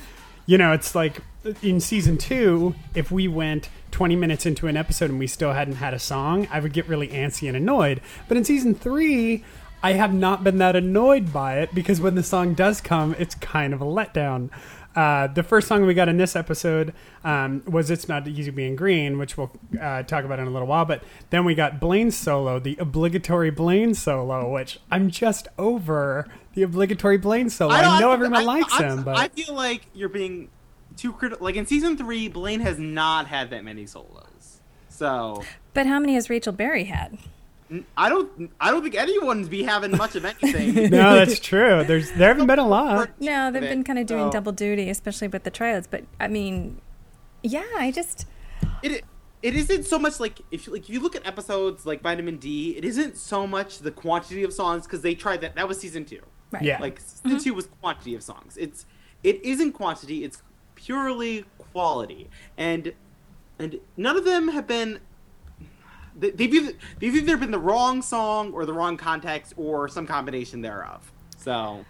you 0.47 0.59
know, 0.59 0.73
it's 0.73 0.95
like 0.95 1.23
in 1.63 1.81
season 1.81 2.19
two, 2.19 2.75
if 2.95 3.11
we 3.11 3.29
went 3.29 3.69
20 3.91 4.17
minutes 4.17 4.47
into 4.47 4.67
an 4.67 4.77
episode 4.77 5.11
and 5.11 5.19
we 5.19 5.27
still 5.27 5.53
hadn't 5.53 5.77
had 5.77 5.95
a 5.95 5.99
song, 5.99 6.47
I 6.51 6.61
would 6.61 6.73
get 6.73 6.87
really 6.89 7.09
antsy 7.09 7.49
and 7.49 7.57
annoyed. 7.57 8.01
But 8.29 8.37
in 8.37 8.45
season 8.45 8.75
three, 8.75 9.45
I 9.83 9.93
have 9.93 10.13
not 10.13 10.43
been 10.45 10.59
that 10.59 10.77
annoyed 10.77 11.33
by 11.33 11.59
it 11.61 11.75
because 11.75 12.01
when 12.01 12.15
the 12.15 12.23
song 12.23 12.55
does 12.55 12.81
come, 12.81 13.15
it's 13.19 13.35
kind 13.37 13.73
of 13.73 13.81
a 13.81 13.85
letdown. 13.87 14.51
Uh, 14.97 15.29
the 15.29 15.45
first 15.45 15.69
song 15.69 15.87
we 15.87 15.95
got 15.95 16.09
in 16.09 16.17
this 16.17 16.35
episode 16.35 16.93
um, 17.23 17.63
was 17.67 17.89
"It's 17.89 18.09
Not 18.09 18.27
Easy 18.27 18.51
Being 18.51 18.75
Green," 18.75 19.17
which 19.17 19.37
we'll 19.37 19.53
uh, 19.81 20.03
talk 20.03 20.25
about 20.25 20.41
in 20.41 20.49
a 20.49 20.51
little 20.51 20.67
while. 20.67 20.85
But 20.87 21.05
then 21.31 21.45
we 21.45 21.55
got 21.55 21.79
Blaine's 21.79 22.17
solo, 22.17 22.59
the 22.59 22.77
obligatory 22.81 23.51
Blaine 23.51 23.95
solo, 23.95 24.53
which 24.53 24.81
I'm 24.91 25.09
just 25.11 25.47
over 25.57 26.27
the 26.55 26.63
obligatory 26.65 27.19
Blaine 27.19 27.49
solo. 27.49 27.73
I, 27.73 27.83
don't- 27.83 28.01
know 28.01 28.11
everyone 28.11 28.41
I- 28.41 28.43
likes 28.43 28.73
I- 28.81 28.83
him, 28.89 29.05
but 29.05 29.17
I 29.17 29.29
feel 29.29 29.55
like 29.55 29.83
you're 29.95 30.09
being 30.09 30.49
too 30.99 31.13
critical. 31.13 31.45
Like 31.45 31.57
in 31.57 31.67
season 31.67 31.97
three, 31.97 32.29
Blaine 32.29 32.61
has 32.61 32.79
not 32.79 33.27
had 33.27 33.51
that 33.51 33.65
many 33.65 33.87
solos, 33.87 34.61
so 34.89 35.43
But 35.73 35.87
how 35.87 35.99
many 35.99 36.15
has 36.15 36.29
Rachel 36.29 36.53
Berry 36.53 36.85
had? 36.85 37.19
I 37.97 38.09
don't. 38.09 38.51
I 38.61 38.71
don't 38.71 38.83
think 38.83 38.95
anyone's 38.95 39.49
be 39.49 39.63
having 39.63 39.97
much 39.97 40.17
of 40.17 40.25
anything. 40.25 40.75
no, 40.91 41.17
that's 41.17 41.39
true. 41.39 41.85
There's 41.85 42.11
there 42.13 42.29
haven't 42.29 42.47
been 42.47 42.59
a 42.59 42.67
lot. 42.67 43.11
No, 43.21 43.51
they've 43.51 43.63
been 43.63 43.85
kind 43.85 43.99
of 43.99 44.07
doing 44.07 44.29
so- 44.29 44.33
double 44.33 44.53
duty, 44.53 44.89
especially 44.89 45.29
with 45.29 45.45
the 45.45 45.51
tryouts. 45.51 45.87
But 45.87 46.05
I 46.19 46.29
mean, 46.29 46.81
yeah, 47.43 47.67
I 47.77 47.91
just 47.91 48.27
it 48.83 49.05
it 49.43 49.55
isn't 49.55 49.85
so 49.85 49.99
much 49.99 50.19
like 50.19 50.41
if 50.51 50.67
you, 50.67 50.73
like 50.73 50.83
if 50.85 50.91
you 50.91 51.01
look 51.01 51.15
at 51.15 51.27
episodes 51.27 51.85
like 51.85 52.01
Vitamin 52.03 52.39
D, 52.39 52.75
it 52.77 52.85
isn't 52.85 53.17
so 53.17 53.47
much 53.47 53.81
the 53.81 53.91
quantity 53.91 54.45
of 54.45 54.53
songs 54.53 54.85
because 54.85 55.03
they 55.03 55.15
tried 55.15 55.43
that. 55.43 55.55
That 55.55 55.69
was 55.69 55.79
season 55.79 56.07
two. 56.07 56.23
right. 56.51 56.63
Yeah. 56.63 56.81
Like 56.81 56.99
mm-hmm. 56.99 57.29
season 57.29 57.45
two 57.45 57.55
was 57.55 57.69
quantity 57.81 58.15
of 58.15 58.23
songs. 58.23 58.57
It's 58.57 58.87
it 59.23 59.45
isn't 59.45 59.73
quantity. 59.73 60.25
It's 60.25 60.43
purely 60.79 61.45
quality, 61.73 62.31
and 62.57 62.93
and 63.59 63.81
none 63.97 64.17
of 64.17 64.25
them 64.25 64.49
have 64.49 64.67
been. 64.69 65.01
they- 66.17 66.31
They've 66.31 66.53
either, 66.55 66.73
they've 67.01 67.15
either 67.15 67.37
been 67.37 67.51
the 67.51 67.59
wrong 67.59 68.03
song 68.03 68.53
or 68.53 68.65
the 68.65 68.73
wrong 68.73 68.97
context 68.97 69.53
or 69.57 69.89
some 69.89 70.07
combination 70.07 70.63
thereof. 70.63 71.13
So, 71.37 71.85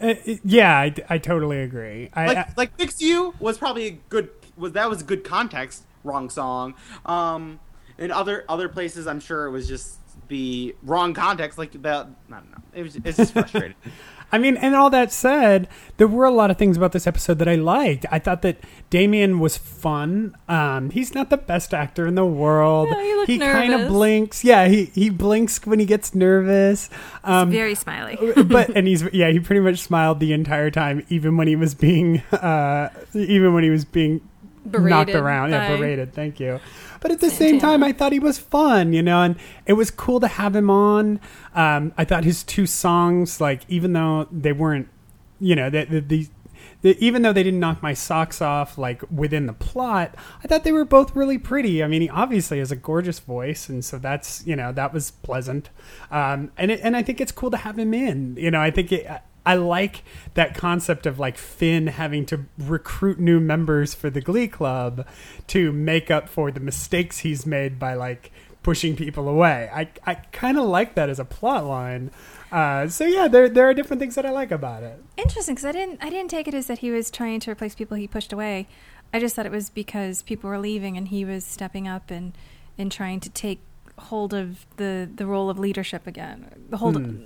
Uh, 0.00 0.14
yeah, 0.44 0.78
I, 0.78 0.94
I 1.08 1.18
totally 1.18 1.60
agree. 1.60 2.10
I, 2.14 2.26
like, 2.26 2.36
I- 2.38 2.52
like 2.56 2.76
"Fix 2.78 3.00
You" 3.00 3.34
was 3.38 3.58
probably 3.58 3.86
a 3.86 3.90
good 4.08 4.30
was 4.56 4.72
that 4.72 4.88
was 4.90 5.00
a 5.02 5.04
good 5.04 5.22
context. 5.24 5.84
Wrong 6.04 6.28
song. 6.30 6.74
Um, 7.06 7.60
in 7.98 8.10
other 8.10 8.44
other 8.48 8.68
places, 8.68 9.06
I'm 9.06 9.20
sure 9.20 9.46
it 9.46 9.50
was 9.50 9.68
just 9.68 9.98
the 10.28 10.74
wrong 10.82 11.14
context. 11.14 11.58
Like 11.58 11.72
that, 11.82 12.06
I 12.30 12.34
don't 12.34 12.50
know. 12.50 12.62
It 12.74 12.82
was 12.82 12.96
it's 13.04 13.16
just 13.18 13.32
frustrating. 13.38 13.76
I 14.32 14.38
mean, 14.38 14.56
and 14.56 14.74
all 14.74 14.88
that 14.90 15.12
said, 15.12 15.68
there 15.98 16.08
were 16.08 16.24
a 16.24 16.30
lot 16.30 16.50
of 16.50 16.56
things 16.56 16.78
about 16.78 16.92
this 16.92 17.06
episode 17.06 17.38
that 17.38 17.48
I 17.48 17.54
liked. 17.54 18.06
I 18.10 18.18
thought 18.18 18.40
that 18.42 18.56
Damian 18.88 19.38
was 19.38 19.58
fun. 19.58 20.34
Um, 20.48 20.88
he's 20.88 21.14
not 21.14 21.28
the 21.28 21.36
best 21.36 21.74
actor 21.74 22.06
in 22.06 22.14
the 22.14 22.24
world. 22.24 22.88
No, 22.90 22.98
he 22.98 23.14
looked 23.14 23.52
kind 23.52 23.74
of 23.74 23.88
blinks. 23.88 24.42
Yeah, 24.42 24.68
he, 24.68 24.86
he 24.86 25.10
blinks 25.10 25.64
when 25.66 25.78
he 25.80 25.84
gets 25.84 26.14
nervous. 26.14 26.88
Um, 27.24 27.50
Very 27.50 27.74
smiley. 27.74 28.18
but 28.46 28.70
and 28.74 28.86
he's 28.86 29.04
yeah, 29.12 29.30
he 29.30 29.38
pretty 29.38 29.60
much 29.60 29.80
smiled 29.80 30.18
the 30.18 30.32
entire 30.32 30.70
time, 30.70 31.04
even 31.10 31.36
when 31.36 31.46
he 31.46 31.54
was 31.54 31.74
being 31.74 32.20
uh, 32.32 32.88
even 33.12 33.52
when 33.52 33.64
he 33.64 33.70
was 33.70 33.84
being 33.84 34.22
knocked 34.64 35.08
Berated 35.08 35.16
around. 35.16 35.50
Yeah, 35.50 35.76
berated. 35.76 36.12
Thank 36.12 36.40
you. 36.40 36.60
But 37.00 37.10
at 37.10 37.20
the 37.20 37.30
same 37.30 37.58
time, 37.58 37.82
I 37.82 37.92
thought 37.92 38.12
he 38.12 38.18
was 38.18 38.38
fun, 38.38 38.92
you 38.92 39.02
know, 39.02 39.22
and 39.22 39.36
it 39.66 39.72
was 39.72 39.90
cool 39.90 40.20
to 40.20 40.28
have 40.28 40.54
him 40.54 40.70
on. 40.70 41.20
Um, 41.54 41.92
I 41.98 42.04
thought 42.04 42.24
his 42.24 42.44
two 42.44 42.66
songs, 42.66 43.40
like 43.40 43.62
even 43.68 43.92
though 43.92 44.28
they 44.30 44.52
weren't, 44.52 44.88
you 45.40 45.56
know, 45.56 45.68
the, 45.68 45.84
the, 45.84 46.00
the, 46.00 46.28
the 46.82 47.04
even 47.04 47.22
though 47.22 47.32
they 47.32 47.42
didn't 47.42 47.58
knock 47.58 47.82
my 47.82 47.92
socks 47.92 48.40
off, 48.40 48.78
like 48.78 49.02
within 49.10 49.46
the 49.46 49.52
plot, 49.52 50.14
I 50.44 50.46
thought 50.46 50.62
they 50.62 50.72
were 50.72 50.84
both 50.84 51.16
really 51.16 51.38
pretty. 51.38 51.82
I 51.82 51.88
mean, 51.88 52.02
he 52.02 52.08
obviously 52.08 52.60
has 52.60 52.70
a 52.70 52.76
gorgeous 52.76 53.18
voice, 53.18 53.68
and 53.68 53.84
so 53.84 53.98
that's 53.98 54.46
you 54.46 54.54
know 54.54 54.70
that 54.72 54.92
was 54.92 55.10
pleasant. 55.10 55.70
Um, 56.10 56.52
and 56.56 56.70
it, 56.70 56.80
and 56.84 56.96
I 56.96 57.02
think 57.02 57.20
it's 57.20 57.32
cool 57.32 57.50
to 57.50 57.56
have 57.56 57.78
him 57.78 57.92
in. 57.92 58.36
You 58.36 58.52
know, 58.52 58.60
I 58.60 58.70
think 58.70 58.92
it. 58.92 59.22
I 59.44 59.54
like 59.54 60.04
that 60.34 60.54
concept 60.54 61.06
of 61.06 61.18
like 61.18 61.36
Finn 61.36 61.88
having 61.88 62.24
to 62.26 62.44
recruit 62.58 63.18
new 63.18 63.40
members 63.40 63.94
for 63.94 64.08
the 64.08 64.20
Glee 64.20 64.48
Club 64.48 65.06
to 65.48 65.72
make 65.72 66.10
up 66.10 66.28
for 66.28 66.50
the 66.50 66.60
mistakes 66.60 67.18
he's 67.18 67.44
made 67.44 67.78
by 67.78 67.94
like 67.94 68.30
pushing 68.62 68.94
people 68.94 69.28
away. 69.28 69.68
I, 69.74 69.88
I 70.06 70.14
kind 70.14 70.58
of 70.58 70.64
like 70.66 70.94
that 70.94 71.08
as 71.10 71.18
a 71.18 71.24
plot 71.24 71.64
line. 71.64 72.10
Uh, 72.52 72.86
so 72.86 73.04
yeah, 73.04 73.28
there 73.28 73.48
there 73.48 73.68
are 73.68 73.74
different 73.74 73.98
things 74.00 74.14
that 74.14 74.26
I 74.26 74.30
like 74.30 74.50
about 74.50 74.82
it. 74.82 75.02
Interesting, 75.16 75.54
because 75.54 75.64
I 75.64 75.72
didn't 75.72 76.04
I 76.04 76.10
didn't 76.10 76.30
take 76.30 76.46
it 76.46 76.54
as 76.54 76.66
that 76.68 76.78
he 76.78 76.90
was 76.90 77.10
trying 77.10 77.40
to 77.40 77.50
replace 77.50 77.74
people 77.74 77.96
he 77.96 78.06
pushed 78.06 78.32
away. 78.32 78.68
I 79.12 79.18
just 79.20 79.34
thought 79.34 79.46
it 79.46 79.52
was 79.52 79.70
because 79.70 80.22
people 80.22 80.48
were 80.48 80.58
leaving 80.58 80.96
and 80.96 81.08
he 81.08 81.24
was 81.24 81.44
stepping 81.44 81.88
up 81.88 82.10
and 82.10 82.32
and 82.78 82.92
trying 82.92 83.20
to 83.20 83.30
take 83.30 83.60
hold 83.98 84.32
of 84.34 84.66
the 84.76 85.08
the 85.12 85.26
role 85.26 85.50
of 85.50 85.58
leadership 85.58 86.06
again, 86.06 86.66
the 86.70 86.76
hold 86.76 86.96
Hmm. 86.96 87.22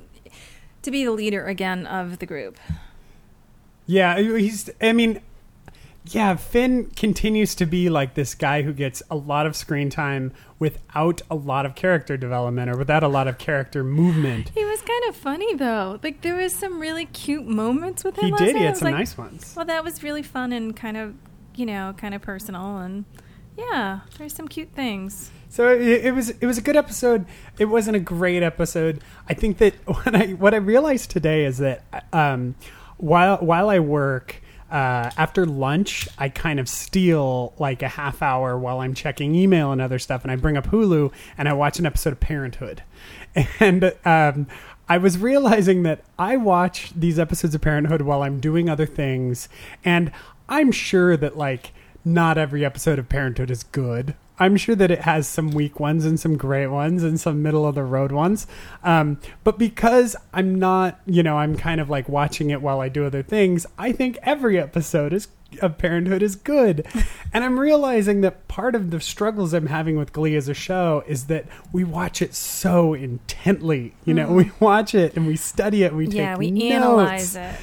To 0.87 0.91
be 0.91 1.05
the 1.05 1.13
leader 1.13 1.45
again 1.45 1.87
of 1.87 2.19
the 2.19 2.27
group. 2.27 2.59
Yeah, 3.87 4.19
he's. 4.19 4.71
I 4.81 4.93
mean, 4.93 5.21
yeah, 6.07 6.37
Finn 6.37 6.87
continues 6.97 7.55
to 7.57 7.67
be 7.67 7.89
like 7.89 8.15
this 8.15 8.35
guy 8.35 8.63
who 8.63 8.73
gets 8.73 9.03
a 9.11 9.17
lot 9.17 9.47
of 9.47 9.57
screen 9.57 9.91
time 9.91 10.33
without 10.59 11.23
a 11.31 11.35
lot 11.35 11.67
of 11.67 11.75
character 11.75 12.17
development 12.17 12.71
or 12.71 12.77
without 12.77 13.03
a 13.03 13.09
lot 13.09 13.29
of 13.29 13.39
character 13.39 13.85
movement. 13.85 14.51
He 14.55 14.65
was 14.65 14.81
kind 14.83 15.05
of 15.09 15.17
funny 15.17 15.55
though. 15.55 16.01
Like 16.03 16.23
there 16.23 16.37
was 16.37 16.55
some 16.55 16.81
really 16.81 17.07
cute 17.07 17.47
moments 17.47 18.05
with 18.05 18.17
him. 18.17 18.27
He 18.27 18.31
last 18.33 18.41
did. 18.41 18.55
night. 18.55 18.61
He 18.61 18.65
had 18.65 18.77
some 18.77 18.87
like, 18.87 18.99
nice 18.99 19.19
ones. 19.19 19.55
Well, 19.57 19.67
that 19.67 19.85
was 19.85 20.03
really 20.03 20.23
fun 20.23 20.53
and 20.53 20.75
kind 20.75 20.97
of, 20.97 21.15
you 21.55 21.67
know, 21.67 21.95
kind 21.97 22.15
of 22.15 22.23
personal 22.23 22.79
and 22.79 23.05
yeah, 23.57 24.01
there's 24.19 24.35
some 24.35 24.49
cute 24.49 24.73
things. 24.73 25.31
So 25.49 25.73
it, 25.73 26.07
it 26.07 26.15
was 26.15 26.31
it 26.31 26.45
was 26.45 26.59
a 26.59 26.63
good 26.63 26.77
episode. 26.77 27.25
It 27.59 27.67
wasn't 27.67 27.97
a 27.97 28.01
great 28.01 28.43
episode. 28.43 29.01
I 29.29 29.35
think 29.35 29.59
that 29.59 29.75
what 29.87 30.15
I 30.15 30.27
what 30.33 30.55
I 30.55 30.59
realized 30.59 31.11
today 31.11 31.45
is 31.45 31.59
that 31.59 31.83
um, 32.13 32.55
while 32.99 33.39
while 33.39 33.71
I 33.71 33.79
work 33.79 34.43
uh, 34.71 35.11
after 35.17 35.47
lunch, 35.47 36.09
I 36.19 36.29
kind 36.29 36.61
of 36.61 36.69
steal 36.69 37.55
like 37.59 37.83
a 37.83 37.89
half 37.89 38.21
hour 38.21 38.59
while 38.59 38.81
I'm 38.81 38.95
checking 38.95 39.35
email 39.35 39.73
and 39.73 39.81
other 39.81 39.99
stuff, 39.99 40.23
and 40.23 40.31
I 40.31 40.37
bring 40.37 40.57
up 40.57 40.67
Hulu 40.67 41.13
and 41.39 41.49
I 41.49 41.53
watch 41.53 41.79
an 41.79 41.87
episode 41.87 42.13
of 42.13 42.21
Parenthood, 42.21 42.83
and. 43.61 43.95
Um, 44.05 44.47
I 44.89 44.99
was 44.99 45.19
realizing 45.19 45.83
that 45.83 46.05
I 46.17 46.37
watch 46.37 46.93
these 46.95 47.19
episodes 47.19 47.57
of 47.57 47.61
Parenthood 47.61 48.03
while 48.03 48.23
I'm 48.23 48.39
doing 48.39 48.71
other 48.71 48.87
things, 48.87 49.49
and 49.85 50.13
I'm 50.49 50.71
sure 50.71 51.17
that 51.17 51.37
like 51.37 51.73
not 52.07 52.39
every 52.39 52.65
episode 52.65 53.01
of 53.01 53.09
Parenthood 53.09 53.51
is 53.51 53.65
good. 53.65 54.15
I'm 54.39 54.57
sure 54.57 54.77
that 54.77 54.91
it 54.91 55.01
has 55.01 55.27
some 55.27 55.51
weak 55.51 55.81
ones 55.81 56.05
and 56.05 56.21
some 56.21 56.37
great 56.37 56.69
ones 56.69 57.03
and 57.03 57.19
some 57.19 57.43
middle 57.43 57.67
of 57.67 57.75
the 57.75 57.83
road 57.83 58.13
ones. 58.13 58.47
Um, 58.85 59.19
but 59.43 59.59
because 59.59 60.15
I'm 60.33 60.55
not, 60.55 61.01
you 61.07 61.23
know, 61.23 61.39
I'm 61.39 61.57
kind 61.57 61.81
of 61.81 61.91
like 61.91 62.09
watching 62.09 62.51
it 62.51 62.63
while 62.63 62.81
I 62.81 62.89
do 62.89 63.05
other 63.05 63.23
things, 63.25 63.67
I 63.77 63.91
think 63.91 64.19
every 64.23 64.57
episode 64.59 65.13
is 65.13 65.29
of 65.61 65.79
Parenthood 65.79 66.23
is 66.23 66.37
good. 66.37 66.87
and 67.33 67.43
I'm 67.43 67.59
realizing 67.59 68.21
that 68.21 68.47
part 68.47 68.77
of 68.77 68.91
the 68.91 69.01
struggles 69.01 69.53
I'm 69.53 69.67
having 69.67 69.97
with 69.97 70.13
Glee 70.13 70.37
as 70.37 70.49
a 70.49 70.55
show 70.55 71.03
is 71.09 71.27
that 71.27 71.47
we 71.73 71.83
watch 71.83 72.23
it 72.23 72.35
so 72.35 72.95
intently. 72.95 73.95
You 74.05 74.15
know, 74.15 74.31
we 74.33 74.53
watch 74.61 74.95
it 74.95 75.17
and 75.17 75.27
we 75.27 75.37
study 75.37 75.83
it, 75.83 75.93
we 75.93 76.07
yeah, 76.07 76.33
take 76.33 76.39
we 76.39 76.51
notes 76.53 76.75
analyze 76.75 77.37
it. 77.37 77.55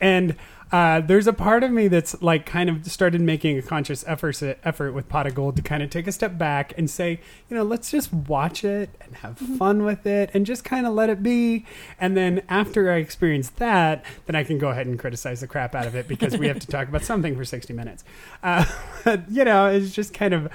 and 0.00 0.36
Uh, 0.72 1.00
there's 1.00 1.26
a 1.26 1.32
part 1.32 1.64
of 1.64 1.70
me 1.72 1.88
that's 1.88 2.20
like 2.22 2.46
kind 2.46 2.70
of 2.70 2.86
started 2.90 3.20
making 3.20 3.58
a 3.58 3.62
conscious 3.62 4.04
effort 4.06 4.40
effort 4.62 4.92
with 4.92 5.08
Pot 5.08 5.26
of 5.26 5.34
Gold 5.34 5.56
to 5.56 5.62
kind 5.62 5.82
of 5.82 5.90
take 5.90 6.06
a 6.06 6.12
step 6.12 6.38
back 6.38 6.72
and 6.78 6.88
say, 6.88 7.20
you 7.48 7.56
know, 7.56 7.64
let's 7.64 7.90
just 7.90 8.12
watch 8.12 8.64
it 8.64 8.90
and 9.00 9.16
have 9.16 9.36
fun 9.38 9.82
with 9.82 10.06
it 10.06 10.30
and 10.32 10.46
just 10.46 10.62
kind 10.62 10.86
of 10.86 10.94
let 10.94 11.10
it 11.10 11.22
be. 11.22 11.66
And 11.98 12.16
then 12.16 12.42
after 12.48 12.92
I 12.92 12.96
experience 12.96 13.50
that, 13.50 14.04
then 14.26 14.36
I 14.36 14.44
can 14.44 14.58
go 14.58 14.68
ahead 14.68 14.86
and 14.86 14.98
criticize 14.98 15.40
the 15.40 15.48
crap 15.48 15.74
out 15.74 15.86
of 15.86 15.96
it 15.96 16.06
because 16.06 16.36
we 16.38 16.46
have 16.46 16.60
to 16.60 16.66
talk 16.66 16.88
about 16.88 17.02
something 17.02 17.36
for 17.36 17.44
60 17.44 17.72
minutes. 17.72 18.04
Uh, 18.42 18.64
you 19.28 19.44
know, 19.44 19.66
it's 19.66 19.92
just 19.92 20.14
kind 20.14 20.34
of. 20.34 20.46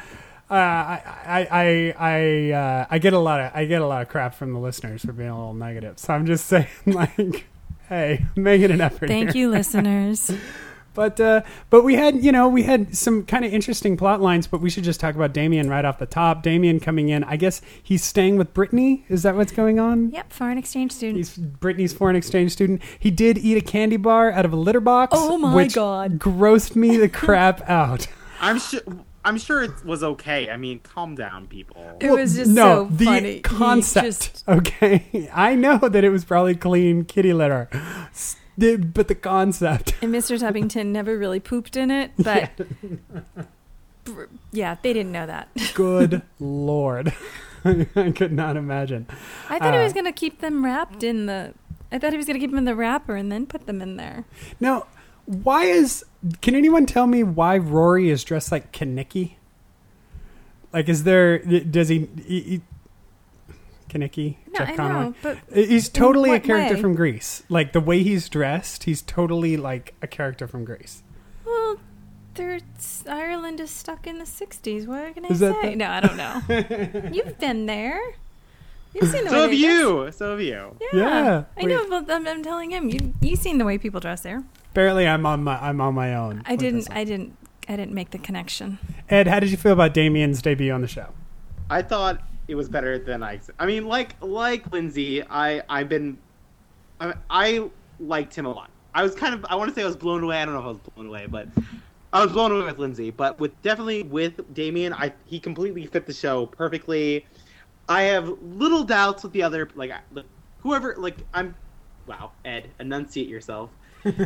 Uh, 0.47 0.53
I 0.53 1.01
I 1.26 1.47
I 1.51 1.95
I, 1.97 2.51
uh, 2.51 2.86
I 2.91 2.99
get 2.99 3.13
a 3.13 3.20
lot 3.20 3.41
of 3.41 3.51
I 3.55 3.66
get 3.66 3.82
a 3.82 3.88
lot 3.88 4.03
of 4.03 4.09
crap 4.09 4.36
from 4.36 4.53
the 4.53 4.59
listeners 4.59 5.03
for 5.03 5.11
being 5.11 5.30
a 5.30 5.36
little 5.36 5.55
negative. 5.55 5.97
So 5.97 6.13
I'm 6.13 6.28
just 6.28 6.45
saying, 6.47 6.68
like, 6.86 7.47
hey, 7.90 8.26
making 8.36 8.72
an 8.72 8.82
effort. 8.82 9.08
Thank 9.08 9.34
here. 9.34 9.44
you, 9.44 9.50
listeners. 9.52 10.32
But 10.94 11.20
uh, 11.20 11.42
but 11.70 11.84
we 11.84 11.96
had 11.96 12.24
you 12.24 12.32
know 12.32 12.48
we 12.48 12.64
had 12.64 12.96
some 12.96 13.26
kind 13.26 13.44
of 13.44 13.54
interesting 13.54 13.98
plot 13.98 14.22
lines. 14.22 14.48
But 14.48 14.62
we 14.62 14.70
should 14.70 14.86
just 14.86 15.00
talk 15.00 15.14
about 15.14 15.34
Damian 15.34 15.70
right 15.70 15.84
off 15.84 16.00
the 16.00 16.06
top. 16.06 16.42
Damian 16.42 16.80
coming 16.80 17.10
in. 17.10 17.24
I 17.26 17.36
guess 17.36 17.62
he's 17.84 18.04
staying 18.04 18.38
with 18.38 18.54
Brittany. 18.54 19.06
Is 19.10 19.24
that 19.24 19.36
what's 19.36 19.52
going 19.52 19.78
on? 19.78 20.12
Yep, 20.12 20.32
foreign 20.32 20.58
exchange 20.58 20.94
student. 20.94 21.18
He's 21.18 21.36
Brittany's 21.38 21.94
foreign 21.94 22.16
exchange 22.16 22.54
student. 22.54 22.82
He 22.98 23.12
did 23.12 23.38
eat 23.38 23.58
a 23.58 23.62
candy 23.62 23.98
bar 23.98 24.32
out 24.32 24.46
of 24.46 24.54
a 24.54 24.56
litter 24.56 24.80
box. 24.80 25.12
Oh 25.16 25.38
my 25.38 25.54
which 25.54 25.76
God. 25.76 26.18
Grossed 26.18 26.78
me 26.78 26.96
the 26.96 27.10
crap 27.26 27.70
out. 27.70 28.08
I'm 28.40 28.60
sure. 28.60 28.82
I'm 29.26 29.38
sure 29.38 29.63
it 29.63 29.84
was 29.84 30.03
okay. 30.03 30.49
I 30.49 30.55
mean, 30.57 30.80
calm 30.80 31.15
down, 31.15 31.47
people. 31.47 31.97
It 31.99 32.11
was 32.11 32.36
just 32.36 32.49
no, 32.51 32.88
so 32.88 32.95
the 32.95 33.05
funny. 33.05 33.34
He 33.34 33.39
concept. 33.41 34.05
just- 34.05 34.43
Okay, 34.47 35.30
I 35.34 35.55
know 35.55 35.78
that 35.80 36.03
it 36.03 36.09
was 36.09 36.23
probably 36.23 36.55
clean 36.55 37.03
kitty 37.05 37.34
litter, 37.34 37.67
but 38.57 39.07
the 39.07 39.15
concept. 39.19 39.95
and 40.01 40.13
Mr. 40.13 40.39
Tubbington 40.39 40.88
never 40.88 41.17
really 41.17 41.39
pooped 41.39 41.76
in 41.76 41.89
it, 41.91 42.11
but 42.17 42.51
Br- 44.05 44.26
yeah, 44.51 44.78
they 44.84 44.93
didn't 44.93 45.11
know 45.11 45.26
that. 45.26 45.49
Good 45.73 46.21
lord, 46.39 47.13
I 47.65 48.11
could 48.15 48.32
not 48.32 48.55
imagine. 48.57 49.07
I 49.49 49.57
thought 49.59 49.73
he 49.73 49.80
Uh, 49.80 49.84
was 49.84 49.93
going 49.93 50.05
to 50.05 50.11
keep 50.11 50.39
them 50.41 50.63
wrapped 50.63 51.03
in 51.03 51.26
the. 51.26 51.53
I 51.91 51.97
thought 51.97 52.11
he 52.11 52.17
was 52.17 52.28
going 52.28 52.36
to 52.36 52.39
keep 52.39 52.51
them 52.51 52.59
in 52.59 52.65
the 52.65 52.76
wrapper 52.76 53.15
and 53.15 53.32
then 53.32 53.45
put 53.47 53.65
them 53.65 53.82
in 53.82 53.95
there. 53.97 54.26
Now, 54.59 54.86
why 55.26 55.63
is? 55.65 56.05
Can 56.41 56.55
anyone 56.55 56.86
tell 56.86 57.07
me 57.07 57.23
why 57.23 57.57
Rory 57.57 58.09
is 58.09 58.23
dressed 58.23 58.51
like 58.51 58.71
Kenickie? 58.71 59.34
Like, 60.73 60.89
is 60.89 61.03
there? 61.03 61.39
Does 61.39 61.89
he? 61.89 62.09
he, 62.26 62.41
he 62.41 62.61
Kenickie? 63.89 64.38
No, 64.51 64.59
Jeff 64.59 64.69
I 64.69 64.76
Conway? 64.76 64.93
know, 65.05 65.15
but 65.21 65.38
He's 65.53 65.88
totally 65.89 66.32
a 66.34 66.39
character 66.39 66.76
way? 66.76 66.82
from 66.82 66.95
Grease. 66.95 67.43
Like 67.49 67.71
the 67.73 67.80
way 67.80 68.01
he's 68.03 68.28
dressed, 68.30 68.84
he's 68.86 69.01
totally 69.01 69.55
like 69.57 69.93
a 70.01 70.07
character 70.07 70.47
from 70.47 70.65
Grease. 70.65 71.03
well, 71.45 71.78
Ireland 73.07 73.59
is 73.61 73.69
stuck 73.71 74.07
in 74.07 74.17
the 74.17 74.26
'60s. 74.26 74.88
What 74.88 75.13
can 75.13 75.26
I 75.26 75.30
Is 75.30 75.39
say? 75.39 75.69
the- 75.71 75.76
No, 75.76 75.89
I 75.89 75.99
don't 76.01 76.17
know. 76.17 76.41
You've 77.13 77.39
been 77.39 77.65
there. 77.67 77.99
You've 78.93 79.09
seen 79.11 79.23
the 79.26 79.30
So 79.30 79.36
way 79.36 79.41
have 79.41 79.49
they 79.51 79.59
dress. 79.59 79.71
you. 79.71 80.11
So 80.11 80.32
have 80.32 80.41
you. 80.41 80.76
Yeah, 80.82 80.99
Yeah. 80.99 81.43
I 81.57 81.61
know. 81.63 81.88
But 81.89 82.09
I'm, 82.11 82.28
I'm 82.28 82.43
telling 82.43 82.71
him, 82.71 82.89
you 82.89 83.13
you 83.21 83.36
seen 83.38 83.57
the 83.59 83.65
way 83.65 83.78
people 83.78 83.99
dress 84.01 84.21
there. 84.21 84.43
Apparently, 84.76 85.07
I'm 85.07 85.26
on 85.26 85.41
my 85.41 85.57
I'm 85.57 85.80
on 85.80 85.93
my 85.93 86.13
own. 86.15 86.43
I 86.45 86.57
didn't. 86.57 86.89
I 86.91 87.05
didn't. 87.05 87.38
I 87.69 87.78
didn't 87.78 87.93
make 87.93 88.11
the 88.11 88.17
connection. 88.17 88.78
Ed, 89.09 89.26
how 89.26 89.39
did 89.39 89.49
you 89.49 89.55
feel 89.55 89.71
about 89.71 89.93
Damian's 89.93 90.41
debut 90.41 90.73
on 90.73 90.82
the 90.82 90.88
show? 90.89 91.13
I 91.69 91.82
thought 91.82 92.21
it 92.49 92.55
was 92.55 92.67
better 92.67 92.99
than 92.99 93.23
I. 93.23 93.39
I 93.57 93.67
mean, 93.67 93.86
like 93.86 94.21
like 94.21 94.69
Lindsay, 94.73 95.23
I 95.23 95.61
I've 95.69 95.88
been, 95.88 96.17
I, 96.99 97.13
I 97.30 97.69
liked 98.01 98.36
him 98.36 98.45
a 98.45 98.51
lot. 98.51 98.69
I 98.93 99.01
was 99.01 99.15
kind 99.15 99.34
of 99.34 99.45
I 99.45 99.55
want 99.55 99.69
to 99.69 99.76
say 99.76 99.82
I 99.82 99.86
was 99.86 99.95
blown 99.95 100.21
away. 100.21 100.41
I 100.41 100.43
don't 100.43 100.53
know 100.53 100.59
if 100.59 100.65
I 100.65 100.69
was 100.71 100.80
blown 100.80 101.07
away, 101.07 101.26
but 101.26 101.47
I 102.11 102.21
was 102.21 102.34
blown 102.34 102.51
away 102.51 102.65
with 102.65 102.78
Lindsay. 102.78 103.11
But 103.11 103.39
with 103.39 103.53
definitely 103.61 104.03
with 104.03 104.53
Damian, 104.53 104.91
I 104.91 105.13
he 105.23 105.39
completely 105.39 105.86
fit 105.86 106.05
the 106.05 106.13
show 106.13 106.47
perfectly. 106.47 107.26
I 107.88 108.01
have 108.01 108.28
little 108.41 108.84
doubts 108.84 109.23
with 109.23 109.32
the 109.32 109.41
other 109.43 109.69
like 109.73 109.93
whoever 110.59 110.95
like 110.97 111.15
I'm. 111.34 111.55
Wow, 112.07 112.34
Ed, 112.43 112.69
enunciate 112.78 113.30
yourself. 113.30 113.69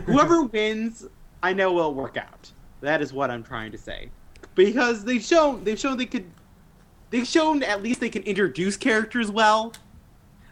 Whoever 0.05 0.43
wins, 0.43 1.07
I 1.41 1.53
know 1.53 1.73
will 1.73 1.93
work 1.93 2.17
out. 2.17 2.51
That 2.81 3.01
is 3.01 3.13
what 3.13 3.31
I'm 3.31 3.43
trying 3.43 3.71
to 3.71 3.77
say. 3.77 4.09
Because 4.55 5.03
they've 5.03 5.23
shown 5.23 5.63
they've 5.63 5.79
shown 5.79 5.97
they 5.97 6.05
could 6.05 6.25
they've 7.09 7.27
shown 7.27 7.63
at 7.63 7.81
least 7.81 7.99
they 7.99 8.09
can 8.09 8.23
introduce 8.23 8.77
characters 8.77 9.31
well, 9.31 9.73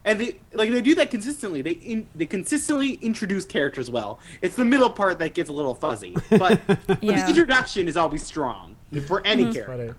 and 0.05 0.19
they 0.19 0.39
like 0.53 0.71
they 0.71 0.81
do 0.81 0.95
that 0.95 1.11
consistently. 1.11 1.61
They 1.61 1.71
in, 1.71 2.07
they 2.15 2.25
consistently 2.25 2.93
introduce 2.95 3.45
characters 3.45 3.89
well. 3.89 4.19
It's 4.41 4.55
the 4.55 4.65
middle 4.65 4.89
part 4.89 5.19
that 5.19 5.33
gets 5.33 5.49
a 5.49 5.53
little 5.53 5.75
fuzzy, 5.75 6.15
but, 6.29 6.61
but 6.67 6.87
the 7.01 7.27
introduction 7.27 7.87
is 7.87 7.97
always 7.97 8.23
strong 8.23 8.75
for 9.05 9.25
any 9.25 9.51
character. 9.53 9.97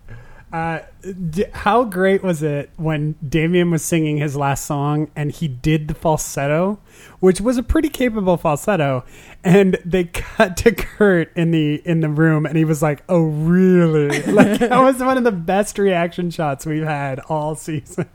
Funny. 0.51 0.83
Uh, 0.83 1.13
d- 1.31 1.45
how 1.53 1.85
great 1.85 2.23
was 2.23 2.43
it 2.43 2.71
when 2.77 3.15
Damian 3.27 3.71
was 3.71 3.85
singing 3.85 4.17
his 4.19 4.37
last 4.37 4.65
song 4.67 5.11
and 5.15 5.31
he 5.33 5.49
did 5.49 5.89
the 5.89 5.95
falsetto, 5.95 6.79
which 7.21 7.41
was 7.41 7.57
a 7.59 7.63
pretty 7.63 7.89
capable 7.89 8.37
falsetto, 8.37 9.05
and 9.45 9.79
they 9.85 10.05
cut 10.13 10.57
to 10.59 10.73
Kurt 10.73 11.37
in 11.37 11.51
the 11.51 11.83
in 11.85 12.01
the 12.01 12.09
room 12.09 12.47
and 12.47 12.57
he 12.57 12.65
was 12.65 12.83
like, 12.83 13.03
"Oh, 13.09 13.25
really?" 13.25 14.23
Like 14.39 14.59
that 14.61 14.71
was 14.83 14.99
one 15.01 15.17
of 15.17 15.25
the 15.25 15.33
best 15.33 15.79
reaction 15.79 16.31
shots 16.31 16.67
we've 16.67 16.85
had 16.85 17.21
all 17.29 17.55
season. 17.55 18.09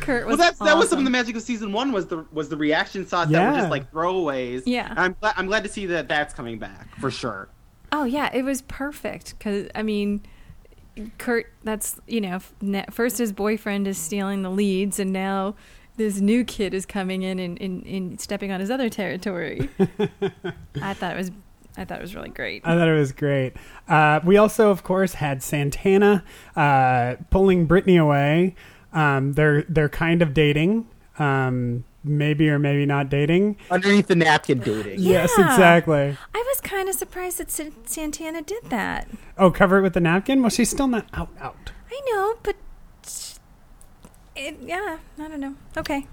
Kurt 0.00 0.26
was. 0.26 0.36
Well, 0.38 0.46
that's 0.46 0.58
that 0.60 0.76
was 0.76 0.88
some 0.88 0.98
of 0.98 1.04
the 1.04 1.10
magic 1.10 1.36
of 1.36 1.42
season 1.42 1.72
one 1.72 1.92
was 1.92 2.06
the 2.06 2.24
was 2.32 2.48
the 2.48 2.56
reaction 2.56 3.06
shots 3.06 3.30
that 3.30 3.52
were 3.52 3.58
just 3.58 3.70
like 3.70 3.90
throwaways. 3.92 4.62
Yeah. 4.66 4.90
And 4.90 4.98
I'm 4.98 5.16
glad 5.20 5.34
I'm 5.36 5.46
glad 5.46 5.64
to 5.64 5.68
see 5.68 5.86
that 5.86 6.08
that's 6.08 6.34
coming 6.34 6.58
back 6.58 6.94
for 6.98 7.10
sure. 7.10 7.48
Oh 7.92 8.04
yeah, 8.04 8.30
it 8.34 8.44
was 8.44 8.62
perfect 8.62 9.38
because 9.38 9.68
I 9.74 9.82
mean, 9.82 10.22
Kurt. 11.18 11.52
That's 11.62 12.00
you 12.06 12.20
know, 12.20 12.40
first 12.90 13.18
his 13.18 13.32
boyfriend 13.32 13.88
is 13.88 13.98
stealing 13.98 14.42
the 14.42 14.50
leads, 14.50 14.98
and 14.98 15.12
now 15.12 15.54
this 15.96 16.20
new 16.20 16.44
kid 16.44 16.74
is 16.74 16.86
coming 16.86 17.22
in 17.22 17.38
and, 17.38 17.60
and, 17.60 17.86
and 17.86 18.20
stepping 18.20 18.50
on 18.50 18.60
his 18.60 18.70
other 18.70 18.88
territory. 18.88 19.68
I 20.82 20.94
thought 20.94 21.14
it 21.14 21.16
was, 21.16 21.30
I 21.76 21.84
thought 21.84 21.98
it 21.98 22.02
was 22.02 22.14
really 22.14 22.30
great. 22.30 22.62
I 22.64 22.76
thought 22.76 22.88
it 22.88 22.98
was 22.98 23.12
great. 23.12 23.52
Uh, 23.88 24.20
we 24.24 24.36
also, 24.36 24.70
of 24.70 24.82
course, 24.82 25.14
had 25.14 25.42
Santana 25.42 26.24
uh, 26.56 27.16
pulling 27.30 27.66
Brittany 27.66 27.96
away. 27.96 28.54
Um, 28.92 29.32
they're 29.32 29.62
they're 29.68 29.88
kind 29.88 30.22
of 30.22 30.34
dating, 30.34 30.86
um, 31.18 31.84
maybe 32.04 32.48
or 32.48 32.58
maybe 32.58 32.86
not 32.86 33.08
dating. 33.08 33.56
Underneath 33.70 34.06
the 34.06 34.14
napkin 34.14 34.60
dating. 34.60 35.00
Yes, 35.00 35.32
exactly. 35.38 36.16
I 36.34 36.44
was 36.48 36.60
kind 36.60 36.88
of 36.88 36.94
surprised 36.94 37.38
that 37.38 37.50
Sa- 37.50 37.64
Santana 37.84 38.42
did 38.42 38.64
that. 38.70 39.08
Oh, 39.38 39.50
cover 39.50 39.78
it 39.78 39.82
with 39.82 39.94
the 39.94 40.00
napkin. 40.00 40.42
Well, 40.42 40.50
she's 40.50 40.70
still 40.70 40.86
not 40.86 41.06
out. 41.14 41.30
Out. 41.40 41.72
I 41.90 42.00
know, 42.12 42.34
but 42.42 42.56
it, 44.36 44.58
yeah, 44.62 44.98
I 45.18 45.28
don't 45.28 45.40
know. 45.40 45.54
Okay. 45.76 46.06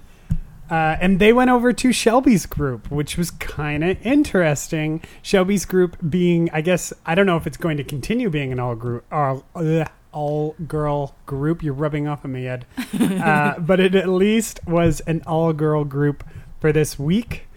Uh, 0.70 0.96
and 1.02 1.20
they 1.20 1.34
went 1.34 1.50
over 1.50 1.74
to 1.74 1.92
Shelby's 1.92 2.46
group, 2.46 2.90
which 2.90 3.18
was 3.18 3.30
kind 3.30 3.84
of 3.84 3.98
interesting. 4.06 5.02
Shelby's 5.22 5.66
group 5.66 5.98
being, 6.10 6.50
I 6.54 6.62
guess, 6.62 6.94
I 7.06 7.14
don't 7.14 7.26
know 7.26 7.36
if 7.36 7.46
it's 7.46 7.58
going 7.58 7.76
to 7.76 7.84
continue 7.84 8.30
being 8.30 8.54
an 8.54 8.60
all 8.60 8.76
group, 8.76 9.04
all, 9.12 9.44
ugh, 9.54 9.90
all 10.12 10.56
girl 10.68 11.16
group. 11.26 11.64
You're 11.64 11.74
rubbing 11.74 12.08
off 12.08 12.26
on 12.26 12.32
me, 12.34 12.48
Ed. 12.48 12.66
uh, 13.00 13.60
but 13.60 13.80
it 13.80 13.96
at 13.96 14.08
least 14.10 14.60
was 14.68 15.00
an 15.02 15.22
all 15.26 15.54
girl 15.54 15.84
group 15.84 16.24
for 16.60 16.72
this 16.72 16.98
week. 17.00 17.48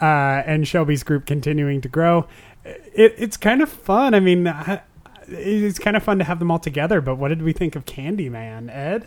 Uh, 0.00 0.42
and 0.46 0.66
Shelby's 0.66 1.04
group 1.04 1.26
continuing 1.26 1.80
to 1.80 1.88
grow. 1.88 2.26
It, 2.64 3.14
it's 3.18 3.36
kind 3.36 3.62
of 3.62 3.68
fun. 3.68 4.14
I 4.14 4.20
mean, 4.20 4.46
I- 4.48 4.82
it's 5.28 5.78
kind 5.78 5.96
of 5.96 6.02
fun 6.02 6.18
to 6.18 6.24
have 6.24 6.38
them 6.40 6.50
all 6.50 6.58
together. 6.58 7.00
But 7.00 7.16
what 7.16 7.28
did 7.28 7.42
we 7.42 7.52
think 7.52 7.76
of 7.76 7.84
Candyman, 7.86 8.68
Ed? 8.74 9.06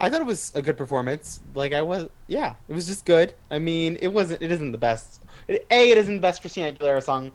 I 0.00 0.10
thought 0.10 0.20
it 0.20 0.26
was 0.26 0.50
a 0.54 0.62
good 0.62 0.76
performance. 0.76 1.40
Like 1.54 1.72
I 1.72 1.82
was, 1.82 2.08
yeah, 2.26 2.54
it 2.68 2.74
was 2.74 2.86
just 2.86 3.04
good. 3.04 3.34
I 3.50 3.58
mean, 3.58 3.98
it 4.00 4.08
wasn't. 4.08 4.42
It 4.42 4.50
isn't 4.50 4.72
the 4.72 4.78
best. 4.78 5.22
It, 5.46 5.66
a, 5.70 5.90
it 5.90 5.98
isn't 5.98 6.14
the 6.16 6.20
best 6.20 6.40
Christina 6.40 6.72
Aguilera 6.72 7.02
song. 7.02 7.30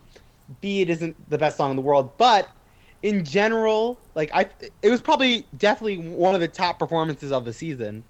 B, 0.59 0.81
it 0.81 0.89
isn't 0.89 1.29
the 1.29 1.37
best 1.37 1.57
song 1.57 1.69
in 1.69 1.75
the 1.75 1.81
world. 1.81 2.17
But 2.17 2.49
in 3.03 3.23
general, 3.23 3.99
like 4.15 4.29
I, 4.33 4.47
it 4.81 4.89
was 4.89 5.01
probably 5.01 5.45
definitely 5.57 5.97
one 5.97 6.35
of 6.35 6.41
the 6.41 6.47
top 6.47 6.79
performances 6.79 7.31
of 7.31 7.45
the 7.45 7.53
season, 7.53 8.03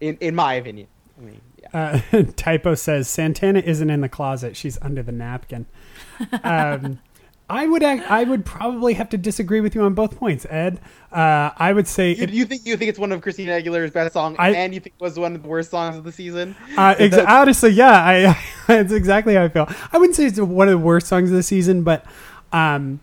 in 0.00 0.16
in 0.20 0.34
my 0.34 0.54
opinion. 0.54 0.88
I 1.18 1.24
mean, 1.24 1.40
yeah. 1.62 2.00
Uh, 2.12 2.22
Typo 2.36 2.74
says 2.74 3.08
Santana 3.08 3.60
isn't 3.60 3.88
in 3.90 4.00
the 4.00 4.08
closet; 4.08 4.56
she's 4.56 4.78
under 4.82 5.02
the 5.02 5.12
napkin. 5.12 5.66
Um, 6.42 7.00
I 7.48 7.64
would 7.66 7.82
act, 7.84 8.10
I 8.10 8.24
would 8.24 8.44
probably 8.44 8.94
have 8.94 9.08
to 9.10 9.16
disagree 9.18 9.60
with 9.60 9.76
you 9.76 9.82
on 9.82 9.94
both 9.94 10.16
points, 10.18 10.44
Ed. 10.50 10.80
Uh, 11.12 11.50
I 11.56 11.72
would 11.72 11.86
say 11.86 12.12
You, 12.12 12.26
you 12.26 12.44
think 12.44 12.66
you 12.66 12.76
think 12.76 12.88
it's 12.88 12.98
one 12.98 13.12
of 13.12 13.20
Christina 13.22 13.52
Aguilera's 13.52 13.92
best 13.92 14.14
songs, 14.14 14.34
I- 14.40 14.50
and 14.50 14.74
you 14.74 14.80
think 14.80 14.94
it 14.98 15.02
was 15.04 15.16
one 15.16 15.36
of 15.36 15.42
the 15.44 15.48
worst 15.48 15.70
songs 15.70 15.96
of 15.96 16.02
the 16.02 16.10
season? 16.10 16.56
Uh, 16.76 16.96
ex- 16.98 17.16
honestly, 17.16 17.70
yeah, 17.70 17.92
I, 17.92 18.44
it's 18.72 18.92
exactly 18.92 19.34
how 19.34 19.44
I 19.44 19.48
feel. 19.48 19.68
I 19.92 19.98
wouldn't 19.98 20.16
say 20.16 20.26
it's 20.26 20.40
one 20.40 20.66
of 20.66 20.72
the 20.72 20.78
worst 20.84 21.06
songs 21.06 21.30
of 21.30 21.36
the 21.36 21.42
season, 21.44 21.84
but 21.84 22.04
um, 22.52 22.98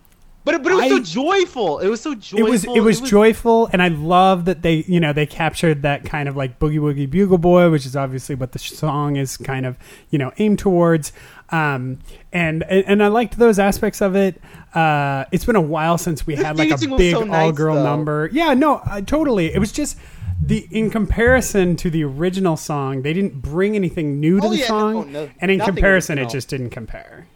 But 0.45 0.55
it, 0.55 0.63
but 0.63 0.71
it 0.73 0.75
was 0.75 0.83
I- 0.85 0.89
so 0.89 0.99
joyful. 0.99 1.79
It 1.79 1.87
was 1.87 2.01
so 2.01 2.15
joyful. 2.15 2.45
it 2.45 2.49
was 2.49 2.63
it 2.65 2.79
was 2.81 2.99
joyful, 3.01 3.69
and 3.71 3.81
I 3.81 3.87
love 3.87 4.45
that 4.45 4.61
they 4.61 4.83
you 4.87 4.99
know 4.99 5.13
they 5.13 5.25
captured 5.25 5.83
that 5.83 6.03
kind 6.05 6.27
of 6.27 6.35
like 6.35 6.59
boogie 6.59 6.79
woogie 6.79 7.09
bugle 7.09 7.37
boy, 7.37 7.69
which 7.69 7.85
is 7.85 7.95
obviously 7.95 8.35
what 8.35 8.51
the 8.51 8.59
song 8.59 9.15
is 9.15 9.37
kind 9.37 9.65
of 9.65 9.77
you 10.09 10.19
know 10.19 10.31
aimed 10.37 10.59
towards. 10.59 11.13
Um, 11.49 11.99
and, 12.31 12.63
and 12.63 13.03
I 13.03 13.09
liked 13.09 13.37
those 13.37 13.59
aspects 13.59 14.01
of 14.01 14.15
it. 14.15 14.41
Uh, 14.73 15.25
it's 15.31 15.45
been 15.45 15.55
a 15.55 15.61
while 15.61 15.99
since 15.99 16.25
we 16.25 16.35
had 16.35 16.57
like 16.57 16.71
a 16.71 16.77
big 16.97 17.13
so 17.13 17.23
nice, 17.23 17.43
all 17.43 17.51
girl 17.51 17.75
though. 17.75 17.83
number. 17.83 18.27
Yeah, 18.33 18.55
no, 18.55 18.77
uh, 18.77 19.01
totally. 19.01 19.53
It 19.53 19.59
was 19.59 19.71
just 19.71 19.97
the 20.41 20.67
in 20.71 20.89
comparison 20.89 21.75
to 21.77 21.89
the 21.91 22.03
original 22.03 22.57
song, 22.57 23.03
they 23.03 23.13
didn't 23.13 23.41
bring 23.41 23.75
anything 23.75 24.19
new 24.19 24.39
to 24.41 24.47
Oh, 24.47 24.49
the 24.49 24.57
yeah, 24.57 24.65
song, 24.65 25.11
no, 25.11 25.25
no, 25.25 25.29
and 25.39 25.51
in 25.51 25.59
comparison, 25.59 26.17
it 26.17 26.27
just 26.29 26.49
didn't 26.49 26.71
compare. 26.71 27.27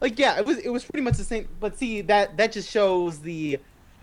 Like 0.00 0.18
yeah, 0.18 0.38
it 0.38 0.46
was 0.46 0.58
it 0.58 0.70
was 0.70 0.84
pretty 0.84 1.02
much 1.02 1.16
the 1.16 1.24
same. 1.24 1.48
But 1.58 1.78
see 1.78 2.00
that 2.02 2.36
that 2.36 2.52
just 2.52 2.70
shows 2.70 3.20
the 3.20 3.58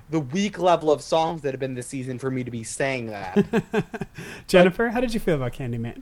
the 0.09 0.19
weak 0.19 0.57
level 0.57 0.91
of 0.91 1.01
songs 1.01 1.41
that 1.41 1.53
have 1.53 1.59
been 1.59 1.73
this 1.73 1.87
season 1.87 2.17
for 2.19 2.31
me 2.31 2.43
to 2.43 2.51
be 2.51 2.63
saying 2.63 3.07
that. 3.07 3.45
Jennifer, 4.47 4.89
how 4.89 5.01
did 5.01 5.13
you 5.13 5.19
feel 5.19 5.35
about 5.35 5.53
Candyman? 5.53 6.01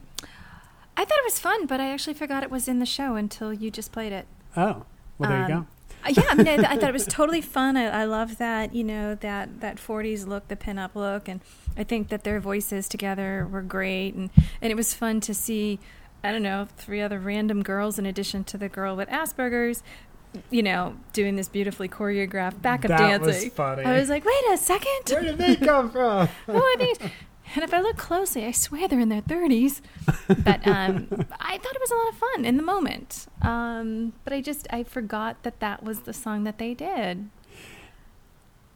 I 0.96 1.04
thought 1.04 1.18
it 1.18 1.24
was 1.24 1.38
fun, 1.38 1.66
but 1.66 1.80
I 1.80 1.90
actually 1.90 2.14
forgot 2.14 2.42
it 2.42 2.50
was 2.50 2.68
in 2.68 2.78
the 2.78 2.86
show 2.86 3.16
until 3.16 3.52
you 3.52 3.70
just 3.70 3.92
played 3.92 4.12
it. 4.12 4.26
Oh, 4.56 4.84
well, 5.18 5.28
there 5.30 5.38
you 5.38 5.44
Um, 5.44 5.50
go. 5.50 5.66
Uh, 6.06 6.12
yeah, 6.16 6.22
I 6.30 6.34
mean, 6.36 6.48
I, 6.48 6.54
I 6.72 6.76
thought 6.76 6.88
it 6.88 6.92
was 6.92 7.06
totally 7.06 7.40
fun. 7.40 7.76
I, 7.76 8.02
I 8.02 8.04
love 8.04 8.38
that, 8.38 8.74
you 8.74 8.84
know, 8.84 9.14
that 9.16 9.60
that 9.60 9.76
'40s 9.76 10.26
look, 10.26 10.48
the 10.48 10.56
pinup 10.56 10.94
look, 10.94 11.28
and 11.28 11.40
I 11.76 11.84
think 11.84 12.08
that 12.08 12.22
their 12.24 12.38
voices 12.40 12.88
together 12.88 13.46
were 13.50 13.62
great, 13.62 14.14
and 14.14 14.30
and 14.62 14.70
it 14.70 14.76
was 14.76 14.94
fun 14.94 15.20
to 15.22 15.34
see. 15.34 15.78
I 16.26 16.32
don't 16.32 16.42
know, 16.42 16.66
three 16.76 17.00
other 17.00 17.18
random 17.18 17.62
girls 17.62 17.98
in 17.98 18.06
addition 18.06 18.44
to 18.44 18.58
the 18.58 18.68
girl 18.68 18.96
with 18.96 19.08
Asperger's, 19.08 19.82
you 20.50 20.62
know, 20.62 20.96
doing 21.12 21.36
this 21.36 21.48
beautifully 21.48 21.88
choreographed 21.88 22.60
backup 22.60 22.88
That 22.88 23.20
was 23.20 23.34
dancing. 23.36 23.50
funny. 23.52 23.84
I 23.84 23.98
was 23.98 24.08
like, 24.08 24.24
wait 24.24 24.44
a 24.52 24.56
second, 24.58 24.90
Where 25.10 25.22
did 25.22 25.38
they 25.38 25.56
come 25.56 25.90
from? 25.90 26.28
who 26.46 26.56
are 26.56 26.76
these? 26.78 26.98
And 27.54 27.62
if 27.62 27.72
I 27.72 27.80
look 27.80 27.96
closely, 27.96 28.44
I 28.44 28.50
swear 28.50 28.88
they're 28.88 28.98
in 28.98 29.08
their 29.08 29.22
30s. 29.22 29.80
But 30.26 30.66
um, 30.66 31.06
I 31.40 31.56
thought 31.58 31.74
it 31.76 31.80
was 31.80 31.90
a 31.92 31.94
lot 31.94 32.08
of 32.12 32.16
fun 32.16 32.44
in 32.44 32.56
the 32.56 32.62
moment. 32.64 33.26
Um, 33.40 34.14
but 34.24 34.32
I 34.32 34.40
just, 34.40 34.66
I 34.70 34.82
forgot 34.82 35.42
that 35.44 35.60
that 35.60 35.84
was 35.84 36.00
the 36.00 36.12
song 36.12 36.42
that 36.42 36.58
they 36.58 36.74
did. 36.74 37.30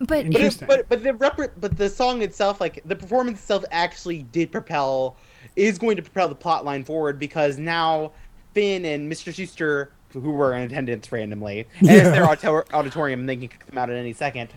But 0.01 0.33
But, 0.33 0.41
it, 0.41 0.65
but 0.67 0.89
but 0.89 1.03
the 1.03 1.13
repre- 1.13 1.51
but 1.61 1.77
the 1.77 1.89
song 1.91 2.23
itself, 2.23 2.61
like 2.61 2.83
the 2.87 2.97
performance 2.97 3.39
itself, 3.41 3.65
actually 3.71 4.23
did 4.23 4.51
propel, 4.51 5.17
is 5.57 5.79
going 5.79 5.97
to 5.97 6.03
propel 6.03 6.29
the 6.29 6.35
plot 6.35 6.65
line 6.65 6.85
forward 6.85 7.19
because 7.19 7.59
now 7.59 8.13
Finn 8.55 8.85
and 8.87 9.13
Mr. 9.13 9.31
Schuester, 9.33 9.89
who 10.13 10.31
were 10.33 10.55
in 10.55 10.63
attendance 10.63 11.13
randomly, 11.13 11.67
and 11.81 11.91
it's 11.91 12.11
their 12.11 12.27
auto- 12.27 12.65
auditorium, 12.73 13.21
and 13.21 13.29
they 13.29 13.37
can 13.37 13.49
kick 13.49 13.67
them 13.67 13.77
out 13.77 13.91
at 13.91 13.97
any 13.97 14.15
second. 14.15 14.49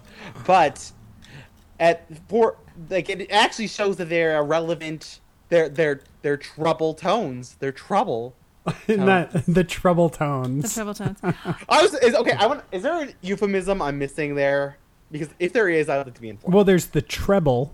But 0.47 0.91
at 1.79 2.07
for 2.29 2.57
like 2.89 3.09
it 3.09 3.29
actually 3.29 3.67
shows 3.67 3.97
that 3.97 4.09
they're 4.09 4.41
relevant. 4.43 5.19
They're 5.49 5.67
they're 5.67 6.01
they're 6.21 6.37
trouble 6.37 6.93
tones. 6.93 7.57
They're 7.59 7.71
trouble. 7.73 8.35
Isn't 8.87 9.05
that 9.05 9.45
the 9.45 9.65
trouble 9.65 10.09
tones? 10.09 10.63
the 10.63 10.69
treble 10.69 10.93
tones. 10.93 11.19
I 11.23 11.81
was 11.81 11.93
is, 11.95 12.15
okay. 12.15 12.31
I 12.31 12.47
want. 12.47 12.63
Is 12.71 12.83
there 12.83 13.03
a 13.03 13.13
euphemism 13.21 13.81
I'm 13.81 13.99
missing 13.99 14.35
there? 14.35 14.77
Because 15.13 15.29
if 15.39 15.53
there 15.53 15.69
is, 15.69 15.87
I'd 15.87 16.05
like 16.05 16.15
to 16.15 16.21
be 16.21 16.27
informed. 16.29 16.53
well, 16.53 16.63
there's 16.65 16.87
the 16.87 17.01
treble, 17.01 17.73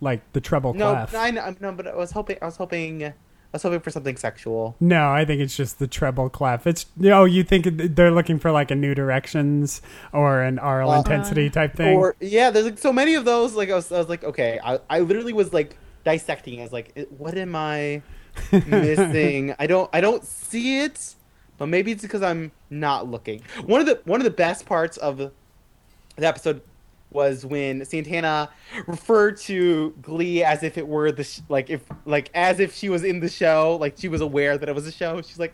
like 0.00 0.20
the 0.32 0.40
treble 0.40 0.72
No, 0.72 0.92
clef. 0.92 1.14
I 1.14 1.30
know, 1.32 1.54
no, 1.60 1.72
but 1.72 1.86
I 1.88 1.94
was 1.96 2.12
hoping, 2.12 2.38
I 2.40 2.46
was 2.46 2.56
hoping, 2.56 3.04
I 3.04 3.12
was 3.52 3.62
hoping 3.62 3.80
for 3.80 3.90
something 3.90 4.16
sexual. 4.16 4.76
No, 4.78 5.10
I 5.10 5.24
think 5.24 5.40
it's 5.40 5.56
just 5.56 5.80
the 5.80 5.88
treble 5.88 6.30
clef. 6.30 6.66
It's 6.68 6.86
oh, 7.04 7.24
you 7.24 7.42
think 7.42 7.66
they're 7.96 8.12
looking 8.12 8.38
for 8.38 8.52
like 8.52 8.70
a 8.70 8.76
New 8.76 8.94
Directions 8.94 9.82
or 10.12 10.42
an 10.42 10.58
Aural 10.60 10.92
Uh, 10.92 10.98
intensity 10.98 11.50
type 11.50 11.74
thing? 11.74 11.98
Or 11.98 12.14
yeah, 12.20 12.50
there's 12.50 12.64
like 12.66 12.78
so 12.78 12.92
many 12.92 13.14
of 13.16 13.24
those. 13.24 13.54
Like 13.54 13.68
I 13.70 13.74
was, 13.74 13.90
I 13.90 13.98
was 13.98 14.08
like, 14.08 14.22
okay, 14.24 14.60
I, 14.64 14.78
I 14.88 15.00
literally 15.00 15.32
was 15.32 15.52
like 15.52 15.76
dissecting. 16.04 16.60
I 16.60 16.62
was 16.62 16.72
like, 16.72 16.96
what 17.18 17.36
am 17.36 17.56
I 17.56 18.02
missing? 18.52 19.54
I 19.58 19.66
don't, 19.66 19.90
I 19.92 20.00
don't 20.00 20.24
see 20.24 20.82
it, 20.84 21.16
but 21.58 21.66
maybe 21.66 21.90
it's 21.92 22.02
because 22.02 22.22
I'm 22.22 22.52
not 22.70 23.08
looking. 23.10 23.42
One 23.66 23.80
of 23.80 23.86
the 23.86 24.00
one 24.04 24.20
of 24.20 24.24
the 24.24 24.30
best 24.30 24.64
parts 24.66 24.96
of 24.98 25.32
the 26.20 26.26
episode 26.28 26.62
was 27.10 27.44
when 27.44 27.84
Santana 27.84 28.48
referred 28.86 29.36
to 29.38 29.90
Glee 30.00 30.44
as 30.44 30.62
if 30.62 30.78
it 30.78 30.86
were 30.86 31.10
the 31.10 31.24
sh- 31.24 31.40
like 31.48 31.68
if 31.68 31.82
like 32.04 32.30
as 32.34 32.60
if 32.60 32.74
she 32.74 32.88
was 32.88 33.02
in 33.02 33.18
the 33.20 33.28
show, 33.28 33.76
like 33.80 33.94
she 33.98 34.08
was 34.08 34.20
aware 34.20 34.56
that 34.56 34.68
it 34.68 34.74
was 34.74 34.86
a 34.86 34.92
show. 34.92 35.20
She's 35.22 35.38
like, 35.38 35.52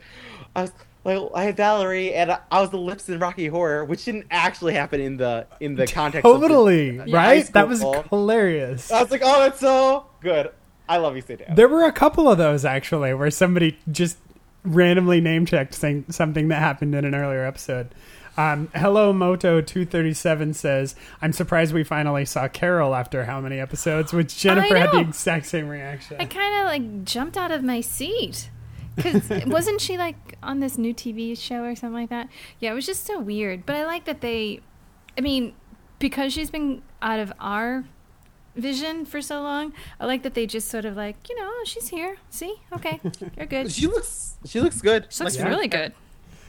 I 0.54 0.62
was 0.62 0.72
like 1.04 1.18
I 1.34 1.44
had 1.44 1.56
Valerie 1.56 2.12
and 2.14 2.32
I, 2.32 2.40
I 2.50 2.60
was 2.60 2.70
the 2.70 2.76
lips 2.78 3.08
in 3.08 3.18
Rocky 3.18 3.46
Horror, 3.46 3.84
which 3.86 4.04
didn't 4.04 4.26
actually 4.30 4.74
happen 4.74 5.00
in 5.00 5.16
the 5.16 5.46
in 5.60 5.76
the 5.76 5.86
context. 5.86 6.26
of 6.26 6.40
the- 6.40 6.48
totally 6.48 6.98
high 6.98 7.04
right. 7.10 7.46
That 7.54 7.68
was 7.68 7.82
hilarious. 8.10 8.90
I 8.92 9.00
was 9.00 9.10
like, 9.10 9.22
oh, 9.24 9.40
that's 9.40 9.60
so 9.60 10.06
good. 10.20 10.50
I 10.88 10.98
love 10.98 11.16
you, 11.16 11.22
Santana. 11.22 11.54
There 11.54 11.68
were 11.68 11.84
a 11.84 11.92
couple 11.92 12.30
of 12.30 12.38
those 12.38 12.64
actually 12.64 13.14
where 13.14 13.30
somebody 13.30 13.78
just 13.90 14.18
randomly 14.62 15.20
name 15.20 15.46
checked 15.46 15.74
saying 15.74 16.04
something 16.10 16.48
that 16.48 16.58
happened 16.58 16.94
in 16.94 17.04
an 17.04 17.14
earlier 17.14 17.44
episode. 17.44 17.94
Um, 18.36 18.68
Hello 18.74 19.12
Moto 19.12 19.60
two 19.60 19.86
thirty 19.86 20.12
seven 20.12 20.52
says, 20.52 20.94
"I'm 21.22 21.32
surprised 21.32 21.72
we 21.72 21.84
finally 21.84 22.24
saw 22.24 22.48
Carole 22.48 22.94
after 22.94 23.24
how 23.24 23.40
many 23.40 23.58
episodes?" 23.58 24.12
Which 24.12 24.36
Jennifer 24.36 24.76
had 24.76 24.92
the 24.92 25.00
exact 25.00 25.46
same 25.46 25.68
reaction. 25.68 26.16
I 26.20 26.26
kind 26.26 26.54
of 26.60 26.66
like 26.66 27.04
jumped 27.04 27.36
out 27.36 27.50
of 27.50 27.62
my 27.62 27.80
seat. 27.80 28.50
Because 28.94 29.28
wasn't 29.46 29.80
she 29.80 29.98
like 29.98 30.38
on 30.42 30.60
this 30.60 30.78
new 30.78 30.94
TV 30.94 31.38
show 31.38 31.64
or 31.64 31.74
something 31.74 31.94
like 31.94 32.10
that? 32.10 32.28
Yeah, 32.60 32.72
it 32.72 32.74
was 32.74 32.86
just 32.86 33.04
so 33.06 33.20
weird. 33.20 33.66
But 33.66 33.76
I 33.76 33.84
like 33.84 34.06
that 34.06 34.22
they, 34.22 34.60
I 35.16 35.20
mean, 35.20 35.54
because 35.98 36.32
she's 36.32 36.50
been 36.50 36.82
out 37.02 37.20
of 37.20 37.32
our 37.38 37.84
vision 38.54 39.04
for 39.04 39.20
so 39.20 39.42
long, 39.42 39.72
I 40.00 40.06
like 40.06 40.22
that 40.22 40.34
they 40.34 40.46
just 40.46 40.68
sort 40.68 40.86
of 40.86 40.96
like, 40.96 41.28
you 41.28 41.36
know, 41.36 41.46
oh, 41.46 41.64
she's 41.66 41.88
here. 41.88 42.16
See? 42.30 42.54
Okay, 42.72 43.00
you're 43.36 43.46
good. 43.46 43.70
She 43.70 43.80
She 43.82 43.86
looks 43.86 44.36
she 44.46 44.60
looks 44.60 44.80
good. 44.80 45.06
She 45.10 45.22
looks 45.24 45.38
like, 45.38 45.48
really 45.48 45.68
good. 45.68 45.92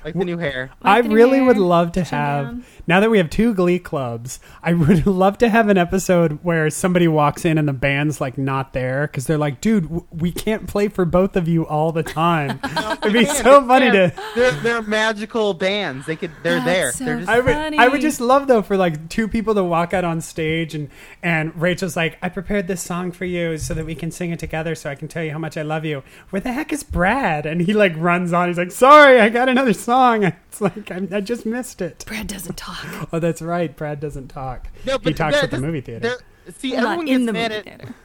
Like 0.08 0.16
the 0.16 0.26
new 0.26 0.38
hair. 0.38 0.72
Like 0.82 1.06
I 1.06 1.08
new 1.08 1.16
really 1.16 1.38
hair, 1.38 1.46
would 1.48 1.58
love 1.58 1.92
to 1.94 2.02
chin 2.04 2.18
have 2.18 2.46
down. 2.46 2.66
now 2.88 3.00
that 3.00 3.10
we 3.10 3.18
have 3.18 3.30
two 3.30 3.54
glee 3.54 3.80
clubs, 3.80 4.40
I 4.64 4.74
would 4.74 5.06
love 5.24 5.38
to 5.40 5.50
have 5.50 5.70
an 5.70 5.78
episode 5.78 6.40
where 6.44 6.70
somebody 6.70 7.08
walks 7.08 7.46
in 7.46 7.58
and 7.58 7.68
the 7.68 7.74
band's 7.74 8.22
like 8.22 8.38
not 8.38 8.74
there 8.74 9.08
because 9.08 9.28
they're 9.28 9.38
like, 9.38 9.62
dude, 9.62 9.84
w- 9.84 10.06
we 10.12 10.32
can't 10.32 10.68
play 10.68 10.88
for 10.88 11.06
both 11.06 11.36
of 11.36 11.48
you 11.48 11.66
all 11.68 11.92
the 11.92 12.04
time. 12.04 12.60
It'd 13.04 13.14
be 13.14 13.26
so 13.26 13.66
funny 13.68 13.92
to. 13.92 14.14
They're 14.36 14.52
they're 14.52 14.82
magical 14.82 15.54
bands. 15.54 16.06
They 16.06 16.16
could 16.16 16.32
they're 16.44 16.64
there. 16.64 16.92
So 16.92 17.06
they're 17.06 17.18
just 17.18 17.30
I 17.30 17.40
would, 17.40 17.54
Funny. 17.54 17.78
I 17.78 17.88
would 17.88 18.02
just 18.02 18.22
love 18.22 18.48
though 18.48 18.62
for 18.62 18.78
like 18.78 19.10
two 19.10 19.28
people 19.28 19.54
to 19.56 19.64
walk 19.64 19.94
out 19.94 20.06
on 20.06 20.22
stage 20.22 20.74
and 20.74 20.90
and 21.22 21.54
Rachel's 21.60 21.96
like, 21.96 22.18
I 22.22 22.30
prepared 22.30 22.68
this 22.68 22.82
song 22.82 23.12
for 23.12 23.26
you 23.26 23.58
so 23.58 23.74
that 23.74 23.86
we 23.86 23.96
can 23.96 24.12
sing 24.12 24.32
it 24.32 24.40
together, 24.40 24.76
so 24.76 24.90
I 24.90 24.96
can 24.96 25.08
tell 25.08 25.24
you 25.24 25.32
how 25.32 25.40
much 25.40 25.58
I 25.58 25.64
love 25.64 25.84
you. 25.86 26.04
Where 26.30 26.40
the 26.40 26.54
heck 26.54 26.72
is 26.72 26.84
Brad? 26.84 27.46
And 27.46 27.62
he 27.62 27.74
like 27.74 27.94
runs 27.98 28.32
on. 28.34 28.48
He's 28.48 28.58
like, 28.58 28.72
Sorry, 28.72 29.20
I 29.20 29.30
got 29.30 29.50
another 29.50 29.74
song. 29.74 29.97
It's 30.50 30.62
like 30.62 30.92
I, 30.92 31.08
I 31.12 31.22
just 31.22 31.46
missed 31.46 31.82
it. 31.82 32.04
Brad 32.08 32.28
doesn't 32.28 32.58
talk. 32.58 32.86
Oh, 33.14 33.20
that's 33.20 33.42
right. 33.42 33.76
Brad 33.76 34.00
doesn't 34.00 34.28
talk. 34.30 34.68
No, 34.86 34.98
but 34.98 35.08
he 35.10 35.14
talks 35.14 35.36
that- 35.36 35.46
at 35.46 35.52
the 35.52 35.60
movie 35.60 35.82
theater. 35.82 36.00
there- 36.46 36.54
See, 36.58 36.72
Well, 36.72 36.86
everyone 36.88 37.08
in 37.10 37.18
gets 37.20 37.26
the 37.28 37.34
mad 37.34 37.52
movie 37.52 37.58
at 37.70 37.78
theater. 37.80 37.96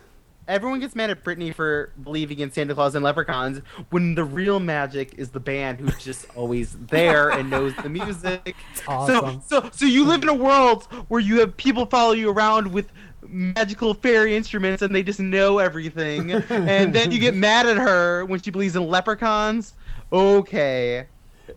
everyone 0.49 0.81
gets 0.81 0.97
mad 0.97 1.11
at 1.11 1.23
Brittany 1.23 1.53
for 1.53 1.93
believing 2.03 2.41
in 2.41 2.51
Santa 2.51 2.75
Claus 2.75 2.95
and 2.97 3.05
leprechauns 3.05 3.61
when 3.91 4.17
the 4.17 4.25
real 4.25 4.59
magic 4.59 5.15
is 5.17 5.31
the 5.31 5.39
band 5.41 5.79
who's 5.79 5.97
just 6.03 6.27
always 6.35 6.77
there 6.89 7.31
and 7.31 7.49
knows 7.49 7.73
the 7.83 7.89
music. 7.89 8.57
awesome. 8.89 9.41
So, 9.47 9.61
so, 9.63 9.71
so 9.73 9.85
you 9.87 10.05
live 10.05 10.23
in 10.25 10.29
a 10.29 10.35
world 10.35 10.85
where 11.09 11.21
you 11.21 11.39
have 11.41 11.57
people 11.57 11.87
follow 11.87 12.13
you 12.13 12.31
around 12.31 12.73
with 12.73 12.89
magical 13.29 13.95
fairy 13.95 14.37
instruments 14.37 14.83
and 14.83 14.93
they 14.95 15.03
just 15.05 15.21
know 15.21 15.59
everything, 15.59 16.33
and 16.33 16.93
then 16.93 17.13
you 17.13 17.21
get 17.21 17.35
mad 17.37 17.67
at 17.67 17.77
her 17.77 18.25
when 18.25 18.41
she 18.43 18.51
believes 18.51 18.75
in 18.75 18.87
leprechauns. 18.89 19.75
Okay. 20.13 21.07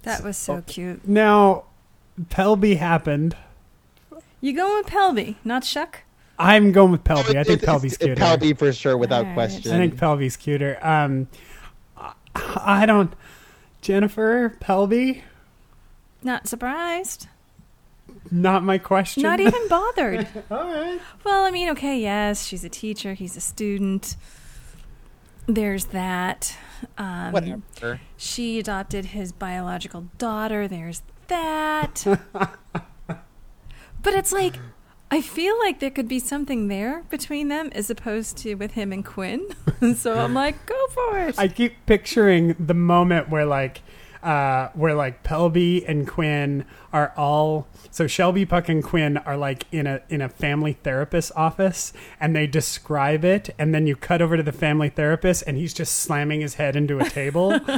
That 0.03 0.23
was 0.23 0.37
so 0.37 0.61
cute. 0.65 1.07
Now, 1.07 1.65
Pelby 2.29 2.77
happened. 2.77 3.35
You 4.41 4.53
going 4.53 4.77
with 4.83 4.87
Pelby, 4.93 5.35
not 5.43 5.63
Shuck? 5.63 6.03
I'm 6.37 6.71
going 6.71 6.91
with 6.91 7.03
Pelby. 7.03 7.35
I 7.37 7.43
think 7.43 7.61
Pelby's 7.61 7.97
cuter. 7.97 8.15
Pelby 8.15 8.57
for 8.57 8.71
sure, 8.73 8.97
without 8.97 9.21
Alright. 9.21 9.33
question. 9.35 9.71
I 9.73 9.77
think 9.77 9.95
Pelby's 9.95 10.35
cuter. 10.37 10.77
Um, 10.85 11.27
I- 11.97 12.13
I 12.35 12.85
don't. 12.85 13.13
Jennifer 13.81 14.55
Pelby, 14.59 15.21
Not 16.23 16.47
surprised. 16.47 17.27
not 18.31 18.63
my 18.63 18.77
question. 18.77 19.23
Not 19.23 19.39
even 19.39 19.67
bothered. 19.69 20.27
All 20.51 20.65
right. 20.65 20.99
Well, 21.23 21.43
I 21.45 21.51
mean, 21.51 21.69
okay, 21.69 21.99
yes, 21.99 22.45
she's 22.45 22.63
a 22.63 22.69
teacher, 22.69 23.13
he's 23.13 23.37
a 23.37 23.41
student. 23.41 24.15
There's 25.47 25.85
that. 25.85 26.57
Um, 26.97 27.31
Whatever. 27.31 27.99
She 28.17 28.59
adopted 28.59 29.05
his 29.05 29.31
biological 29.31 30.07
daughter. 30.17 30.67
There's 30.67 31.03
that. 31.27 32.03
but 32.33 34.13
it's 34.13 34.31
like, 34.31 34.57
I 35.11 35.21
feel 35.21 35.57
like 35.59 35.79
there 35.79 35.91
could 35.91 36.07
be 36.07 36.19
something 36.19 36.67
there 36.67 37.03
between 37.09 37.49
them 37.49 37.69
as 37.73 37.89
opposed 37.89 38.37
to 38.37 38.55
with 38.55 38.71
him 38.71 38.91
and 38.91 39.05
Quinn. 39.05 39.47
so 39.95 40.17
I'm 40.17 40.33
like, 40.33 40.65
go 40.65 40.87
for 40.89 41.19
it. 41.19 41.35
I 41.37 41.47
keep 41.47 41.85
picturing 41.85 42.55
the 42.59 42.73
moment 42.73 43.29
where 43.29 43.45
like 43.45 43.81
uh, 44.25 44.71
where 44.73 44.95
like 44.95 45.23
Pelby 45.23 45.87
and 45.87 46.07
Quinn 46.07 46.65
are 46.91 47.13
all 47.15 47.67
so 47.91 48.07
Shelby, 48.07 48.45
Puck, 48.45 48.67
and 48.67 48.83
Quinn 48.83 49.17
are 49.17 49.37
like 49.37 49.65
in 49.71 49.85
a 49.85 50.01
in 50.09 50.21
a 50.21 50.27
family 50.27 50.73
therapist 50.73 51.31
office, 51.35 51.93
and 52.19 52.35
they 52.35 52.47
describe 52.47 53.23
it, 53.23 53.51
and 53.59 53.73
then 53.73 53.85
you 53.85 53.95
cut 53.95 54.21
over 54.21 54.35
to 54.35 54.43
the 54.43 54.51
family 54.51 54.89
therapist, 54.89 55.43
and 55.45 55.57
he's 55.57 55.73
just 55.73 55.95
slamming 55.99 56.41
his 56.41 56.55
head 56.55 56.75
into 56.75 56.99
a 56.99 57.07
table. 57.07 57.59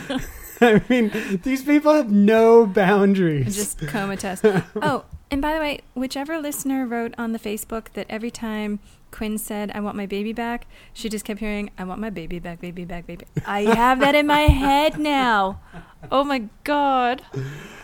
I 0.61 0.81
mean, 0.89 1.11
these 1.43 1.63
people 1.63 1.93
have 1.93 2.11
no 2.11 2.65
boundaries. 2.65 3.55
just 3.55 3.79
comatose. 3.87 4.41
oh, 4.81 5.05
and 5.29 5.41
by 5.41 5.53
the 5.53 5.59
way, 5.59 5.81
whichever 5.93 6.39
listener 6.39 6.87
wrote 6.87 7.13
on 7.17 7.33
the 7.33 7.39
Facebook 7.39 7.93
that 7.93 8.07
every 8.09 8.31
time 8.31 8.79
Quinn 9.17 9.39
said, 9.39 9.71
I 9.73 9.79
want 9.79 9.95
my 9.97 10.05
baby 10.05 10.31
back, 10.31 10.67
she 10.93 11.09
just 11.09 11.25
kept 11.25 11.39
hearing, 11.39 11.71
I 11.75 11.85
want 11.85 11.99
my 11.99 12.11
baby 12.11 12.37
back, 12.37 12.61
baby 12.61 12.85
back, 12.85 13.07
baby. 13.07 13.25
I 13.47 13.61
have 13.61 13.99
that 14.01 14.13
in 14.13 14.27
my 14.27 14.41
head 14.41 14.99
now. 14.99 15.59
Oh 16.11 16.23
my 16.23 16.43
God. 16.63 17.23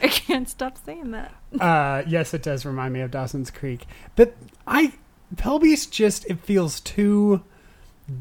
I 0.04 0.10
can't 0.10 0.48
stop 0.48 0.78
saying 0.86 1.10
that. 1.10 1.34
Uh, 1.60 2.04
yes, 2.08 2.36
it 2.36 2.44
does 2.44 2.66
remind 2.66 2.94
me 2.94 3.02
of 3.02 3.10
Dawson's 3.10 3.50
Creek, 3.50 3.88
but 4.16 4.36
I 4.68 4.94
Pelby's 5.36 5.88
just 5.88 6.24
it 6.28 6.40
feels 6.42 6.80
too 6.82 7.42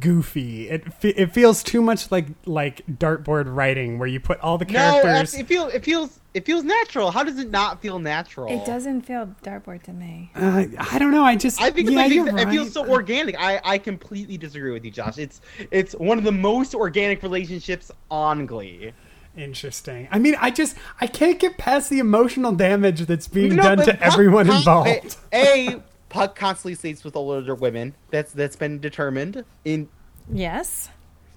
goofy. 0.00 0.70
It 0.70 0.84
it 1.02 1.34
feels 1.34 1.62
too 1.62 1.82
much 1.82 2.10
like 2.10 2.28
like 2.46 2.80
dartboard 2.86 3.54
writing 3.54 3.98
where 3.98 4.08
you 4.08 4.20
put 4.20 4.40
all 4.40 4.56
the 4.56 4.64
No, 4.64 5.02
characters. 5.02 5.34
it 5.34 5.46
feels 5.46 5.74
it 5.74 5.84
feels 5.84 6.18
it 6.34 6.46
feels 6.46 6.64
natural. 6.64 7.10
How 7.10 7.22
does 7.24 7.38
it 7.38 7.50
not 7.50 7.82
feel 7.82 7.98
natural? 7.98 8.48
It 8.52 8.64
doesn't 8.64 9.02
feel 9.02 9.34
dartboard 9.42 9.82
to 9.84 9.92
me. 9.92 10.30
uh, 10.34 10.64
I 10.78 10.98
don't 10.98 11.10
know. 11.10 11.24
I 11.24 11.36
just 11.36 11.60
I 11.60 11.70
think, 11.70 11.90
yeah, 11.90 12.00
I 12.00 12.04
you're 12.06 12.24
that 12.32 12.48
it 12.48 12.50
feels 12.50 12.72
so 12.72 12.88
organic. 12.88 13.34
I, 13.38 13.60
I 13.64 13.78
completely 13.78 14.38
disagree 14.38 14.72
with 14.72 14.84
you, 14.84 14.90
Josh. 14.90 15.18
It's 15.18 15.40
it's 15.70 15.92
one 15.94 16.18
of 16.18 16.24
the 16.24 16.32
most 16.32 16.74
organic 16.74 17.22
relationships 17.22 17.90
on 18.10 18.46
Glee. 18.46 18.92
Interesting. 19.36 20.08
I 20.10 20.18
mean, 20.18 20.34
I 20.40 20.50
just 20.50 20.76
I 21.00 21.06
can't 21.06 21.38
get 21.38 21.56
past 21.58 21.88
the 21.90 21.98
emotional 21.98 22.52
damage 22.52 23.00
that's 23.06 23.28
being 23.28 23.56
No, 23.56 23.62
done 23.62 23.78
to 23.78 23.84
Puck 23.94 23.98
everyone 24.00 24.46
con- 24.46 24.56
involved. 24.56 25.16
A, 25.32 25.82
Puck 26.10 26.36
constantly 26.36 26.74
sleeps 26.74 27.02
with 27.04 27.16
older 27.16 27.54
women. 27.54 27.94
That's 28.10 28.32
that's 28.32 28.56
been 28.56 28.78
determined 28.80 29.44
in 29.64 29.88
Yes. 30.30 30.88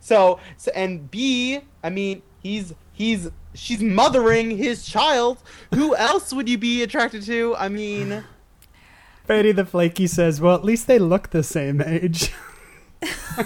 so, 0.01 0.39
so 0.57 0.71
and 0.75 1.09
B, 1.09 1.59
I 1.83 1.89
mean, 1.89 2.21
he's 2.43 2.73
he's 2.91 3.29
she's 3.55 3.81
mothering 3.81 4.57
his 4.57 4.85
child. 4.85 5.39
Who 5.73 5.95
else 5.95 6.33
would 6.33 6.47
you 6.47 6.57
be 6.57 6.83
attracted 6.83 7.23
to? 7.23 7.55
I 7.57 7.69
mean, 7.69 8.23
Betty 9.27 9.51
the 9.51 9.65
Flaky 9.65 10.07
says, 10.07 10.39
"Well, 10.39 10.55
at 10.55 10.63
least 10.63 10.87
they 10.87 10.99
look 10.99 11.31
the 11.31 11.43
same 11.43 11.81
age." 11.81 12.31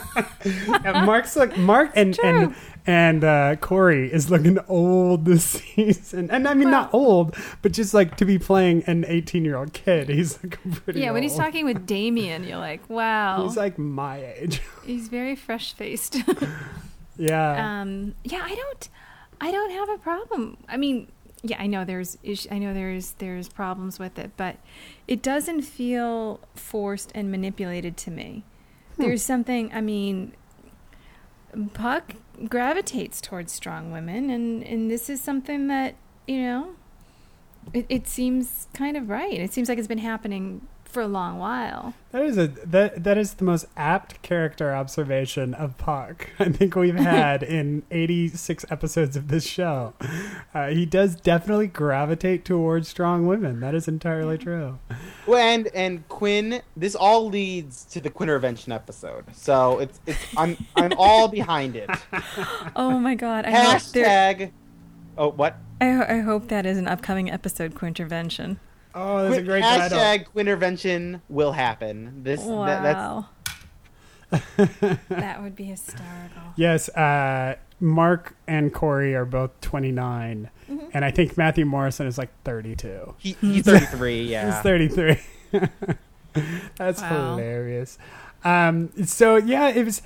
and 0.85 1.05
Mark's 1.05 1.35
look 1.35 1.57
Mark 1.57 1.91
and 1.95 2.17
and 2.23 2.55
and 2.85 3.23
uh, 3.23 3.55
Cory 3.57 4.11
is 4.11 4.31
looking 4.31 4.57
old 4.67 5.25
this 5.25 5.43
season, 5.75 6.29
and 6.31 6.47
I 6.47 6.53
mean 6.53 6.71
not 6.71 6.93
old, 6.93 7.35
but 7.61 7.71
just 7.71 7.93
like 7.93 8.17
to 8.17 8.25
be 8.25 8.39
playing 8.39 8.83
an 8.87 9.05
eighteen-year-old 9.07 9.73
kid. 9.73 10.09
He's 10.19 10.41
like 10.43 10.59
pretty. 10.61 10.99
Old. 10.99 11.05
Yeah, 11.05 11.11
when 11.11 11.23
he's 11.23 11.35
talking 11.35 11.65
with 11.65 11.85
Damian, 11.85 12.43
you're 12.43 12.57
like, 12.57 12.89
wow. 12.89 13.43
he's 13.43 13.57
like 13.57 13.77
my 13.77 14.23
age. 14.23 14.61
he's 14.85 15.07
very 15.07 15.35
fresh 15.35 15.73
faced. 15.73 16.17
yeah, 17.17 17.81
um, 17.81 18.15
yeah, 18.23 18.41
I 18.43 18.55
don't, 18.55 18.89
I 19.41 19.51
don't 19.51 19.71
have 19.71 19.89
a 19.89 19.97
problem. 19.97 20.57
I 20.67 20.77
mean, 20.77 21.11
yeah, 21.41 21.61
I 21.61 21.67
know 21.67 21.85
there's, 21.85 22.17
ish- 22.23 22.47
I 22.51 22.57
know 22.57 22.73
there's, 22.73 23.11
there's 23.13 23.47
problems 23.49 23.99
with 23.99 24.19
it, 24.19 24.31
but 24.35 24.57
it 25.07 25.21
doesn't 25.21 25.61
feel 25.61 26.41
forced 26.55 27.11
and 27.15 27.31
manipulated 27.31 27.95
to 27.97 28.11
me. 28.11 28.43
Hmm. 28.95 29.03
There's 29.03 29.23
something. 29.23 29.71
I 29.73 29.81
mean, 29.81 30.33
Puck 31.73 32.15
gravitates 32.47 33.21
towards 33.21 33.51
strong 33.51 33.91
women, 33.91 34.29
and 34.29 34.63
and 34.63 34.91
this 34.91 35.09
is 35.09 35.21
something 35.21 35.67
that 35.67 35.95
you 36.27 36.41
know. 36.41 36.69
It, 37.73 37.85
it 37.89 38.07
seems 38.07 38.67
kind 38.73 38.97
of 38.97 39.09
right. 39.09 39.33
It 39.33 39.53
seems 39.53 39.69
like 39.69 39.77
it's 39.77 39.87
been 39.87 39.99
happening 39.99 40.67
for 40.89 41.01
a 41.01 41.07
long 41.07 41.37
while. 41.39 41.93
that 42.11 42.23
is 42.23 42.37
a 42.37 42.47
that 42.47 43.03
that 43.03 43.17
is 43.17 43.35
the 43.35 43.43
most 43.43 43.65
apt 43.77 44.21
character 44.21 44.73
observation 44.75 45.53
of 45.53 45.77
Puck 45.77 46.29
I 46.39 46.45
think 46.49 46.75
we've 46.75 46.95
had 47.15 47.43
in 47.43 47.83
eighty-six 47.91 48.65
episodes 48.69 49.15
of 49.15 49.27
this 49.27 49.45
show. 49.45 49.93
Uh, 50.53 50.67
he 50.69 50.85
does 50.85 51.15
definitely 51.15 51.67
gravitate 51.67 52.43
towards 52.45 52.87
strong 52.87 53.27
women. 53.27 53.59
That 53.59 53.75
is 53.75 53.87
entirely 53.87 54.37
true. 54.37 54.79
well, 55.27 55.37
and 55.39 55.67
and 55.75 56.07
Quinn. 56.09 56.61
This 56.75 56.95
all 56.95 57.29
leads 57.29 57.85
to 57.85 58.01
the 58.01 58.09
Quintervention 58.09 58.73
episode. 58.73 59.25
So 59.33 59.79
it's 59.79 59.99
it's 60.07 60.19
I'm 60.35 60.57
I'm 60.75 60.93
all 60.97 61.27
behind 61.27 61.75
it. 61.75 61.89
Oh 62.75 62.99
my 62.99 63.15
god! 63.15 63.45
I 63.45 63.51
hope 63.51 63.81
there, 63.93 64.05
Hashtag. 64.05 64.51
Oh, 65.17 65.29
what? 65.31 65.57
I, 65.81 65.91
ho- 65.91 66.05
I 66.07 66.19
hope 66.19 66.47
that 66.49 66.65
is 66.65 66.77
an 66.77 66.87
upcoming 66.87 67.29
episode 67.31 67.73
Quintervention. 67.75 68.57
Oh, 68.95 69.23
that's 69.23 69.33
a 69.33 69.37
Quin- 69.37 69.45
great 69.45 69.61
title. 69.63 69.97
hashtag 69.97 70.25
Quintervention 70.35 71.21
will 71.29 71.51
happen. 71.51 72.23
This 72.23 72.41
that, 72.41 72.83
that's 72.83 72.95
Wow. 72.97 73.25
that 75.09 75.41
would 75.41 75.55
be 75.55 75.63
hysterical. 75.65 76.41
Yes, 76.55 76.89
uh, 76.89 77.55
Mark 77.79 78.35
and 78.47 78.73
Cory 78.73 79.15
are 79.15 79.25
both 79.25 79.59
29, 79.61 80.49
Mm-hmm. 80.69 80.85
and 80.93 81.03
I 81.03 81.09
think 81.09 81.35
Matthew 81.35 81.65
Morrison 81.65 82.05
is 82.05 82.19
like 82.19 82.29
32. 82.43 83.15
he, 83.17 83.35
he's 83.41 83.63
33. 83.65 84.21
Yeah. 84.29 84.53
He's 84.53 84.61
33. 84.61 85.17
That's 86.77 87.01
Wow. 87.01 87.35
hilarious. 87.37 87.97
Um, 88.43 88.91
so 89.05 89.37
yeah, 89.37 89.69
it 89.69 89.83
was. 89.83 90.01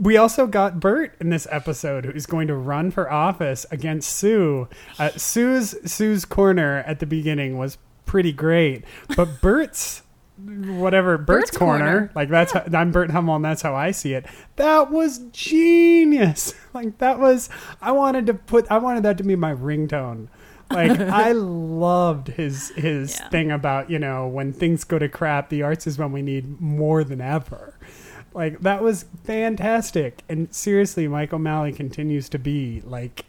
We 0.00 0.16
also 0.16 0.46
got 0.46 0.80
Burt 0.80 1.14
in 1.20 1.30
this 1.30 1.46
episode, 1.50 2.04
who's 2.06 2.26
going 2.26 2.46
to 2.48 2.54
run 2.54 2.90
for 2.90 3.10
office 3.10 3.64
against 3.70 4.10
Sue. 4.14 4.68
Uh, 4.98 5.10
Sue's 5.16 5.74
Sue's 5.90 6.24
corner 6.24 6.78
at 6.86 6.98
the 7.00 7.06
beginning 7.06 7.56
was 7.58 7.78
pretty 8.06 8.32
great, 8.32 8.84
but 9.16 9.28
Burt's 9.42 10.02
whatever 10.44 11.18
Burt's, 11.18 11.50
Burt's 11.50 11.56
corner, 11.58 11.84
corner. 11.84 12.12
like 12.14 12.28
that's 12.28 12.52
how, 12.52 12.64
I'm 12.72 12.90
Burt 12.90 13.10
Hummel, 13.10 13.36
and 13.36 13.44
that's 13.44 13.62
how 13.62 13.74
I 13.74 13.90
see 13.92 14.14
it. 14.14 14.26
That 14.56 14.90
was 14.90 15.18
genius. 15.32 16.54
Like 16.74 16.96
that 16.98 17.18
was 17.18 17.50
I 17.82 17.92
wanted 17.92 18.24
to 18.28 18.34
put 18.34 18.66
I 18.70 18.78
wanted 18.78 19.02
that 19.02 19.18
to 19.18 19.24
be 19.24 19.36
my 19.36 19.54
ringtone. 19.54 20.28
Like 20.70 20.90
I 21.00 21.32
loved 21.32 22.28
his 22.28 22.70
his 22.70 23.18
Yeah. 23.20 23.28
thing 23.28 23.50
about 23.50 23.90
you 23.90 23.98
know 23.98 24.26
when 24.26 24.54
things 24.54 24.82
go 24.84 24.98
to 24.98 25.06
crap, 25.06 25.50
the 25.50 25.62
arts 25.62 25.86
is 25.86 25.98
when 25.98 26.12
we 26.12 26.22
need 26.22 26.62
more 26.62 27.04
than 27.04 27.20
ever. 27.20 27.78
Like 28.34 28.60
that 28.60 28.82
was 28.82 29.04
fantastic, 29.24 30.22
and 30.28 30.52
seriously, 30.54 31.08
Michael 31.08 31.36
O'Malley 31.36 31.72
continues 31.72 32.28
to 32.30 32.38
be 32.38 32.82
like 32.84 33.24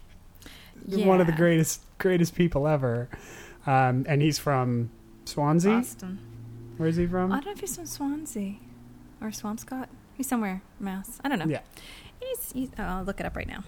one 0.88 1.22
of 1.22 1.28
the 1.28 1.34
greatest 1.34 1.82
greatest 1.98 2.36
people 2.36 2.68
ever. 2.68 3.10
Um, 3.66 4.06
and 4.08 4.22
he's 4.22 4.38
from 4.38 4.92
Swansea. 5.26 5.78
Boston. 5.78 6.20
Where 6.78 6.90
is 6.90 6.98
he 6.98 7.08
from? 7.08 7.32
I 7.32 7.36
don't 7.36 7.46
know 7.46 7.52
if 7.52 7.60
he's 7.60 7.76
from 7.76 7.86
Swansea 7.86 8.56
or 9.22 9.30
Swampscott. 9.30 9.88
He's 10.16 10.28
somewhere, 10.28 10.62
Mass. 10.80 11.20
I 11.24 11.30
don't 11.30 11.40
know. 11.40 11.46
Yeah. 11.46 11.62
He's, 12.20 12.52
he's, 12.52 12.70
oh, 12.78 12.84
I'll 12.84 13.04
look 13.04 13.20
it 13.20 13.26
up 13.26 13.36
right 13.36 13.48
now. 13.48 13.64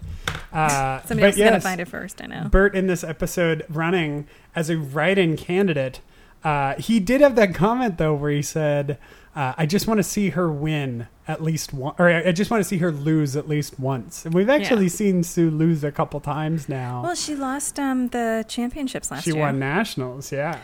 Uh, 0.52 1.02
Somebody 1.06 1.28
else 1.28 1.36
is 1.38 1.44
gonna 1.44 1.62
find 1.62 1.82
it 1.82 1.88
first, 1.88 2.22
I 2.22 2.28
know. 2.28 2.48
Burt 2.50 2.76
in 2.76 2.88
this 2.88 3.04
episode 3.04 3.66
running 3.70 4.28
as 4.56 4.70
a 4.70 4.78
write-in 4.78 5.38
candidate. 5.38 6.00
Uh, 6.44 6.76
he 6.76 7.00
did 7.00 7.22
have 7.22 7.36
that 7.36 7.56
comment 7.56 7.98
though, 7.98 8.14
where 8.14 8.32
he 8.32 8.42
said, 8.42 8.98
uh, 9.36 9.54
"I 9.58 9.66
just 9.66 9.88
want 9.88 9.98
to 10.00 10.04
see 10.04 10.30
her 10.30 10.52
win 10.52 11.08
at 11.28 11.42
least 11.44 11.74
one, 11.74 11.94
or 12.00 12.08
I 12.10 12.32
just 12.32 12.50
want 12.52 12.62
to 12.62 12.68
see 12.68 12.78
her 12.78 12.92
lose 12.92 13.36
at 13.36 13.48
least 13.48 13.80
once." 13.80 14.26
And 14.26 14.34
we've 14.34 14.50
actually 14.50 14.86
Yeah. 14.86 14.90
seen 14.92 15.24
Sue 15.24 15.50
lose 15.50 15.84
a 15.84 15.92
couple 15.92 16.20
times 16.20 16.68
now. 16.70 17.02
Well, 17.04 17.16
she 17.16 17.36
lost 17.36 17.80
um, 17.80 18.08
the 18.10 18.46
championships 18.48 19.12
last 19.12 19.24
she 19.26 19.32
year. 19.32 19.38
She 19.38 19.42
won 19.42 19.60
nationals, 19.60 20.32
yeah, 20.32 20.60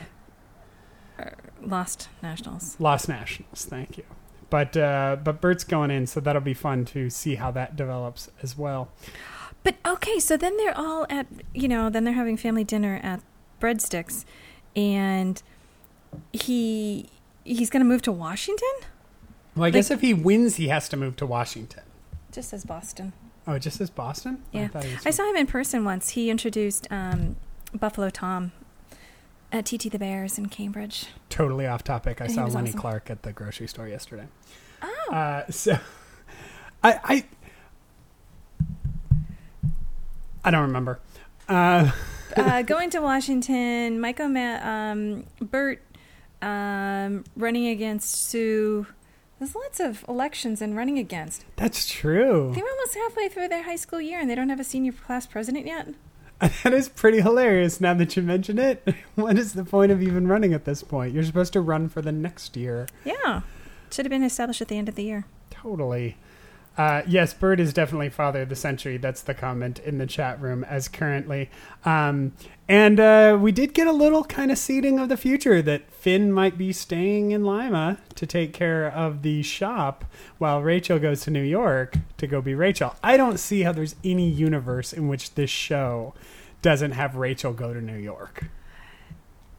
Lost 1.61 2.09
nationals. 2.23 2.75
lost 2.79 3.07
nationals. 3.07 3.65
Thank 3.65 3.97
you. 3.97 4.03
But 4.49 4.75
uh, 4.75 5.17
but 5.23 5.39
Burt's 5.41 5.63
going 5.63 5.91
in, 5.91 6.07
so 6.07 6.19
that'll 6.19 6.41
be 6.41 6.53
fun 6.55 6.85
to 6.85 7.09
see 7.09 7.35
how 7.35 7.51
that 7.51 7.75
develops 7.75 8.29
as 8.41 8.57
well. 8.57 8.89
But 9.63 9.75
okay, 9.85 10.19
so 10.19 10.37
then 10.37 10.57
they're 10.57 10.75
all 10.77 11.05
at 11.09 11.27
you 11.53 11.67
know, 11.67 11.89
then 11.89 12.03
they're 12.03 12.15
having 12.15 12.35
family 12.35 12.63
dinner 12.63 12.99
at 13.03 13.21
Breadsticks, 13.61 14.25
and 14.75 15.41
he 16.33 17.09
he's 17.43 17.69
going 17.69 17.81
to 17.81 17.87
move 17.87 18.01
to 18.03 18.11
Washington. 18.11 18.67
Well, 19.55 19.65
I 19.65 19.69
guess 19.69 19.91
if 19.91 20.01
he 20.01 20.13
wins, 20.13 20.55
he 20.55 20.69
has 20.69 20.87
to 20.89 20.97
move 20.97 21.15
to 21.17 21.25
Washington. 21.25 21.83
Just 22.31 22.49
says 22.49 22.63
Boston. 22.63 23.11
Oh, 23.47 23.53
it 23.53 23.59
just 23.59 23.77
says 23.77 23.89
Boston. 23.89 24.43
Yeah, 24.51 24.69
he 24.81 24.97
I 25.05 25.09
saw 25.11 25.29
him 25.29 25.35
in 25.35 25.47
person 25.47 25.83
once. 25.83 26.09
He 26.11 26.29
introduced 26.29 26.87
um, 26.91 27.35
Buffalo 27.77 28.09
Tom 28.09 28.51
at 29.51 29.65
TT 29.65 29.91
the 29.91 29.99
Bears 29.99 30.37
in 30.37 30.45
Cambridge. 30.47 31.07
totally 31.29 31.67
off 31.67 31.83
topic. 31.83 32.21
I 32.21 32.27
He 32.27 32.33
saw 32.33 32.45
Lenny 32.45 32.69
awesome. 32.69 32.79
Clarke 32.79 33.09
at 33.09 33.23
the 33.23 33.33
grocery 33.33 33.67
store 33.67 33.87
yesterday. 33.87 34.27
Oh, 34.81 35.09
Uh, 35.11 35.51
so, 35.51 35.77
I, 36.83 36.99
I, 37.03 37.25
I 40.43 40.51
don't 40.51 40.61
remember. 40.61 40.99
Uh, 41.49 41.91
uh, 42.37 42.61
going 42.61 42.89
to 42.91 42.99
Washington. 43.01 43.99
Mike 43.99 44.19
O'Ma- 44.19 44.59
um, 44.65 45.25
Burt 45.41 45.81
um, 46.41 47.23
running 47.35 47.67
against 47.67 48.09
Sue. 48.29 48.87
There's 49.39 49.55
lots 49.55 49.79
of 49.79 50.05
elections 50.07 50.61
and 50.61 50.75
running 50.77 50.99
against. 50.99 51.45
that's 51.55 51.89
true. 51.89 52.51
They're 52.53 52.63
almost 52.63 52.95
halfway 52.95 53.27
through 53.27 53.47
their 53.47 53.63
high 53.63 53.75
school 53.75 53.99
year 53.99 54.19
and 54.19 54.29
they 54.29 54.35
don't 54.35 54.49
have 54.49 54.59
a 54.59 54.63
senior 54.63 54.91
class 54.91 55.25
president 55.25 55.65
yet. 55.65 55.87
That 56.63 56.73
is 56.73 56.89
pretty 56.89 57.21
hilarious 57.21 57.79
now 57.79 57.93
that 57.95 58.15
you 58.17 58.23
mention 58.23 58.57
it. 58.57 58.83
What 59.15 59.37
is 59.37 59.53
the 59.53 59.63
point 59.63 59.91
of 59.91 60.01
even 60.01 60.27
running 60.27 60.53
at 60.53 60.65
this 60.65 60.81
point? 60.83 61.13
You're 61.13 61.23
supposed 61.23 61.53
to 61.53 61.61
run 61.61 61.87
for 61.87 62.01
the 62.01 62.11
next 62.11 62.57
year. 62.57 62.87
Yeah. 63.05 63.41
Should 63.91 64.05
have 64.05 64.09
been 64.11 64.23
established 64.23 64.61
at 64.61 64.67
the 64.67 64.77
end 64.77 64.89
of 64.89 64.95
the 64.95 65.03
year. 65.03 65.25
Totally. 65.51 66.17
Uh, 66.77 67.01
yes, 67.05 67.33
Bird 67.33 67.59
is 67.59 67.73
definitely 67.73 68.09
father 68.09 68.43
of 68.43 68.49
the 68.49 68.55
century. 68.55 68.97
That's 68.97 69.21
the 69.21 69.33
comment 69.33 69.79
in 69.79 69.97
the 69.97 70.07
chat 70.07 70.41
room 70.41 70.63
as 70.63 70.87
currently. 70.87 71.49
Um, 71.83 72.31
and 72.67 72.99
uh, 72.99 73.37
we 73.39 73.51
did 73.51 73.73
get 73.73 73.87
a 73.87 73.91
little 73.91 74.23
kind 74.23 74.51
of 74.51 74.57
seeding 74.57 74.97
of 74.97 75.09
the 75.09 75.17
future 75.17 75.61
that 75.61 75.91
Finn 75.91 76.31
might 76.31 76.57
be 76.57 76.71
staying 76.71 77.31
in 77.31 77.43
Lima 77.43 77.97
to 78.15 78.25
take 78.25 78.53
care 78.53 78.87
of 78.87 79.21
the 79.21 79.43
shop 79.43 80.05
while 80.37 80.61
Rachel 80.61 80.97
goes 80.97 81.21
to 81.23 81.31
New 81.31 81.43
York 81.43 81.97
to 82.17 82.25
go 82.25 82.41
be 82.41 82.55
Rachel. 82.55 82.95
I 83.03 83.17
don't 83.17 83.37
see 83.37 83.63
how 83.63 83.73
there's 83.73 83.95
any 84.03 84.29
universe 84.29 84.93
in 84.93 85.09
which 85.09 85.35
this 85.35 85.49
show 85.49 86.13
doesn't 86.61 86.91
have 86.91 87.17
Rachel 87.17 87.51
go 87.51 87.73
to 87.73 87.81
New 87.81 87.97
York. 87.97 88.45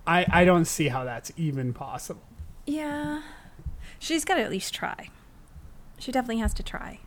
I, 0.06 0.26
I 0.30 0.44
don't 0.46 0.64
see 0.64 0.88
how 0.88 1.04
that's 1.04 1.30
even 1.36 1.74
possible. 1.74 2.22
Yeah. 2.66 3.22
She's 3.98 4.24
got 4.24 4.36
to 4.36 4.42
at 4.42 4.50
least 4.50 4.72
try. 4.74 5.10
She 6.02 6.10
definitely 6.10 6.38
has 6.38 6.52
to 6.54 6.64
try. 6.64 6.98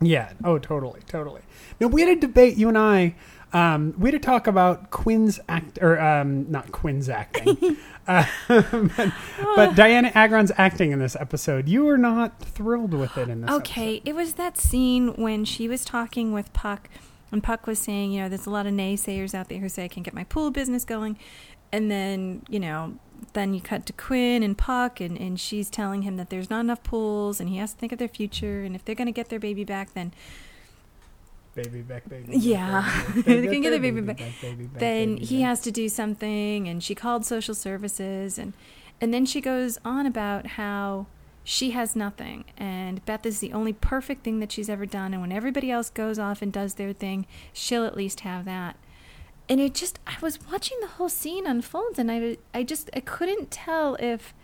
Yeah. 0.00 0.32
Oh, 0.42 0.58
totally, 0.58 1.00
totally. 1.06 1.42
Now 1.78 1.88
we 1.88 2.00
had 2.00 2.16
a 2.16 2.20
debate, 2.20 2.56
you 2.56 2.70
and 2.70 2.78
I. 2.78 3.14
Um, 3.52 3.94
we 3.98 4.10
had 4.10 4.20
to 4.20 4.26
talk 4.26 4.46
about 4.46 4.90
Quinn's 4.90 5.40
act, 5.46 5.78
or 5.82 6.00
um, 6.00 6.50
not 6.50 6.72
Quinn's 6.72 7.10
acting, 7.10 7.76
uh, 8.08 8.24
but, 8.48 9.12
but 9.54 9.70
Dianna 9.74 10.10
Agron's 10.16 10.50
acting 10.56 10.90
in 10.90 11.00
this 11.00 11.14
episode. 11.20 11.68
You 11.68 11.84
were 11.84 11.98
not 11.98 12.40
thrilled 12.40 12.94
with 12.94 13.16
it 13.18 13.28
in 13.28 13.42
this. 13.42 13.50
Okay, 13.50 14.00
it 14.06 14.14
was 14.14 14.34
that 14.34 14.56
scene 14.56 15.08
when 15.16 15.44
she 15.44 15.68
was 15.68 15.84
talking 15.84 16.32
with 16.32 16.50
Puck, 16.54 16.88
and 17.30 17.44
Puck 17.44 17.66
was 17.66 17.78
saying, 17.78 18.10
you 18.10 18.22
know, 18.22 18.28
there's 18.30 18.46
a 18.46 18.50
lot 18.50 18.66
of 18.66 18.72
naysayers 18.72 19.34
out 19.34 19.50
there 19.50 19.58
who 19.58 19.68
say 19.68 19.84
I 19.84 19.88
can't 19.88 20.04
get 20.04 20.14
my 20.14 20.24
pool 20.24 20.50
business 20.50 20.84
going, 20.84 21.16
and 21.70 21.90
then, 21.90 22.42
you 22.48 22.58
know, 22.58 22.94
then 23.32 23.54
you 23.54 23.60
cut 23.60 23.86
to 23.86 23.92
Quinn 23.92 24.42
and 24.42 24.56
Puck, 24.56 25.00
and, 25.00 25.18
and 25.18 25.38
she's 25.40 25.68
telling 25.70 26.02
him 26.02 26.16
that 26.16 26.30
there's 26.30 26.50
not 26.50 26.60
enough 26.60 26.82
pools, 26.82 27.40
and 27.40 27.48
he 27.48 27.56
has 27.58 27.72
to 27.72 27.78
think 27.78 27.92
of 27.92 27.98
their 27.98 28.08
future, 28.08 28.62
and 28.62 28.74
if 28.76 28.84
they're 28.84 28.94
going 28.94 29.06
to 29.06 29.12
get 29.12 29.28
their 29.28 29.38
baby 29.40 29.64
back, 29.64 29.94
then 29.94 30.12
baby 31.54 31.82
back, 31.82 32.08
baby. 32.08 32.26
back, 32.32 32.36
Yeah. 32.40 33.02
baby 33.14 33.22
back, 33.22 33.24
They 33.24 33.46
can 33.46 33.62
get 33.62 33.70
their 33.70 33.80
baby 33.80 34.00
back, 34.00 34.18
back. 34.18 34.32
baby 34.42 34.68
then 34.78 35.16
he 35.18 35.42
has 35.42 35.60
to 35.60 35.70
do 35.70 35.88
something 35.88 36.68
and 36.68 36.82
she 36.82 36.94
called 36.96 37.24
social 37.24 37.54
services 37.54 38.38
and 38.38 38.52
and 39.00 39.12
then 39.14 39.24
she 39.26 39.40
goes 39.40 39.78
on 39.84 40.04
about 40.06 40.46
how 40.58 41.06
she 41.44 41.70
has 41.70 41.94
nothing 41.94 42.44
and 42.56 43.04
Beth 43.04 43.24
is 43.24 43.38
the 43.38 43.52
only 43.52 43.72
perfect 43.72 44.24
thing 44.24 44.40
that 44.40 44.50
she's 44.50 44.68
ever 44.68 44.84
done 44.84 45.12
and 45.12 45.20
when 45.22 45.30
everybody 45.30 45.70
else 45.70 45.90
goes 45.90 46.18
off 46.18 46.42
and 46.42 46.52
does 46.52 46.74
their 46.74 46.92
thing 46.92 47.24
she'll 47.52 47.84
at 47.84 47.96
least 47.96 48.20
have 48.20 48.44
that 48.46 48.76
and 49.48 49.60
it 49.60 49.74
just 49.74 49.98
I 50.06 50.14
was 50.20 50.38
watching 50.50 50.78
the 50.80 50.86
whole 50.86 51.08
scene 51.08 51.46
unfold 51.46 51.98
and 51.98 52.10
I 52.10 52.38
I 52.52 52.62
just 52.62 52.90
I 52.94 53.00
couldn't 53.00 53.50
tell 53.50 53.96
if 53.96 54.34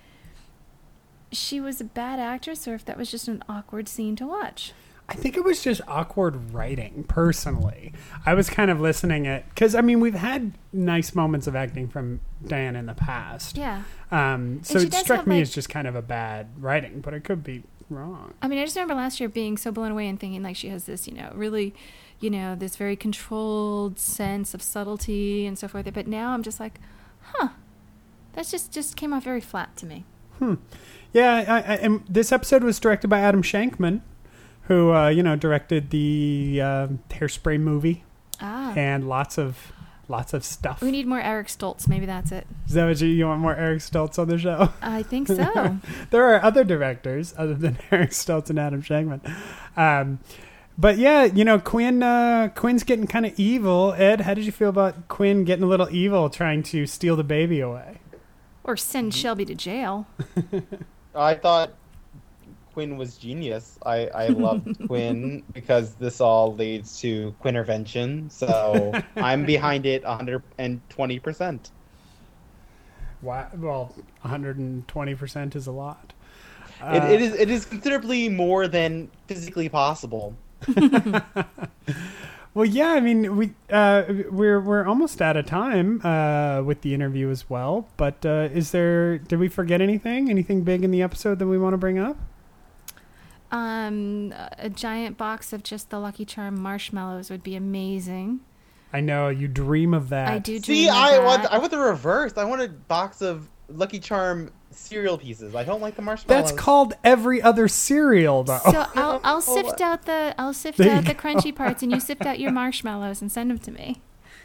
she 1.33 1.61
was 1.61 1.81
a 1.81 1.85
bad 1.85 2.19
actress 2.19 2.67
or 2.67 2.75
if 2.75 2.85
that 2.87 2.99
was 2.99 3.11
just 3.11 3.29
an 3.29 3.43
awkward 3.49 3.89
scene 3.89 4.17
to 4.17 4.27
watch. 4.27 4.73
I 5.09 5.15
think 5.15 5.37
it 5.37 5.43
was 5.43 5.61
just 5.61 5.81
awkward 5.89 6.53
writing, 6.53 7.05
personally. 7.09 7.93
I 8.25 8.35
was 8.35 8.49
kind 8.49 8.71
of 8.71 8.81
listening 8.81 9.27
it 9.27 9.45
because 9.49 9.75
I 9.75 9.81
mean 9.81 9.99
we've 10.01 10.15
had 10.15 10.53
nice 10.73 11.15
moments 11.15 11.47
of 11.49 11.57
acting 11.57 11.89
from 11.89 12.21
Dianna 12.45 12.79
in 12.79 12.87
the 12.87 12.95
past. 12.95 13.57
Yeah. 13.57 13.83
Um, 14.13 14.61
so 14.63 14.79
it 14.79 14.95
struck 14.95 15.21
have, 15.21 15.27
me 15.27 15.37
like- 15.37 15.43
as 15.43 15.55
just 15.55 15.69
kind 15.69 15.89
of 15.89 15.97
a 15.97 16.03
bad 16.03 16.49
writing, 16.59 17.01
but 17.01 17.15
it 17.15 17.25
could 17.25 17.43
be 17.43 17.63
wrong. 17.91 18.35
I 18.43 18.49
mean, 18.49 18.59
I 18.59 18.65
just 18.65 18.77
remember 18.77 18.95
last 18.95 19.21
year 19.21 19.29
being 19.29 19.57
so 19.57 19.71
blown 19.73 19.93
away 19.93 20.09
and 20.09 20.19
thinking 20.19 20.43
like 20.43 20.57
she 20.57 20.69
has 20.69 20.85
this, 20.85 21.07
you 21.07 21.15
know, 21.15 21.31
really, 21.35 21.75
you 22.21 22.31
know, 22.31 22.55
this 22.55 22.77
very 22.77 22.97
controlled 22.97 23.99
sense 23.99 24.55
of 24.55 24.63
subtlety 24.63 25.47
and 25.47 25.59
so 25.59 25.69
forth. 25.69 25.93
But 25.93 26.07
now 26.07 26.33
I'm 26.33 26.43
just 26.43 26.61
like, 26.61 26.81
huh, 27.23 27.49
that's 28.33 28.51
just 28.51 28.73
just 28.73 28.97
came 28.97 29.13
off 29.13 29.25
very 29.25 29.41
flat 29.41 29.77
to 29.79 29.87
me. 29.87 30.05
Hmm. 30.39 30.55
Yeah, 31.13 31.45
I, 31.47 31.57
I, 31.57 31.77
and 31.77 32.05
this 32.09 32.33
episode 32.33 32.63
was 32.63 32.79
directed 32.79 33.09
by 33.09 33.21
Adam 33.21 33.43
Shankman, 33.43 34.01
who 34.63 34.93
uh, 34.93 35.09
you 35.09 35.23
know 35.23 35.37
directed 35.37 35.91
the 35.91 36.61
uh, 36.63 36.89
Hairspray 37.11 37.61
movie 37.61 38.05
Ah, 38.41 38.73
and 38.75 39.09
lots 39.09 39.39
of 39.39 39.73
lots 40.11 40.35
of 40.35 40.45
stuff. 40.45 40.83
we 40.83 40.91
need 40.91 41.07
more 41.07 41.21
Eric 41.21 41.47
Stoltz. 41.47 41.89
Maybe 41.89 42.07
that's 42.07 42.33
it. 42.33 42.47
Is 42.67 42.75
that 42.75 42.87
what 42.87 43.01
you, 43.01 43.09
you 43.09 43.27
want 43.27 43.41
more 43.41 43.57
Eric 43.57 43.79
Stoltz 43.81 44.19
on 44.19 44.29
the 44.29 44.39
show? 44.39 44.71
I 44.83 45.03
think 45.03 45.29
so. 45.29 45.79
there 46.11 46.35
are 46.35 46.43
other 46.43 46.65
directors 46.65 47.33
other 47.39 47.55
than 47.55 47.79
Eric 47.91 48.11
Stoltz 48.11 48.51
and 48.51 48.59
Adam 48.59 48.83
Shankman. 48.83 49.21
Um, 49.77 50.19
but 50.77 50.99
yeah, 50.99 51.25
you 51.25 51.45
know, 51.45 51.59
Quinn 51.59 52.03
uh, 52.03 52.49
Quinn's 52.55 52.85
getting 52.85 53.07
kind 53.07 53.27
of 53.27 53.39
evil. 53.39 53.95
Ed, 53.97 54.23
how 54.23 54.35
did 54.35 54.45
you 54.45 54.53
feel 54.53 54.69
about 54.71 55.09
Quinn 55.09 55.45
getting 55.45 55.65
a 55.65 55.69
little 55.69 55.89
evil, 55.91 56.29
trying 56.31 56.63
to 56.65 56.87
steal 56.87 57.17
the 57.17 57.25
baby 57.25 57.61
away? 57.61 58.01
or 58.71 58.77
send 58.77 59.15
Shelby 59.15 59.45
to 59.47 59.55
jail. 59.55 60.07
I 61.15 61.35
thought 61.35 61.73
Quinn 62.81 62.97
was 62.97 63.19
genius. 63.19 63.79
I, 63.85 64.07
I 64.07 64.29
loved 64.29 64.79
Quinn 64.87 65.43
because 65.53 65.97
this 65.97 66.19
all 66.19 66.55
leads 66.55 66.99
to 67.01 67.35
Quintervention. 67.45 68.33
So 68.33 68.95
I'm 69.17 69.45
behind 69.45 69.85
it 69.85 70.03
120%. 70.03 71.71
Why, 73.21 73.49
well, 73.55 73.95
120 74.23 75.15
percent 75.15 75.55
is 75.57 75.67
a 75.67 75.73
lot. 75.73 76.15
it, 76.81 77.03
Uh, 77.03 77.07
it 77.09 77.21
is 77.21 77.35
it 77.35 77.51
is 77.51 77.67
considerably 77.67 78.31
more 78.31 78.67
than 78.67 79.11
physically 79.27 79.69
possible. 79.69 80.35
Well, 82.53 82.65
yeah, 82.67 82.89
I 82.89 83.01
mean, 83.01 83.37
we 83.37 83.53
uh, 83.71 84.03
we're 84.29 84.61
we're 84.61 84.85
almost 84.85 85.23
out 85.23 85.37
of 85.37 85.47
time 85.47 86.01
uh, 86.05 86.63
with 86.65 86.81
the 86.81 86.95
interview 86.95 87.31
as 87.31 87.49
well. 87.49 87.87
But 87.97 88.27
uh, 88.27 88.49
is 88.53 88.73
there? 88.73 89.19
Did 89.19 89.39
we 89.39 89.47
forget 89.47 89.81
anything? 89.81 90.29
Anything 90.29 90.63
big 90.63 90.83
in 90.83 90.91
the 90.91 91.01
episode 91.01 91.39
that 91.39 91.47
we 91.47 91.59
want 91.59 91.75
to 91.75 91.79
bring 91.79 92.01
up? 92.01 92.17
Um, 93.53 94.33
a 94.59 94.69
giant 94.71 95.17
box 95.19 95.53
of 95.53 95.63
just 95.63 95.91
the 95.91 95.99
Lucky 95.99 96.25
Charm 96.25 96.61
marshmallows 96.61 97.31
would 97.31 97.43
be 97.43 97.57
amazing. 97.57 98.41
I 98.93 99.01
know 99.01 99.29
you 99.29 99.49
dream 99.49 99.95
of 99.95 100.09
that. 100.11 100.29
I 100.29 100.39
do 100.39 100.59
dream 100.59 100.63
See, 100.63 100.89
of 100.89 100.95
I 100.95 101.13
that. 101.13 101.25
want 101.25 101.47
I 101.47 101.59
want 101.59 101.71
the 101.71 101.79
reverse. 101.79 102.33
I 102.37 102.45
want 102.45 102.63
a 102.63 102.69
box 102.69 103.23
of 103.23 103.49
Lucky 103.69 103.99
Charm 104.01 104.51
cereal 104.71 105.17
pieces. 105.19 105.55
I 105.55 105.63
don't 105.65 105.81
like 105.81 105.95
the 105.97 106.03
marshmallows. 106.03 106.51
That's 106.51 106.61
called 106.61 106.95
every 107.05 107.41
other 107.41 107.69
cereal, 107.69 108.43
though. 108.45 108.59
So 108.65 108.87
I'll 108.95 109.21
I'll 109.25 109.41
sift 109.41 109.81
out 109.81 110.07
the 110.07 110.35
I'll 110.39 110.53
sift 110.55 110.79
There 110.79 110.91
out 110.93 111.05
the 111.05 111.15
go. 111.15 111.21
crunchy 111.21 111.55
parts, 111.55 111.83
and 111.83 111.93
you 111.93 112.01
sift 112.01 112.23
out 112.27 112.41
your 112.41 112.51
marshmallows 112.63 113.21
and 113.21 113.31
send 113.31 113.51
them 113.51 113.59
to 113.61 113.71
me. 113.71 114.01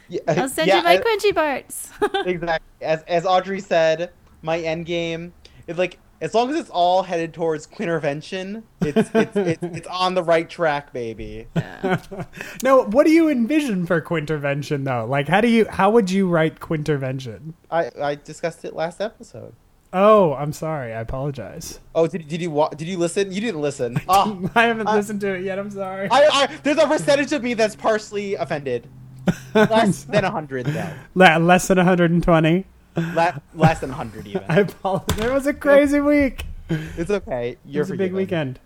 Yeah, 0.08 0.20
I'll 0.28 0.48
send 0.48 0.68
yeah, 0.68 0.78
you 0.78 0.82
my 0.84 0.94
I- 0.94 0.98
crunchy 1.00 1.34
parts. 1.34 1.90
exactly. 2.26 2.66
As 2.80 3.02
as 3.04 3.26
Audrey 3.26 3.60
said, 3.60 4.10
my 4.42 4.60
end 4.60 4.86
game 4.86 5.32
is 5.66 5.76
like 5.78 5.98
as 6.20 6.34
long 6.34 6.50
as 6.50 6.56
it's 6.56 6.70
all 6.70 7.02
headed 7.02 7.34
towards 7.34 7.66
Quintervention, 7.66 8.62
it's 8.80 9.10
it's, 9.14 9.36
it's 9.36 9.62
it's 9.76 9.86
on 9.88 10.14
the 10.14 10.22
right 10.22 10.48
track, 10.48 10.92
baby. 10.92 11.46
no, 12.62 12.84
what 12.84 13.04
do 13.06 13.12
you 13.12 13.28
envision 13.28 13.86
for 13.86 14.00
Quintervention, 14.00 14.84
though? 14.84 15.04
Like, 15.06 15.28
how 15.28 15.40
do 15.40 15.48
you? 15.48 15.66
How 15.66 15.90
would 15.90 16.10
you 16.10 16.28
write 16.28 16.60
Quintervention? 16.60 17.54
I 17.70 17.90
I 18.00 18.14
discussed 18.16 18.64
it 18.64 18.74
last 18.74 19.00
episode. 19.00 19.54
Oh, 19.92 20.34
I'm 20.34 20.52
sorry. 20.52 20.92
I 20.92 21.00
apologize. 21.00 21.80
Oh, 21.94 22.06
did, 22.06 22.26
did 22.28 22.42
you 22.42 22.50
wa- 22.50 22.68
did 22.70 22.88
you 22.88 22.98
listen? 22.98 23.32
You 23.32 23.40
didn't 23.40 23.60
listen. 23.60 23.98
Ah, 24.08 24.36
I 24.54 24.64
haven't 24.64 24.88
I- 24.88 24.96
listened 24.96 25.20
to 25.22 25.34
it 25.34 25.44
yet. 25.44 25.58
I'm 25.58 25.70
sorry. 25.70 26.08
I, 26.10 26.26
I 26.32 26.46
there's 26.62 26.78
a 26.78 26.86
percentage 26.86 27.32
of 27.32 27.42
me 27.42 27.54
that's 27.54 27.76
partially 27.76 28.34
offended. 28.34 28.88
Less 29.54 30.04
than 30.04 30.22
hundred 30.24 30.66
though. 30.66 30.92
Le- 31.14 31.38
less 31.40 31.66
than 31.66 31.78
120. 31.78 32.64
Le- 32.96 33.42
less 33.54 33.80
than 33.80 33.90
hundred 33.90 34.26
even. 34.26 34.44
I 34.48 34.60
apologize. 34.60 35.18
It 35.18 35.32
was 35.32 35.46
a 35.46 35.54
crazy 35.54 36.00
week. 36.00 36.44
It's 36.68 37.10
okay. 37.10 37.56
You're 37.64 37.82
was 37.82 37.90
a 37.90 37.96
big 37.96 38.12
weekend. 38.12 38.58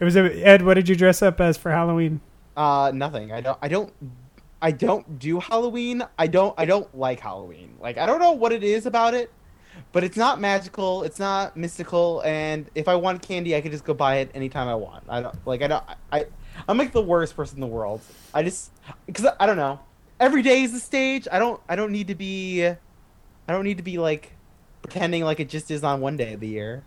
It 0.00 0.04
was 0.04 0.16
a 0.16 0.46
Ed. 0.46 0.62
What 0.62 0.74
did 0.74 0.88
you 0.88 0.94
dress 0.96 1.22
up 1.22 1.40
as 1.40 1.56
for 1.56 1.70
Halloween? 1.70 2.20
Uh, 2.56 2.92
nothing. 2.94 3.32
I 3.32 3.40
don't. 3.40 3.58
I 3.62 3.68
don't. 3.68 3.92
I 4.60 4.70
don't 4.72 5.18
do 5.18 5.40
Halloween. 5.40 6.02
I 6.18 6.26
don't. 6.26 6.54
I 6.58 6.64
don't 6.64 6.92
like 6.96 7.20
Halloween. 7.20 7.76
Like 7.80 7.98
I 7.98 8.06
don't 8.06 8.20
know 8.20 8.32
what 8.32 8.52
it 8.52 8.62
is 8.62 8.86
about 8.86 9.14
it, 9.14 9.32
but 9.92 10.04
it's 10.04 10.16
not 10.16 10.40
magical. 10.40 11.02
It's 11.02 11.18
not 11.18 11.56
mystical. 11.56 12.22
And 12.24 12.68
if 12.74 12.88
I 12.88 12.94
want 12.94 13.22
candy, 13.22 13.56
I 13.56 13.60
can 13.60 13.72
just 13.72 13.84
go 13.84 13.94
buy 13.94 14.16
it 14.16 14.30
anytime 14.34 14.68
I 14.68 14.74
want. 14.74 15.04
I 15.08 15.20
don't 15.22 15.46
like. 15.46 15.62
I 15.62 15.66
don't. 15.68 15.84
I. 16.12 16.26
I'm 16.68 16.76
like 16.76 16.92
the 16.92 17.02
worst 17.02 17.36
person 17.36 17.56
in 17.56 17.60
the 17.60 17.66
world. 17.66 18.00
I 18.34 18.42
just 18.42 18.70
because 19.06 19.26
I 19.38 19.46
don't 19.46 19.56
know. 19.56 19.80
Every 20.20 20.42
day 20.42 20.62
is 20.62 20.72
the 20.72 20.80
stage. 20.80 21.28
I 21.30 21.38
don't. 21.38 21.60
I 21.68 21.76
don't 21.76 21.92
need 21.92 22.08
to 22.08 22.14
be. 22.14 22.72
I 23.48 23.52
don't 23.52 23.64
need 23.64 23.78
to 23.78 23.82
be 23.82 23.98
like 23.98 24.32
pretending 24.82 25.24
like 25.24 25.40
it 25.40 25.48
just 25.48 25.70
is 25.70 25.82
on 25.82 26.00
one 26.00 26.16
day 26.16 26.34
of 26.34 26.40
the 26.40 26.48
year. 26.48 26.84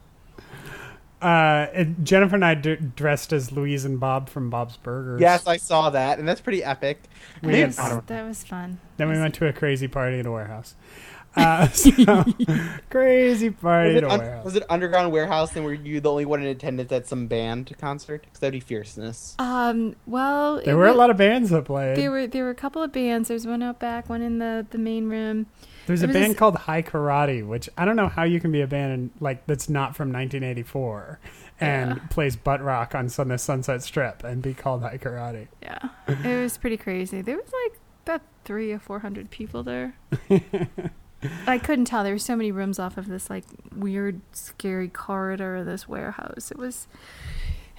Uh, 1.21 1.67
and 1.73 2.03
Jennifer 2.03 2.33
and 2.35 2.43
I 2.43 2.55
d- 2.55 2.77
dressed 2.95 3.31
as 3.31 3.51
Louise 3.51 3.85
and 3.85 3.99
Bob 3.99 4.27
from 4.27 4.49
Bob's 4.49 4.77
Burgers. 4.77 5.21
Yes, 5.21 5.45
I 5.45 5.57
saw 5.57 5.91
that, 5.91 6.17
and 6.17 6.27
that's 6.27 6.41
pretty 6.41 6.63
epic. 6.63 7.03
We 7.43 7.51
Maybe- 7.51 7.71
did- 7.73 8.07
that 8.07 8.27
was 8.27 8.43
fun. 8.43 8.79
Then 8.97 9.09
we 9.09 9.19
went 9.19 9.35
to 9.35 9.45
a 9.47 9.53
crazy 9.53 9.87
party 9.87 10.19
at 10.19 10.25
a 10.25 10.31
warehouse. 10.31 10.75
Uh, 11.33 11.65
so, 11.69 12.25
crazy 12.89 13.49
party 13.51 13.93
Was 13.93 13.97
at 13.99 14.03
it, 14.03 14.05
a 14.05 14.09
un- 14.11 14.19
warehouse. 14.19 14.43
was 14.43 14.55
it 14.57 14.63
Underground 14.69 15.13
Warehouse 15.13 15.55
and 15.55 15.63
were 15.63 15.73
you 15.73 16.01
the 16.01 16.11
only 16.11 16.25
one 16.25 16.41
in 16.41 16.47
attendance 16.47 16.91
at 16.91 17.07
some 17.07 17.27
band 17.27 17.73
concert? 17.79 18.23
Because 18.23 18.39
that'd 18.39 18.51
be 18.51 18.59
fierceness. 18.59 19.37
Um, 19.39 19.95
well, 20.05 20.55
There 20.61 20.73
it 20.73 20.77
were 20.77 20.87
a 20.87 20.93
lot 20.93 21.09
of 21.09 21.15
bands 21.15 21.49
that 21.51 21.63
played. 21.63 21.95
There 21.95 22.11
were 22.11 22.27
there 22.27 22.43
were 22.43 22.49
a 22.49 22.53
couple 22.55 22.83
of 22.83 22.91
bands. 22.91 23.29
There's 23.29 23.47
one 23.47 23.63
out 23.63 23.79
back, 23.79 24.09
one 24.09 24.21
in 24.21 24.39
the 24.39 24.67
the 24.71 24.77
main 24.77 25.07
room. 25.07 25.45
There's 25.87 26.03
a 26.03 26.07
there 26.07 26.13
band 26.13 26.31
this- 26.31 26.37
called 26.39 26.55
High 26.55 26.81
Karate, 26.83 27.45
which 27.45 27.69
I 27.77 27.85
don't 27.85 27.95
know 27.95 28.07
how 28.07 28.23
you 28.23 28.39
can 28.39 28.51
be 28.51 28.61
a 28.61 28.67
band 28.67 29.11
like 29.19 29.45
that's 29.47 29.67
not 29.69 29.95
from 29.95 30.09
1984 30.11 31.19
and 31.59 31.95
Yeah. 31.97 32.07
plays 32.09 32.35
butt 32.35 32.61
rock 32.61 32.95
on 32.95 33.09
Sun- 33.09 33.27
the 33.29 33.37
Sunset 33.37 33.81
Strip 33.83 34.23
and 34.23 34.41
be 34.41 34.53
called 34.53 34.81
High 34.83 34.97
Karate. 34.97 35.47
Yeah, 35.61 35.89
it 36.07 36.41
was 36.41 36.57
pretty 36.57 36.77
crazy. 36.77 37.21
There 37.21 37.35
was 37.37 37.51
like 37.65 37.79
about 38.05 38.21
three 38.45 38.71
or 38.71 38.79
four 38.79 38.99
hundred 38.99 39.29
people 39.31 39.63
there. 39.63 39.95
I 41.45 41.59
couldn't 41.59 41.85
tell. 41.85 42.03
There 42.03 42.13
were 42.13 42.17
so 42.19 42.35
many 42.35 42.51
rooms 42.51 42.79
off 42.79 42.97
of 42.97 43.07
this 43.07 43.29
like 43.29 43.43
weird, 43.75 44.21
scary 44.31 44.87
corridor 44.87 45.57
of 45.57 45.65
this 45.67 45.87
warehouse. 45.87 46.49
It 46.49 46.57
was, 46.57 46.87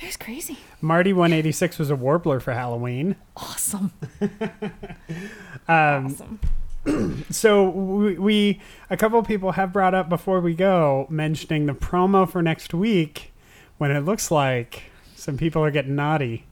it 0.00 0.06
was 0.06 0.16
crazy. 0.16 0.58
Marty 0.80 1.12
186 1.12 1.76
was 1.78 1.90
a 1.90 1.96
warbler 1.96 2.38
for 2.38 2.52
Halloween. 2.52 3.16
Awesome. 3.36 3.92
Um, 5.68 6.06
awesome. 6.06 6.40
So 7.30 7.68
we, 7.70 8.18
we 8.18 8.60
a 8.90 8.96
couple 8.96 9.18
of 9.18 9.26
people 9.26 9.52
have 9.52 9.72
brought 9.72 9.94
up 9.94 10.08
before 10.08 10.40
we 10.40 10.54
go 10.54 11.06
mentioning 11.08 11.66
the 11.66 11.72
promo 11.72 12.28
for 12.28 12.42
next 12.42 12.74
week 12.74 13.32
when 13.78 13.90
it 13.90 14.00
looks 14.00 14.30
like 14.30 14.84
some 15.14 15.36
people 15.36 15.64
are 15.64 15.70
getting 15.70 15.94
naughty. 15.94 16.44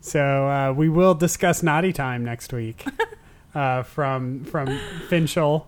So 0.00 0.48
uh, 0.48 0.72
we 0.72 0.88
will 0.88 1.14
discuss 1.14 1.62
naughty 1.62 1.92
time 1.92 2.24
next 2.24 2.52
week 2.52 2.84
uh, 3.54 3.82
from 3.82 4.44
from 4.44 4.66
Finchel 5.08 5.66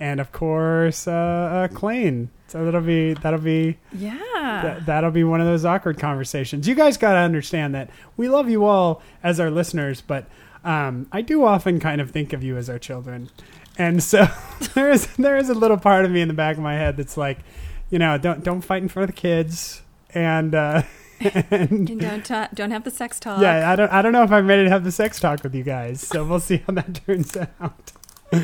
and 0.00 0.20
of 0.20 0.32
course 0.32 1.06
uh, 1.06 1.68
uh. 1.70 2.26
So 2.48 2.64
that'll 2.64 2.80
be 2.80 3.14
that'll 3.14 3.40
be 3.40 3.78
Yeah. 3.92 4.18
that, 4.62 4.86
that'll 4.86 5.10
be 5.10 5.24
one 5.24 5.40
of 5.40 5.46
those 5.46 5.64
awkward 5.64 5.98
conversations. 5.98 6.66
You 6.68 6.74
guys 6.74 6.96
got 6.96 7.12
to 7.12 7.18
understand 7.18 7.74
that 7.74 7.90
we 8.16 8.28
love 8.28 8.48
you 8.48 8.64
all 8.64 9.02
as 9.22 9.38
our 9.40 9.50
listeners, 9.50 10.00
but 10.00 10.26
um, 10.64 11.06
I 11.12 11.20
do 11.22 11.44
often 11.44 11.78
kind 11.80 12.00
of 12.00 12.10
think 12.10 12.32
of 12.32 12.42
you 12.42 12.56
as 12.56 12.68
our 12.70 12.78
children, 12.78 13.30
and 13.78 14.02
so 14.02 14.26
there 14.74 14.90
is 14.90 15.06
there 15.16 15.36
is 15.36 15.48
a 15.48 15.54
little 15.54 15.76
part 15.78 16.04
of 16.04 16.10
me 16.10 16.20
in 16.20 16.28
the 16.28 16.34
back 16.34 16.56
of 16.56 16.62
my 16.62 16.74
head 16.74 16.96
that's 16.96 17.16
like, 17.16 17.38
you 17.90 17.98
know, 17.98 18.18
don't 18.18 18.42
don't 18.42 18.62
fight 18.62 18.82
in 18.82 18.88
front 18.88 19.08
of 19.10 19.14
the 19.14 19.20
kids, 19.20 19.82
and 20.14 20.54
uh, 20.54 20.82
and 21.20 21.88
and 21.90 22.00
don't 22.00 22.24
ta- 22.24 22.48
don't 22.54 22.70
have 22.70 22.84
the 22.84 22.90
sex 22.90 23.20
talk. 23.20 23.40
yeah, 23.40 23.70
I 23.70 23.76
don't 23.76 23.92
I 23.92 24.02
don't 24.02 24.12
know 24.12 24.22
if 24.24 24.32
I'm 24.32 24.46
ready 24.46 24.64
to 24.64 24.70
have 24.70 24.84
the 24.84 24.92
sex 24.92 25.20
talk 25.20 25.42
with 25.42 25.54
you 25.54 25.62
guys, 25.62 26.00
so 26.00 26.24
we'll 26.24 26.40
see 26.40 26.62
how 26.66 26.72
that 26.74 26.94
turns 27.06 27.36
out. 27.60 27.92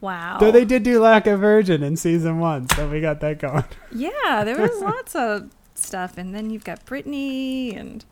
Wow. 0.00 0.38
Though 0.38 0.52
they 0.52 0.64
did 0.64 0.84
do 0.84 1.00
Like 1.00 1.26
a 1.26 1.36
Virgin 1.36 1.82
in 1.82 1.96
season 1.96 2.38
one, 2.38 2.68
so 2.68 2.88
we 2.88 3.00
got 3.00 3.18
that 3.20 3.40
going. 3.40 3.64
Yeah, 3.92 4.44
there 4.44 4.56
was 4.56 4.80
lots 4.80 5.16
of 5.16 5.50
stuff, 5.74 6.16
and 6.16 6.32
then 6.32 6.50
you've 6.50 6.62
got 6.62 6.84
Brittany 6.86 7.74
and 7.74 8.04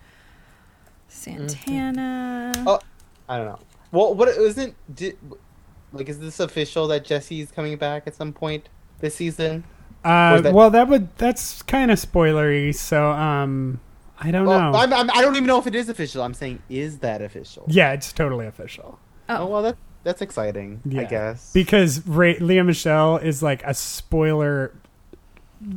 Santana. 1.06 2.52
Oh. 2.66 2.80
I 3.28 3.36
don't 3.38 3.46
know. 3.46 3.58
Well, 3.92 4.14
what 4.14 4.28
isn't 4.28 4.74
did, 4.94 5.16
like? 5.92 6.08
Is 6.08 6.18
this 6.18 6.40
official 6.40 6.86
that 6.88 7.04
Jesse's 7.04 7.50
coming 7.50 7.76
back 7.76 8.04
at 8.06 8.14
some 8.14 8.32
point 8.32 8.68
this 9.00 9.14
season? 9.14 9.64
Uh, 10.04 10.40
that- 10.40 10.52
well, 10.54 10.70
that 10.70 10.88
would 10.88 11.16
that's 11.18 11.62
kind 11.62 11.90
of 11.90 11.98
spoilery, 11.98 12.74
so 12.74 13.10
um, 13.10 13.80
I 14.18 14.30
don't 14.30 14.46
Well, 14.46 14.72
know. 14.72 14.78
I'm, 14.78 14.92
I'm, 14.92 15.10
I 15.10 15.20
don't 15.22 15.34
even 15.34 15.46
know 15.46 15.58
if 15.58 15.66
it 15.66 15.74
is 15.74 15.88
official. 15.88 16.22
I'm 16.22 16.34
saying, 16.34 16.62
is 16.68 16.98
that 16.98 17.22
official? 17.22 17.64
yeah, 17.68 17.92
it's 17.92 18.12
totally 18.12 18.46
official 18.46 18.98
Oh, 19.28 19.36
Oh. 19.38 19.46
well, 19.46 19.62
that 19.62 19.76
that's 20.04 20.22
exciting. 20.22 20.80
I 20.96 21.02
guess. 21.04 21.52
because 21.52 22.06
Ray, 22.06 22.38
Lea 22.38 22.62
Michele 22.62 23.16
is 23.16 23.42
like 23.42 23.64
a 23.64 23.74
spoiler 23.74 24.72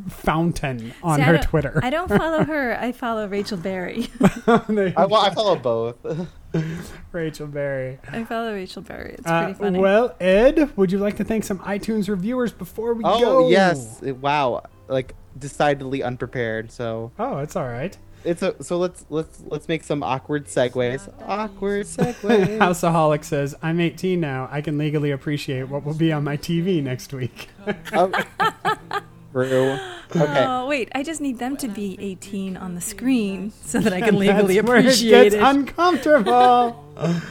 fountain 0.09 0.93
on 1.01 1.17
See, 1.19 1.23
her 1.23 1.33
don't- 1.33 1.43
Twitter. 1.43 1.79
I 1.83 1.89
don't 1.89 2.07
follow 2.09 2.43
her. 2.45 2.77
I 2.79 2.91
follow 2.91 3.27
Rachel 3.27 3.57
Berry. 3.57 4.07
I, 4.47 5.05
well, 5.09 5.15
I 5.15 5.31
follow 5.33 5.55
both. 5.55 5.95
Rachel 7.11 7.47
Berry. 7.47 7.99
I 8.11 8.23
follow 8.23 8.53
Rachel 8.53 8.81
Berry. 8.81 9.15
It's 9.17 9.27
Uh, 9.27 9.43
pretty 9.45 9.59
funny. 9.59 9.79
well, 9.79 10.15
Ed, 10.19 10.75
would 10.77 10.91
you 10.91 10.97
like 10.97 11.17
to 11.17 11.23
thank 11.23 11.43
some 11.43 11.59
iTunes 11.59 12.09
reviewers 12.09 12.51
before 12.51 12.93
we 12.93 13.03
oh 13.05 13.19
go? 13.19 13.37
Oh 13.45 13.49
yes, 13.49 14.01
wow, 14.01 14.63
like 14.87 15.15
decidedly 15.37 16.01
unprepared. 16.03 16.71
So 16.71 17.11
Oh, 17.19 17.37
it's 17.39 17.55
all 17.55 17.67
right. 17.67 17.97
it's 18.25 18.41
a 18.41 18.61
so 18.63 18.77
let's 18.77 19.05
let's 19.09 19.41
let's 19.47 19.67
make 19.67 19.83
some 19.83 20.03
awkward 20.03 20.45
segues. 20.47 21.07
Awkward 21.27 21.85
segues. 21.87 22.57
Houseaholic 22.57 23.23
says, 23.23 23.55
"I'm 23.61 23.79
18 23.79 24.19
now. 24.19 24.49
I 24.51 24.61
can 24.61 24.77
legally 24.77 25.11
appreciate 25.11 25.63
what 25.69 25.85
will 25.85 25.93
be 25.93 26.11
on 26.11 26.23
my 26.23 26.35
TV 26.37 26.81
next 26.83 27.13
week." 27.13 27.49
Oh. 27.93 28.11
True. 29.31 29.77
Okay. 30.09 30.43
Oh 30.43 30.65
wait, 30.65 30.89
I 30.95 31.03
just 31.03 31.21
need 31.21 31.37
them 31.37 31.55
to 31.57 31.67
be 31.67 31.95
18 32.01 32.57
on 32.57 32.73
the 32.73 32.81
screen 32.81 33.51
so 33.63 33.79
that 33.79 33.93
I 33.93 34.01
can 34.07 34.17
legally 34.17 34.57
appreciate 34.57 35.27
it 35.27 35.29
gets 35.33 35.35
it. 35.35 35.41
uncomfortable. 35.43 36.83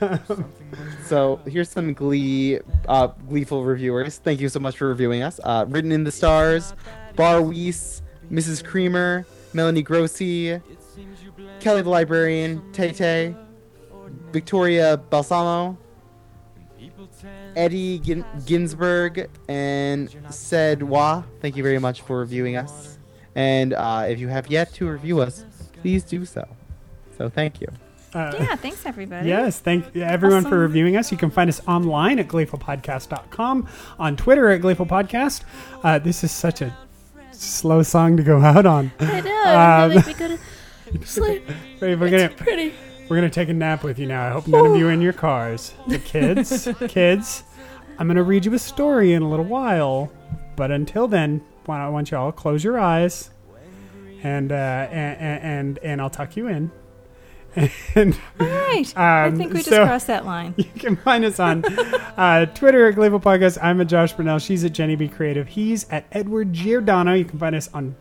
So 1.04 1.40
here's 1.46 1.68
some 1.68 1.94
Glee, 1.94 2.60
uh, 2.88 3.08
gleeful 3.28 3.64
reviewers. 3.64 4.18
Thank 4.18 4.40
you 4.40 4.48
so 4.48 4.58
much 4.60 4.76
for 4.76 4.88
reviewing 4.88 5.22
us. 5.22 5.40
Uh, 5.42 5.64
Written 5.68 5.90
in 5.92 6.04
the 6.04 6.12
Stars, 6.12 6.74
Bar 7.14 7.42
Weiss, 7.42 8.02
Mrs. 8.30 8.64
Creamer, 8.64 9.24
Melanie 9.52 9.82
Grossi, 9.82 10.60
Kelly 11.60 11.82
the 11.82 11.88
Librarian, 11.90 12.72
Tay 12.72 12.92
Tay, 12.92 13.34
Victoria 14.32 14.96
Balsamo, 14.96 15.76
Eddie 17.56 17.98
Gin- 17.98 18.24
Ginsberg, 18.44 19.28
and 19.48 20.14
Said 20.30 20.82
Wah. 20.82 21.22
Thank 21.40 21.56
you 21.56 21.62
very 21.62 21.78
much 21.78 22.02
for 22.02 22.18
reviewing 22.18 22.56
us. 22.56 22.98
And 23.34 23.72
uh, 23.72 24.04
if 24.08 24.20
you 24.20 24.28
have 24.28 24.48
yet 24.50 24.72
to 24.74 24.88
review 24.88 25.20
us, 25.20 25.44
please 25.82 26.04
do 26.04 26.24
so. 26.24 26.46
So 27.18 27.28
thank 27.28 27.60
you. 27.60 27.68
Uh, 28.14 28.32
yeah, 28.38 28.54
thanks 28.56 28.86
everybody. 28.86 29.28
Yes, 29.28 29.58
thank 29.60 29.94
everyone 29.96 30.44
for 30.44 30.58
reviewing 30.58 30.96
us. 30.96 31.10
You 31.10 31.18
can 31.18 31.30
find 31.30 31.48
us 31.50 31.60
online 31.66 32.18
at 32.18 32.28
gleefulpodcast.com, 32.28 33.68
on 33.98 34.16
Twitter 34.16 34.48
at 34.50 34.60
gleefulpodcast. 34.62 35.42
Uh, 35.82 35.98
this 35.98 36.24
is 36.24 36.30
such 36.30 36.62
a 36.62 36.74
slow 37.32 37.82
song 37.82 38.16
to 38.16 38.22
go 38.22 38.40
out 38.40 38.64
on. 38.64 38.90
I 39.00 39.20
know. 39.20 39.86
Um, 39.90 39.94
like 39.96 40.06
we 40.06 40.14
gotta 40.14 40.38
sleep. 41.04 41.42
Wait, 41.80 41.96
we're 41.96 42.10
gonna 42.10 42.30
Pretty. 42.30 42.72
We're 43.08 43.16
gonna 43.16 43.30
take 43.30 43.48
a 43.48 43.54
nap 43.54 43.82
with 43.84 43.98
you 43.98 44.06
now. 44.06 44.26
I 44.28 44.30
hope 44.30 44.46
none 44.46 44.66
of 44.66 44.76
you 44.76 44.88
are 44.88 44.92
in 44.92 45.00
your 45.00 45.12
cars. 45.12 45.74
The 45.86 45.98
kids, 45.98 46.68
kids, 46.88 47.44
I'm 47.98 48.06
gonna 48.06 48.22
read 48.22 48.44
you 48.44 48.54
a 48.54 48.58
story 48.58 49.12
in 49.12 49.22
a 49.22 49.28
little 49.28 49.44
while, 49.44 50.10
but 50.56 50.70
until 50.70 51.06
then, 51.08 51.42
why- 51.66 51.84
I 51.84 51.88
want 51.88 52.10
you 52.10 52.16
all 52.18 52.32
to 52.32 52.36
close 52.36 52.62
your 52.64 52.78
eyes, 52.78 53.30
and 54.22 54.50
uh, 54.52 54.54
and, 54.54 55.42
and 55.42 55.78
and 55.82 56.00
I'll 56.00 56.10
tuck 56.10 56.36
you 56.36 56.48
in. 56.48 56.70
And 57.94 58.14
All 58.38 58.46
right. 58.46 58.92
I 58.98 59.28
Um, 59.28 59.38
think 59.38 59.52
we 59.54 59.60
just 59.60 59.70
so- 59.70 59.86
crossed 59.86 60.08
that 60.08 60.26
line. 60.26 60.52
you 60.58 60.64
can 60.64 60.94
find 60.96 61.24
us 61.24 61.40
on 61.40 61.64
uh, 61.64 62.44
Twitter 62.46 62.86
at 62.88 62.96
Gleeful 62.96 63.18
Podcast. 63.18 63.56
I'm 63.62 63.80
at 63.80 63.86
Josh 63.86 64.12
Burnell. 64.12 64.38
She's 64.38 64.62
at 64.62 64.72
Jenny 64.72 64.94
B 64.94 65.08
Creative. 65.08 65.48
He's 65.48 65.88
at 65.88 66.04
Edward 66.12 66.52
Giordano. 66.52 67.14
You 67.14 67.24
can 67.24 67.38
find 67.38 67.56
us 67.56 67.70
on 67.72 67.96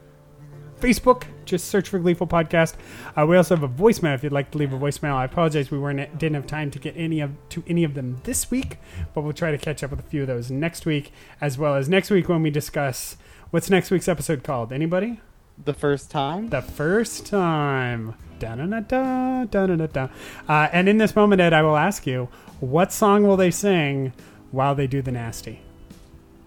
Facebook. 0.85 1.23
Just 1.45 1.67
search 1.67 1.89
for 1.89 1.97
Gleeful 1.97 2.27
Podcast. 2.27 2.75
Uh, 3.17 3.25
we 3.25 3.35
also 3.35 3.55
have 3.55 3.63
a 3.63 3.67
voicemail 3.67 4.13
if 4.13 4.23
you'd 4.23 4.31
like 4.31 4.51
to 4.51 4.59
leave 4.59 4.71
a 4.71 4.77
voicemail. 4.77 5.15
I 5.15 5.25
apologize 5.25 5.71
we 5.71 5.79
weren't 5.79 6.19
didn't 6.19 6.35
have 6.35 6.45
time 6.45 6.69
to 6.69 6.77
get 6.77 6.93
any 6.95 7.21
of 7.21 7.31
to 7.49 7.63
any 7.65 7.83
of 7.83 7.95
them 7.95 8.21
this 8.23 8.51
week, 8.51 8.77
but 9.15 9.21
we'll 9.21 9.33
try 9.33 9.49
to 9.49 9.57
catch 9.57 9.83
up 9.83 9.89
with 9.89 9.99
a 9.99 10.03
few 10.03 10.21
of 10.21 10.27
those 10.27 10.51
next 10.51 10.85
week, 10.85 11.11
as 11.41 11.57
well 11.57 11.73
as 11.73 11.89
next 11.89 12.11
week 12.11 12.29
when 12.29 12.43
we 12.43 12.51
discuss 12.51 13.17
what's 13.49 13.67
next 13.67 13.89
week's 13.89 14.07
episode 14.07 14.43
called. 14.43 14.71
Anybody? 14.71 15.19
The 15.63 15.73
first 15.73 16.11
time? 16.11 16.49
The 16.49 16.61
first 16.61 17.25
time. 17.25 18.13
Da-da-da-da, 18.37 19.45
da-da-da-da. 19.45 20.09
Uh, 20.47 20.69
and 20.71 20.87
in 20.87 20.99
this 20.99 21.15
moment, 21.15 21.41
Ed, 21.41 21.53
I 21.53 21.63
will 21.63 21.77
ask 21.77 22.05
you, 22.05 22.29
what 22.59 22.91
song 22.91 23.23
will 23.23 23.37
they 23.37 23.49
sing 23.49 24.13
while 24.51 24.75
they 24.75 24.85
do 24.85 25.01
the 25.01 25.11
nasty? 25.11 25.64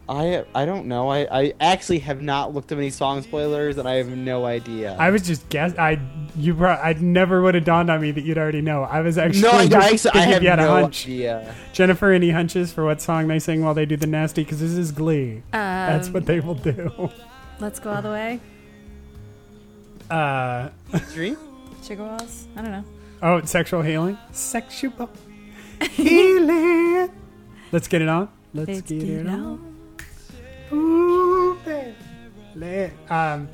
I 0.08 0.44
I 0.54 0.64
don't 0.64 0.86
know. 0.86 1.08
I, 1.10 1.26
I 1.30 1.52
actually 1.60 1.98
have 1.98 2.22
not 2.22 2.54
looked 2.54 2.72
up 2.72 2.78
any 2.78 2.88
song 2.90 3.20
spoilers, 3.22 3.76
and 3.76 3.86
I 3.86 3.96
have 3.96 4.08
no 4.08 4.46
idea. 4.46 4.96
I 4.98 5.10
was 5.10 5.22
just 5.26 5.46
guess. 5.50 5.76
I 5.76 6.00
you. 6.36 6.54
Pro- 6.54 6.70
I 6.70 6.94
never 6.94 7.42
would 7.42 7.54
have 7.54 7.64
dawned 7.64 7.90
on 7.90 8.00
me 8.00 8.10
that 8.12 8.22
you'd 8.22 8.38
already 8.38 8.62
know. 8.62 8.84
I 8.84 9.02
was 9.02 9.18
actually 9.18 9.42
no, 9.42 9.50
I, 9.50 9.66
just 9.68 10.06
I, 10.06 10.20
I 10.20 10.22
have 10.22 10.42
you 10.42 10.48
had 10.48 10.60
a 10.60 10.66
hunch. 10.68 11.04
idea. 11.04 11.54
Jennifer, 11.74 12.10
any 12.10 12.30
hunches 12.30 12.72
for 12.72 12.84
what 12.84 13.02
song 13.02 13.28
they 13.28 13.38
sing 13.38 13.62
while 13.62 13.74
they 13.74 13.84
do 13.84 13.96
the 13.96 14.06
nasty? 14.06 14.44
Because 14.44 14.60
this 14.60 14.72
is 14.72 14.92
Glee. 14.92 15.42
That's 15.52 16.08
Um, 16.08 16.14
what 16.14 16.24
they 16.26 16.40
will 16.40 16.54
do. 16.54 17.10
Let's 17.60 17.78
go 17.78 17.92
all 17.92 18.00
the 18.02 18.10
way. 18.10 18.40
Uh, 20.10 20.70
Dream? 21.12 21.36
Sugar 21.82 22.04
I 22.56 22.62
don't 22.62 22.70
know. 22.72 22.84
oh, 23.22 23.42
sexual 23.44 23.82
healing. 23.82 24.16
Sexual 24.32 25.10
healing. 25.92 27.10
Let's 27.72 27.88
get 27.88 28.00
it 28.00 28.08
on. 28.08 28.28
Let's, 28.54 28.68
Let's 28.68 28.80
get, 28.82 29.00
get 29.00 29.08
it 29.08 29.26
it 29.26 29.28
on. 29.28 29.67
Ooh, 30.72 31.58
baby. 31.64 32.92
Um, 33.08 33.48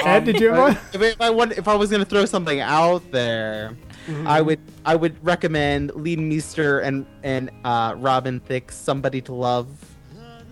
Ed, 0.00 0.24
did 0.24 0.40
you? 0.40 0.52
Have 0.52 0.90
if, 0.94 1.02
if 1.02 1.20
I 1.20 1.30
want, 1.30 1.52
if 1.52 1.68
I 1.68 1.74
was 1.74 1.90
gonna 1.90 2.04
throw 2.04 2.24
something 2.24 2.60
out 2.60 3.10
there, 3.10 3.76
Mm-hmm. 4.06 4.26
I 4.26 4.40
would 4.40 4.60
I 4.84 4.96
would 4.96 5.22
recommend 5.24 5.94
Leighton 5.94 6.28
Meester 6.28 6.80
and 6.80 7.06
and 7.22 7.50
uh, 7.64 7.94
Robin 7.98 8.40
Thicke, 8.40 8.72
"Somebody 8.72 9.20
to 9.22 9.34
Love." 9.34 9.68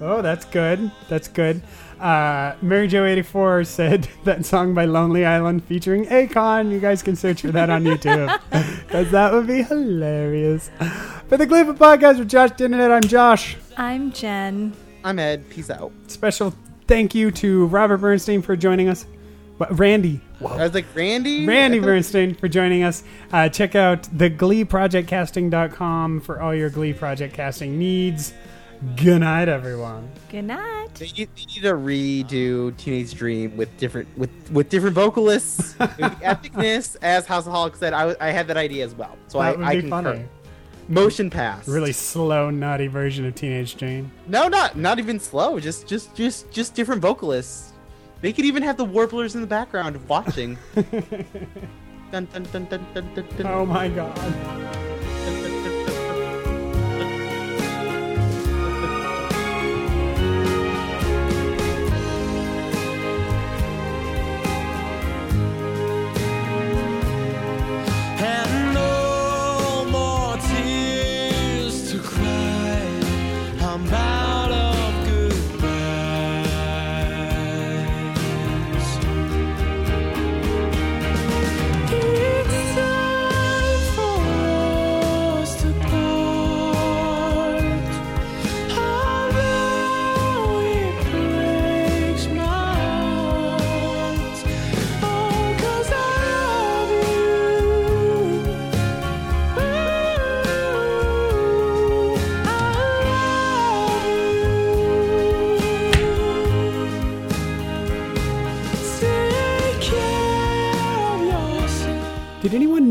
Oh, 0.00 0.22
that's 0.22 0.44
good. 0.44 0.92
That's 1.08 1.26
good. 1.28 1.60
Uh, 1.98 2.54
Mary 2.62 2.86
Jo 2.86 3.04
eighty 3.04 3.22
four 3.22 3.64
said 3.64 4.06
that 4.24 4.44
song 4.44 4.74
by 4.74 4.84
Lonely 4.84 5.24
Island 5.24 5.64
featuring 5.64 6.04
Akon. 6.06 6.70
You 6.70 6.78
guys 6.78 7.02
can 7.02 7.16
search 7.16 7.40
for 7.40 7.50
that 7.52 7.70
on 7.70 7.84
YouTube 7.84 8.38
because 8.86 9.10
that 9.10 9.32
would 9.32 9.46
be 9.46 9.62
hilarious. 9.62 10.70
For 11.28 11.36
the 11.36 11.46
Gleeful 11.46 11.74
Podcast 11.74 12.18
with 12.18 12.28
Josh 12.28 12.50
Dinnet, 12.50 12.90
I'm 12.90 13.02
Josh. 13.02 13.56
I'm 13.76 14.12
Jen. 14.12 14.72
I'm 15.08 15.18
Ed. 15.18 15.48
Peace 15.48 15.70
out. 15.70 15.90
Special 16.08 16.52
thank 16.86 17.14
you 17.14 17.30
to 17.30 17.66
Robert 17.68 17.96
Bernstein 17.96 18.42
for 18.42 18.56
joining 18.56 18.90
us. 18.90 19.06
What, 19.56 19.78
Randy. 19.78 20.20
I 20.40 20.56
was 20.64 20.74
like, 20.74 20.84
Randy? 20.94 21.46
Randy 21.46 21.78
Bernstein 21.88 22.34
for 22.34 22.46
joining 22.46 22.82
us. 22.82 23.02
Uh, 23.32 23.48
check 23.48 23.74
out 23.74 24.02
the 24.16 24.28
gleeprojectcasting.com 24.30 26.20
for 26.20 26.40
all 26.42 26.54
your 26.54 26.68
Glee 26.70 26.92
Project 26.92 27.32
casting 27.34 27.78
needs. 27.78 28.34
Good 28.96 29.20
night, 29.20 29.48
everyone. 29.48 30.10
Good 30.28 30.42
night. 30.44 30.94
They 30.94 31.06
need, 31.06 31.28
they 31.34 31.44
need 31.46 31.62
to 31.62 31.72
redo 31.72 32.76
Teenage 32.76 33.14
Dream 33.14 33.56
with 33.56 33.74
different 33.78 34.06
with 34.16 34.30
with 34.52 34.68
different 34.68 34.94
vocalists, 34.94 35.74
epicness. 35.78 36.96
As 37.02 37.26
House 37.26 37.46
of 37.48 37.52
Holic 37.54 37.74
said, 37.76 37.92
I, 37.92 38.14
I 38.20 38.30
had 38.30 38.46
that 38.48 38.56
idea 38.56 38.84
as 38.84 38.94
well. 38.94 39.16
So 39.26 39.38
That 39.38 39.54
I, 39.54 39.56
would 39.56 39.66
I 39.66 39.74
be 39.76 39.80
concur. 39.80 40.02
funny. 40.12 40.24
Motion 40.88 41.28
pass. 41.28 41.68
Really 41.68 41.92
slow, 41.92 42.48
naughty 42.48 42.86
version 42.86 43.26
of 43.26 43.34
Teenage 43.34 43.76
Dream. 43.76 44.10
No, 44.26 44.48
not 44.48 44.76
not 44.76 44.98
even 44.98 45.20
slow. 45.20 45.60
Just 45.60 45.86
just 45.86 46.14
just 46.14 46.50
just 46.50 46.74
different 46.74 47.02
vocalists. 47.02 47.72
They 48.22 48.32
could 48.32 48.46
even 48.46 48.62
have 48.62 48.78
the 48.78 48.86
warblers 48.86 49.34
in 49.34 49.42
the 49.42 49.46
background 49.46 50.00
watching. 50.08 50.56
dun, 52.10 52.26
dun, 52.32 52.64
dun. 52.64 53.46
Oh 53.46 53.66
my 53.66 53.88
god. 53.88 54.97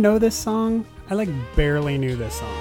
Know 0.07 0.17
this 0.17 0.35
song? 0.35 0.85
I 1.09 1.15
like 1.15 1.27
barely 1.57 1.97
knew 1.97 2.15
this 2.15 2.35
song. 2.35 2.57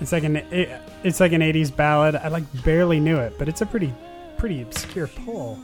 It's 0.00 0.10
like 0.10 0.24
an 0.24 0.36
it, 0.36 0.80
it's 1.04 1.20
like 1.20 1.32
an 1.32 1.42
80s 1.42 1.76
ballad. 1.76 2.16
I 2.16 2.28
like 2.28 2.44
barely 2.64 2.98
knew 2.98 3.18
it, 3.18 3.34
but 3.38 3.46
it's 3.46 3.60
a 3.60 3.66
pretty 3.66 3.92
pretty 4.38 4.62
obscure 4.62 5.06
pull. 5.06 5.58